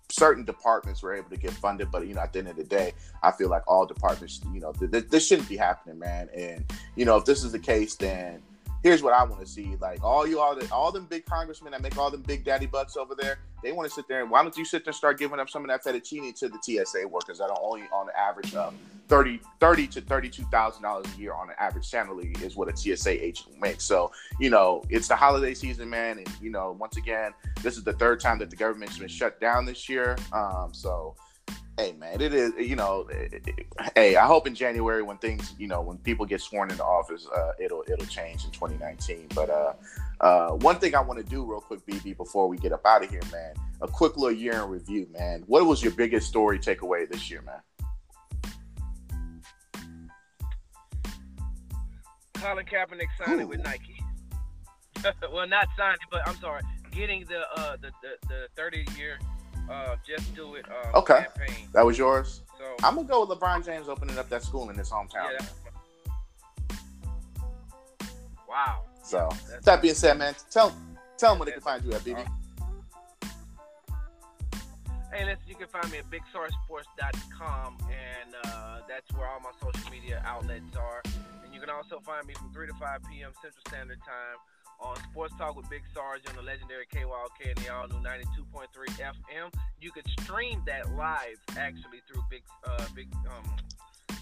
certain 0.09 0.43
departments 0.43 1.01
were 1.01 1.13
able 1.13 1.29
to 1.29 1.37
get 1.37 1.51
funded, 1.51 1.89
but 1.89 2.05
you 2.05 2.13
know, 2.13 2.21
at 2.21 2.33
the 2.33 2.39
end 2.39 2.49
of 2.49 2.57
the 2.57 2.63
day, 2.63 2.93
I 3.23 3.31
feel 3.31 3.49
like 3.49 3.63
all 3.67 3.85
departments, 3.85 4.41
you 4.53 4.59
know, 4.59 4.73
th- 4.73 4.91
th- 4.91 5.07
this 5.09 5.25
shouldn't 5.25 5.47
be 5.47 5.57
happening, 5.57 5.97
man. 5.97 6.29
And 6.35 6.65
you 6.95 7.05
know, 7.05 7.17
if 7.17 7.25
this 7.25 7.43
is 7.43 7.51
the 7.51 7.59
case, 7.59 7.95
then 7.95 8.41
here's 8.83 9.03
what 9.03 9.13
I 9.13 9.23
want 9.23 9.41
to 9.41 9.47
see: 9.47 9.75
like 9.79 10.03
all 10.03 10.27
you 10.27 10.39
all, 10.39 10.55
the, 10.55 10.71
all 10.71 10.91
them 10.91 11.05
big 11.05 11.25
congressmen 11.25 11.71
that 11.71 11.81
make 11.81 11.97
all 11.97 12.11
them 12.11 12.21
big 12.21 12.43
daddy 12.43 12.65
bucks 12.65 12.97
over 12.97 13.15
there, 13.15 13.39
they 13.63 13.71
want 13.71 13.87
to 13.89 13.93
sit 13.93 14.07
there 14.07 14.21
and 14.21 14.29
why 14.29 14.41
don't 14.41 14.55
you 14.57 14.65
sit 14.65 14.83
there 14.83 14.91
and 14.91 14.95
start 14.95 15.19
giving 15.19 15.39
up 15.39 15.49
some 15.49 15.63
of 15.63 15.69
that 15.69 15.83
fettuccine 15.83 16.33
to 16.39 16.49
the 16.49 16.57
TSA 16.61 17.07
workers 17.07 17.37
that 17.39 17.49
are 17.49 17.59
only 17.61 17.83
on 17.93 18.07
the 18.07 18.19
average 18.19 18.55
of 18.55 18.73
30, 19.07 19.39
30 19.59 19.87
to 19.87 20.01
thirty-two 20.01 20.43
thousand 20.45 20.83
dollars 20.83 21.05
a 21.15 21.19
year 21.19 21.33
on 21.33 21.49
an 21.49 21.55
average 21.59 21.85
salary 21.85 22.33
is 22.41 22.55
what 22.55 22.69
a 22.69 22.75
TSA 22.75 23.23
agent 23.23 23.59
makes. 23.59 23.83
So 23.83 24.11
you 24.39 24.49
know 24.49 24.83
it's 24.89 25.07
the 25.07 25.15
holiday 25.15 25.53
season, 25.53 25.89
man, 25.89 26.17
and 26.17 26.27
you 26.41 26.49
know 26.49 26.75
once 26.79 26.97
again 26.97 27.33
this 27.61 27.77
is 27.77 27.83
the 27.83 27.93
third 27.93 28.19
time 28.19 28.39
that 28.39 28.49
the 28.49 28.55
government's 28.55 28.97
been 28.97 29.07
shut 29.07 29.39
down 29.39 29.65
this 29.65 29.89
year. 29.89 30.17
Um, 30.33 30.69
so 30.71 31.15
hey 31.77 31.93
man, 31.93 32.21
it 32.21 32.33
is 32.33 32.53
you 32.57 32.75
know, 32.75 33.07
it, 33.09 33.41
it, 33.45 33.65
hey, 33.95 34.15
I 34.15 34.25
hope 34.25 34.47
in 34.47 34.55
January 34.55 35.01
when 35.01 35.17
things 35.17 35.53
you 35.57 35.67
know 35.67 35.81
when 35.81 35.97
people 35.99 36.25
get 36.25 36.41
sworn 36.41 36.69
into 36.69 36.83
office, 36.83 37.27
uh, 37.35 37.51
it'll 37.59 37.83
it'll 37.87 38.05
change 38.05 38.45
in 38.45 38.51
2019. 38.51 39.27
But 39.33 39.49
uh, 39.49 39.73
uh, 40.21 40.51
one 40.51 40.77
thing 40.79 40.95
I 40.95 41.01
want 41.01 41.19
to 41.19 41.25
do 41.25 41.43
real 41.43 41.61
quick, 41.61 41.85
BB, 41.85 42.17
before 42.17 42.47
we 42.47 42.57
get 42.57 42.71
up 42.71 42.85
out 42.85 43.03
of 43.03 43.09
here, 43.09 43.21
man, 43.31 43.53
a 43.81 43.87
quick 43.87 44.17
little 44.17 44.37
year 44.37 44.53
in 44.53 44.69
review, 44.69 45.07
man. 45.11 45.43
What 45.47 45.65
was 45.65 45.81
your 45.81 45.93
biggest 45.93 46.27
story 46.27 46.59
takeaway 46.59 47.09
this 47.09 47.29
year, 47.29 47.41
man? 47.41 47.61
Colin 52.35 52.65
Kaepernick 52.65 53.05
signing 53.23 53.47
with 53.47 53.63
Nike. 53.63 54.01
well, 55.31 55.47
not 55.47 55.67
signing, 55.77 55.99
but 56.09 56.27
I'm 56.27 56.35
sorry, 56.37 56.61
getting 56.91 57.25
the 57.25 57.41
uh, 57.55 57.77
the, 57.77 57.91
the 58.01 58.27
the 58.27 58.47
30 58.55 58.85
year 58.97 59.19
uh, 59.69 59.95
Just 60.05 60.33
Do 60.35 60.55
It 60.55 60.65
uh, 60.69 60.97
okay. 60.99 61.25
campaign. 61.37 61.67
That 61.73 61.85
was 61.85 61.97
yours? 61.97 62.41
So, 62.57 62.75
I'm 62.83 62.95
going 62.95 63.07
to 63.07 63.11
go 63.11 63.25
with 63.25 63.37
LeBron 63.37 63.65
James 63.65 63.89
opening 63.89 64.17
up 64.17 64.29
that 64.29 64.43
school 64.43 64.69
in 64.69 64.77
his 64.77 64.89
hometown. 64.89 65.31
Yeah, 65.39 66.77
wow. 68.47 68.83
So, 69.03 69.29
that 69.63 69.81
being 69.81 69.95
said, 69.95 70.17
man, 70.17 70.35
tell 70.49 70.75
Tell 71.21 71.33
them 71.33 71.39
where 71.39 71.45
they 71.45 71.51
can 71.51 71.61
find 71.61 71.85
you 71.85 71.93
at, 71.93 72.01
BB. 72.01 72.17
Hey, 75.13 75.23
listen, 75.23 75.45
you 75.45 75.53
can 75.53 75.67
find 75.67 75.85
me 75.91 75.99
at 75.99 76.09
BigStarSports.com, 76.09 77.77
and 77.85 78.33
uh, 78.43 78.79
that's 78.89 79.05
where 79.13 79.27
all 79.27 79.39
my 79.39 79.51
social 79.61 79.91
media 79.91 80.19
outlets 80.25 80.75
are. 80.75 81.03
And 81.45 81.53
you 81.53 81.59
can 81.59 81.69
also 81.69 81.99
find 81.99 82.25
me 82.25 82.33
from 82.33 82.51
3 82.51 82.65
to 82.65 82.73
5 82.73 83.01
p.m. 83.11 83.29
Central 83.37 83.61
Standard 83.67 83.99
Time 83.99 84.37
on 84.81 84.95
Sports 85.11 85.33
Talk 85.37 85.55
with 85.55 85.69
Big 85.69 85.83
Sarge 85.93 86.21
on 86.29 86.35
the 86.35 86.41
legendary 86.41 86.85
KYLK 86.93 87.49
and 87.49 87.57
the 87.57 87.73
all 87.73 87.87
new 87.87 88.07
92.3 88.07 88.67
FM. 88.97 89.53
You 89.79 89.91
could 89.91 90.05
stream 90.19 90.61
that 90.65 90.93
live 90.95 91.37
actually 91.57 92.01
through 92.07 92.23
Big 92.29 92.43
uh, 92.65 92.85
Big 92.95 93.07
um 93.27 93.55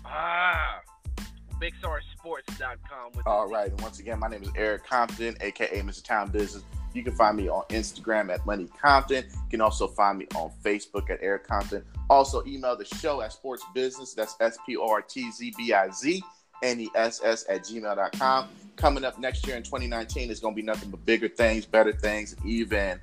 ah 0.05 0.81
BigStarSports.com. 1.61 3.11
With 3.15 3.27
all 3.27 3.47
right, 3.47 3.69
and 3.69 3.81
once 3.81 3.99
again, 3.99 4.19
my 4.19 4.29
name 4.29 4.43
is 4.43 4.49
Eric 4.55 4.85
Compton, 4.85 5.35
aka 5.41 5.81
Mr. 5.81 6.03
Town 6.03 6.29
Business. 6.29 6.63
You 6.93 7.03
can 7.03 7.13
find 7.13 7.37
me 7.37 7.49
on 7.49 7.63
Instagram 7.69 8.33
at 8.33 8.45
Money 8.45 8.67
Compton. 8.81 9.25
You 9.25 9.49
can 9.49 9.61
also 9.61 9.87
find 9.87 10.17
me 10.17 10.27
on 10.35 10.51
Facebook 10.63 11.09
at 11.09 11.19
Eric 11.21 11.45
Compton. 11.45 11.83
Also, 12.09 12.43
email 12.45 12.75
the 12.75 12.85
show 12.85 13.21
at 13.21 13.33
Sports 13.33 13.63
Business. 13.75 14.13
That's 14.13 14.35
S 14.39 14.57
P 14.65 14.77
O 14.77 14.89
R 14.89 15.01
T 15.01 15.29
Z 15.31 15.53
B 15.57 15.73
I 15.73 15.89
Z 15.91 16.23
N 16.63 16.79
E 16.81 16.89
S 16.95 17.21
S 17.23 17.45
at 17.49 17.63
gmail.com. 17.63 18.49
Coming 18.75 19.03
up 19.03 19.19
next 19.19 19.45
year 19.45 19.57
in 19.57 19.63
2019 19.63 20.31
is 20.31 20.39
going 20.39 20.53
to 20.53 20.55
be 20.55 20.65
nothing 20.65 20.89
but 20.89 21.05
bigger 21.05 21.27
things, 21.27 21.65
better 21.65 21.91
things, 21.91 22.33
and 22.33 22.45
even 22.45 22.99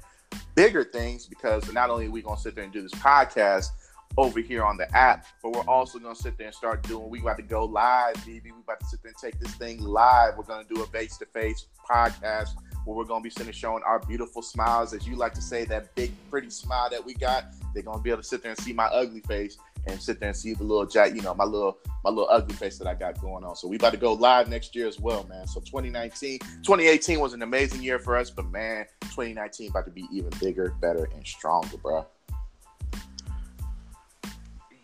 bigger 0.55 0.85
things 0.85 1.27
because 1.27 1.71
not 1.73 1.91
only 1.91 2.07
are 2.07 2.11
we 2.11 2.23
going 2.23 2.37
to 2.37 2.43
sit 2.43 2.55
there 2.55 2.65
and 2.65 2.73
do 2.73 2.83
this 2.83 2.93
podcast 2.93 3.69
over 4.17 4.41
here 4.41 4.65
on 4.65 4.77
the 4.77 4.91
app, 4.97 5.27
but 5.43 5.53
we're 5.53 5.69
also 5.69 5.99
going 5.99 6.15
to 6.15 6.21
sit 6.21 6.39
there 6.39 6.47
and 6.47 6.57
start 6.57 6.83
doing, 6.85 7.11
we 7.11 7.21
about 7.21 7.37
to 7.37 7.43
go 7.43 7.65
live, 7.65 8.15
BB. 8.17 8.45
We 8.45 8.51
about 8.65 8.81
to 8.81 8.87
sit 8.87 9.03
there 9.03 9.13
and 9.13 9.19
take 9.19 9.39
this 9.39 9.55
thing 9.57 9.83
live. 9.83 10.37
We're 10.39 10.45
going 10.45 10.67
to 10.67 10.75
do 10.75 10.83
a 10.83 10.87
face 10.87 11.19
to 11.19 11.27
face 11.27 11.67
podcast 11.89 12.51
where 12.87 12.97
we're 12.97 13.05
going 13.05 13.21
to 13.21 13.25
be 13.25 13.31
sitting 13.31 13.53
showing 13.53 13.83
our 13.85 13.99
beautiful 13.99 14.41
smiles, 14.41 14.95
as 14.95 15.07
you 15.07 15.17
like 15.17 15.35
to 15.35 15.43
say, 15.43 15.65
that 15.67 15.95
big, 15.95 16.13
pretty 16.31 16.51
smile 16.51 16.89
that 16.89 17.05
we 17.05 17.15
got. 17.15 17.47
They're 17.75 17.83
going 17.83 17.99
to 17.99 18.03
be 18.03 18.11
able 18.11 18.23
to 18.23 18.29
sit 18.29 18.43
there 18.43 18.53
and 18.53 18.61
see 18.61 18.73
my 18.73 18.87
ugly 18.87 19.21
face 19.21 19.59
and 19.87 20.01
sit 20.01 20.21
there 20.21 20.31
and 20.31 20.37
see 20.37 20.55
the 20.55 20.65
little 20.65 20.87
jack, 20.87 21.15
you 21.15 21.23
know, 21.23 21.35
my 21.35 21.45
little 21.45 21.79
my 22.05 22.11
little 22.11 22.29
ugly 22.31 22.55
face 22.55 22.79
that 22.79 22.87
I 22.87 22.95
got 22.95 23.21
going 23.21 23.45
on. 23.45 23.57
So 23.57 23.69
we 23.69 23.77
about 23.77 23.93
to 23.93 23.99
go 23.99 24.13
live 24.13 24.49
next 24.49 24.75
year 24.75 24.87
as 24.87 25.01
well, 25.01 25.25
man. 25.25 25.47
So 25.47 25.61
2019, 25.61 26.39
2018 26.39 27.21
was 27.21 27.33
an 27.33 27.43
amazing 27.43 27.83
year 27.83 27.99
for 27.99 28.17
us, 28.17 28.31
but 28.31 28.47
man, 28.51 28.87
2019 29.03 29.71
about 29.71 29.85
to 29.87 29.91
be 29.91 30.07
even 30.13 30.31
bigger, 30.41 30.75
better, 30.81 31.09
and 31.15 31.27
stronger, 31.27 31.77
bro. 31.79 32.07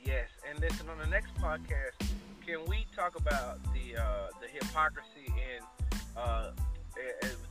Yes, 0.05 0.29
and 0.49 0.59
listen 0.61 0.89
on 0.89 0.99
the 0.99 1.07
next 1.07 1.35
podcast, 1.37 2.09
can 2.45 2.65
we 2.67 2.87
talk 2.95 3.17
about 3.17 3.61
the 3.73 4.01
uh, 4.01 4.29
the 4.41 4.49
hypocrisy 4.49 5.27
and 5.29 6.01
uh, 6.17 6.51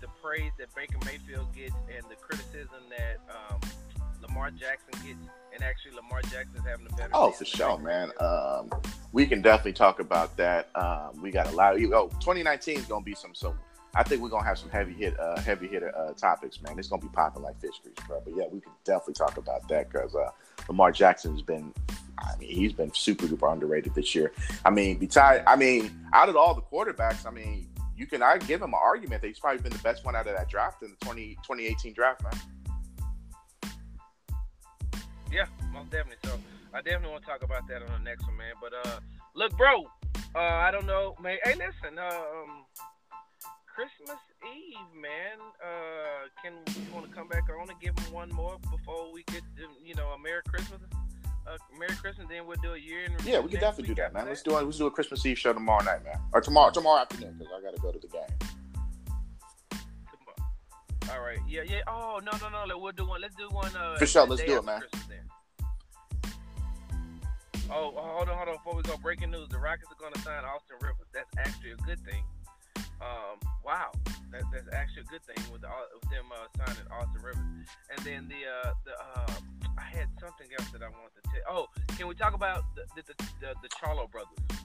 the 0.02 0.08
praise 0.22 0.52
that 0.58 0.74
Baker 0.76 0.98
Mayfield 1.06 1.54
gets 1.56 1.76
and 1.96 2.04
the 2.10 2.16
criticism 2.16 2.82
that 2.90 3.20
um, 3.30 3.60
Lamar 4.22 4.52
Jackson 4.52 4.92
gets, 5.06 5.20
and 5.54 5.64
actually 5.64 5.96
Lamar 5.96 6.22
Jackson's 6.24 6.66
having 6.66 6.88
a 6.88 6.96
better. 6.96 7.12
Oh, 7.14 7.32
for 7.32 7.46
sure, 7.46 7.78
man. 7.80 8.12
Um, 8.20 8.70
we 9.12 9.26
can 9.26 9.42
definitely 9.42 9.74
talk 9.74 10.00
about 10.00 10.36
that. 10.38 10.70
Um, 10.76 11.22
we 11.22 11.32
got 11.32 11.52
a 11.52 11.56
lot. 11.56 11.76
Of, 11.76 11.94
oh, 11.94 12.10
2019 12.20 12.78
is 12.78 12.86
gonna 12.86 13.04
be 13.04 13.16
some 13.16 13.36
some. 13.36 13.58
I 13.94 14.04
think 14.04 14.22
we're 14.22 14.30
gonna 14.30 14.46
have 14.46 14.58
some 14.58 14.70
heavy 14.70 14.94
hit, 14.94 15.20
uh, 15.20 15.40
heavy 15.42 15.68
hitter 15.68 15.96
uh, 15.98 16.14
topics, 16.14 16.62
man. 16.62 16.80
It's 16.80 16.88
gonna 16.88 17.02
be 17.02 17.10
popping 17.10 17.44
like 17.44 17.60
fish 17.60 17.80
grease, 17.84 17.96
bro. 18.08 18.22
But 18.24 18.36
yeah, 18.36 18.46
we 18.50 18.62
can 18.62 18.72
definitely 18.86 19.16
talk 19.16 19.38
about 19.38 19.68
that 19.68 19.92
because 19.92 20.16
uh, 20.16 20.30
Lamar 20.70 20.92
Jackson's 20.92 21.42
been, 21.42 21.74
I 22.18 22.38
mean, 22.38 22.56
he's 22.56 22.72
been 22.72 22.94
super 22.94 23.26
duper 23.26 23.52
underrated 23.52 23.94
this 23.94 24.16
year. 24.16 24.32
I 24.64 24.70
mean, 24.70 24.98
besides, 24.98 25.44
I 25.46 25.58
mean, 25.58 25.92
out 26.14 26.30
of 26.30 26.38
all 26.38 26.54
the 26.54 26.62
quarterbacks, 26.62 27.26
I 27.26 27.32
mean, 27.32 27.68
you 28.02 28.08
can 28.08 28.24
I 28.24 28.40
give 28.40 28.62
him 28.62 28.74
an 28.74 28.80
argument 28.82 29.22
that 29.22 29.28
he's 29.28 29.40
probably 29.40 29.62
been 29.62 29.74
the 29.74 29.84
best 29.84 30.06
one 30.06 30.16
out 30.16 30.26
of 30.26 30.36
that 30.36 30.50
draft 30.50 30.82
in 30.82 30.90
the 30.90 31.06
20, 31.06 31.36
2018 31.44 31.94
draft, 31.94 32.24
man. 32.24 32.34
Yeah, 35.32 35.46
most 35.72 35.90
definitely. 35.92 36.18
So 36.26 36.38
I 36.74 36.82
definitely 36.82 37.12
want 37.12 37.24
to 37.24 37.30
talk 37.30 37.44
about 37.44 37.68
that 37.68 37.82
on 37.82 38.04
the 38.04 38.10
next 38.10 38.28
one, 38.28 38.38
man. 38.38 38.54
But 38.62 38.74
uh, 38.86 39.00
look, 39.34 39.56
bro, 39.58 39.86
uh, 40.36 40.40
I 40.40 40.72
don't 40.72 40.86
know, 40.86 41.16
man. 41.22 41.38
Hey, 41.44 41.54
listen, 41.56 41.98
um, 41.98 42.66
Christmas 43.66 44.20
Eve, 44.44 45.02
man. 45.02 45.40
Uh, 45.64 46.28
can 46.44 46.54
you 46.76 46.94
want 46.94 47.08
to 47.08 47.16
come 47.16 47.28
back 47.28 47.44
on 47.50 47.70
and 47.70 47.80
give 47.80 47.96
them 47.96 48.14
one 48.14 48.30
more 48.30 48.58
before 48.70 49.12
we 49.14 49.24
get, 49.24 49.42
to, 49.58 49.68
you 49.84 49.96
know, 49.96 50.08
a 50.10 50.20
Merry 50.20 50.42
Christmas? 50.48 50.82
Uh, 51.48 51.58
Merry 51.80 51.96
Christmas, 51.96 52.28
then 52.30 52.46
we'll 52.46 52.60
do 52.62 52.74
a 52.74 52.78
year 52.78 53.06
in 53.06 53.14
Yeah, 53.26 53.40
we 53.40 53.50
can 53.50 53.60
definitely 53.60 53.94
do 53.94 53.96
that, 53.96 54.14
man. 54.14 54.26
That. 54.26 54.32
Let's 54.32 54.44
do 54.44 54.58
it. 54.58 54.64
Let's 54.64 54.78
do 54.78 54.88
a 54.88 54.92
Christmas 54.92 55.26
Eve 55.26 55.40
show 55.40 55.54
tomorrow 55.54 55.84
night, 55.84 56.04
man, 56.04 56.20
or 56.34 56.42
tomorrow 56.42 56.72
tomorrow 56.72 57.02
afternoon 57.02 57.36
because 57.40 57.54
I 57.58 57.62
got 57.62 57.76
to 57.76 57.82
go 57.82 57.92
to 57.92 58.00
the 58.00 58.08
game. 58.08 58.22
All 61.12 61.20
right. 61.20 61.40
Yeah, 61.48 61.64
yeah. 61.64 61.82
Oh 61.88 62.22
no, 62.24 62.32
no, 62.42 62.66
no. 62.66 62.78
We'll 62.78 62.94
do 62.94 63.06
one. 63.06 63.22
Let's 63.22 63.36
do 63.36 63.50
one. 63.50 63.76
Uh, 63.76 63.98
For 63.98 64.06
sure. 64.06 64.26
Let's 64.26 64.44
do 64.44 64.60
it, 64.60 64.64
man. 64.64 64.82
Oh, 67.72 67.96
hold 67.96 68.28
on, 68.28 68.36
hold 68.36 68.50
on. 68.50 68.56
Before 68.56 68.76
we 68.76 68.84
go, 68.84 68.98
breaking 68.98 69.32
news: 69.32 69.48
the 69.48 69.58
Rockets 69.58 69.88
are 69.92 69.96
going 69.96 70.12
to 70.12 70.20
sign 70.20 70.44
Austin 70.44 70.76
Rivers. 70.82 71.08
That's 71.14 71.32
actually 71.38 71.72
a 71.72 71.78
good 71.78 72.00
thing. 72.04 72.24
Um, 73.00 73.40
wow, 73.66 73.92
that, 74.32 74.44
that's 74.52 74.68
actually 74.76 75.04
a 75.04 75.06
good 75.06 75.24
thing 75.24 75.40
with, 75.52 75.62
the, 75.62 75.70
with 75.96 76.12
them 76.12 76.26
uh, 76.36 76.52
signing 76.60 76.84
Austin 76.92 77.24
Rivers. 77.24 77.68
And 77.90 78.00
then 78.06 78.28
the 78.28 78.44
uh, 78.44 78.74
the 78.84 78.92
uh, 78.92 79.34
I 79.78 79.84
had 79.84 80.10
something 80.20 80.48
else 80.60 80.70
that 80.72 80.84
I 80.84 80.90
wanted 80.90 81.16
to 81.24 81.32
tell. 81.32 81.42
Oh, 81.48 81.66
can 81.96 82.08
we 82.08 82.16
talk 82.16 82.34
about 82.34 82.64
the, 82.76 82.84
the, 82.96 83.14
the, 83.40 83.56
the 83.64 83.70
Charlo 83.70 84.12
brothers? 84.12 84.61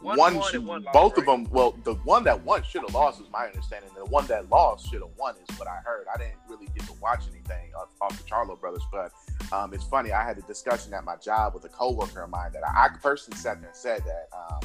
One, 0.00 0.36
one, 0.66 0.84
both 0.92 1.12
right? 1.12 1.18
of 1.18 1.26
them. 1.26 1.48
Well, 1.50 1.76
the 1.84 1.94
one 1.94 2.24
that 2.24 2.42
won 2.44 2.62
should 2.62 2.82
have 2.82 2.94
lost, 2.94 3.20
is 3.20 3.26
my 3.30 3.46
understanding. 3.46 3.90
The 3.94 4.04
one 4.06 4.26
that 4.26 4.48
lost 4.48 4.90
should 4.90 5.02
have 5.02 5.10
won, 5.18 5.34
is 5.48 5.58
what 5.58 5.68
I 5.68 5.76
heard. 5.84 6.06
I 6.12 6.16
didn't 6.16 6.38
really 6.48 6.66
get 6.74 6.86
to 6.86 6.94
watch 6.94 7.24
anything 7.30 7.70
off, 7.74 7.88
off 8.00 8.16
the 8.16 8.24
Charlo 8.24 8.58
brothers, 8.58 8.82
but 8.90 9.12
um, 9.52 9.74
it's 9.74 9.84
funny. 9.84 10.12
I 10.12 10.24
had 10.24 10.38
a 10.38 10.42
discussion 10.42 10.94
at 10.94 11.04
my 11.04 11.16
job 11.16 11.54
with 11.54 11.64
a 11.64 11.68
coworker 11.68 12.22
of 12.22 12.30
mine 12.30 12.52
that 12.52 12.62
I, 12.66 12.86
I 12.86 12.88
personally 13.02 13.38
sat 13.38 13.60
there 13.60 13.68
and 13.68 13.76
said 13.76 14.02
that 14.04 14.28
um, 14.34 14.60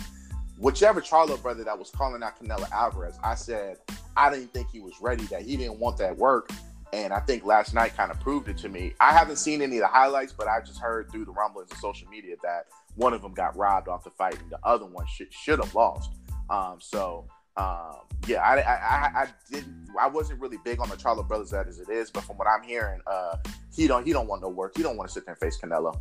whichever 0.58 1.02
Charlo 1.02 1.42
brother 1.42 1.64
that 1.64 1.78
was 1.78 1.90
calling 1.90 2.24
out 2.24 2.42
Canelo 2.42 2.70
Alvarez, 2.72 3.18
I 3.24 3.36
said 3.36 3.78
I 4.16 4.30
didn't 4.30 4.54
think 4.54 4.70
he 4.72 4.80
was 4.80 4.94
ready. 5.02 5.26
That 5.26 5.42
he 5.42 5.58
didn't 5.58 5.80
want 5.80 5.98
that 5.98 6.18
work. 6.18 6.50
And 6.94 7.12
I 7.12 7.20
think 7.22 7.44
last 7.44 7.74
night 7.74 7.98
kind 7.98 8.12
of 8.12 8.20
proved 8.20 8.50
it 8.50 8.58
to 8.60 8.70
me. 8.70 8.94
I 9.00 9.14
haven't 9.14 9.38
seen 9.38 9.64
any 9.64 9.78
of 9.78 9.82
the 9.82 9.88
highlights, 9.88 10.32
but 10.32 10.48
I 10.48 10.60
just 10.60 10.78
heard 10.78 11.10
through 11.12 11.26
the 11.26 11.32
rumblings 11.32 11.72
of 11.72 11.78
social 11.80 12.08
media 12.08 12.36
that 12.44 12.68
one 12.96 13.14
of 13.14 13.22
them 13.22 13.34
got 13.34 13.56
robbed 13.58 13.88
off 13.88 14.04
the 14.04 14.12
fight, 14.12 14.40
and 14.40 14.50
the 14.50 14.60
other 14.64 14.86
one 14.86 15.06
should 15.08 15.34
should 15.34 15.60
have 15.60 15.74
lost. 15.74 16.12
Um, 16.50 16.78
so 16.80 17.28
um, 17.56 17.98
yeah, 18.28 18.42
I, 18.42 18.60
I, 18.62 19.22
I, 19.24 19.28
didn't. 19.52 19.90
I 20.00 20.08
wasn't 20.08 20.42
really 20.42 20.58
big 20.64 20.80
on 20.80 20.90
the 20.90 20.96
Charlo 20.96 21.28
brothers 21.28 21.52
that 21.52 21.68
as 21.68 21.80
it 21.80 21.90
is, 21.90 22.10
but 22.10 22.24
from 22.24 22.38
what 22.38 22.48
I'm 22.48 22.64
hearing, 22.64 23.00
uh, 23.06 23.38
he 23.76 23.88
don't 23.88 24.06
he 24.06 24.14
don't 24.14 24.28
want 24.28 24.42
no 24.42 24.50
work. 24.50 24.76
He 24.76 24.82
don't 24.82 24.98
want 24.98 25.10
to 25.10 25.14
sit 25.14 25.26
there 25.26 25.34
and 25.34 25.40
face 25.40 25.60
Canelo. 25.62 25.96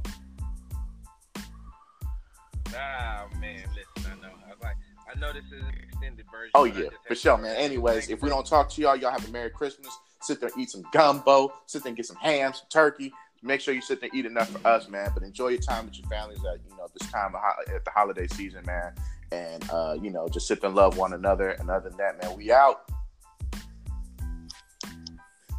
Ah 2.74 3.26
man, 3.38 3.64
listen, 3.74 4.12
I 4.12 4.22
know. 4.22 4.32
I 4.46 4.66
like. 4.66 4.76
I 5.14 5.18
know 5.18 5.30
this 5.32 5.44
is 5.44 5.62
an 5.62 5.74
extended 5.82 6.24
version. 6.30 6.52
Oh 6.54 6.64
yeah, 6.64 6.88
for 7.06 7.14
sure, 7.14 7.36
man. 7.36 7.54
Anyways, 7.56 8.08
if 8.08 8.22
we 8.22 8.30
don't 8.30 8.46
talk 8.46 8.70
to 8.70 8.80
y'all, 8.80 8.96
y'all 8.96 9.10
have 9.10 9.28
a 9.28 9.30
Merry 9.30 9.50
Christmas. 9.50 9.90
Sit 10.22 10.40
there, 10.40 10.50
eat 10.56 10.70
some 10.70 10.84
gumbo. 10.92 11.52
Sit 11.66 11.82
there 11.82 11.90
and 11.90 11.96
get 11.96 12.06
some 12.06 12.16
ham, 12.16 12.54
some 12.54 12.66
turkey 12.70 13.12
make 13.42 13.60
sure 13.60 13.74
you 13.74 13.82
sit 13.82 14.00
there 14.00 14.08
and 14.12 14.18
eat 14.18 14.26
enough 14.26 14.48
for 14.50 14.66
us, 14.66 14.88
man. 14.88 15.10
But 15.14 15.22
enjoy 15.22 15.48
your 15.48 15.60
time 15.60 15.86
with 15.86 15.98
your 15.98 16.08
families 16.08 16.38
at 16.38 16.60
you 16.68 16.76
know 16.76 16.86
this 16.98 17.10
time 17.10 17.32
ho- 17.34 17.74
at 17.74 17.84
the 17.84 17.90
holiday 17.90 18.26
season, 18.28 18.64
man. 18.64 18.94
And 19.32 19.68
uh, 19.70 19.96
you 20.00 20.10
know, 20.10 20.28
just 20.28 20.46
sit 20.46 20.62
and 20.62 20.74
love 20.74 20.96
one 20.96 21.12
another. 21.12 21.50
And 21.50 21.70
other 21.70 21.88
than 21.88 21.98
that, 21.98 22.22
man, 22.22 22.36
we 22.36 22.52
out. 22.52 22.90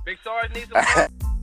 Big 0.06 0.18
Sarge 0.24 0.54
needs 0.54 0.70
some. 0.72 1.08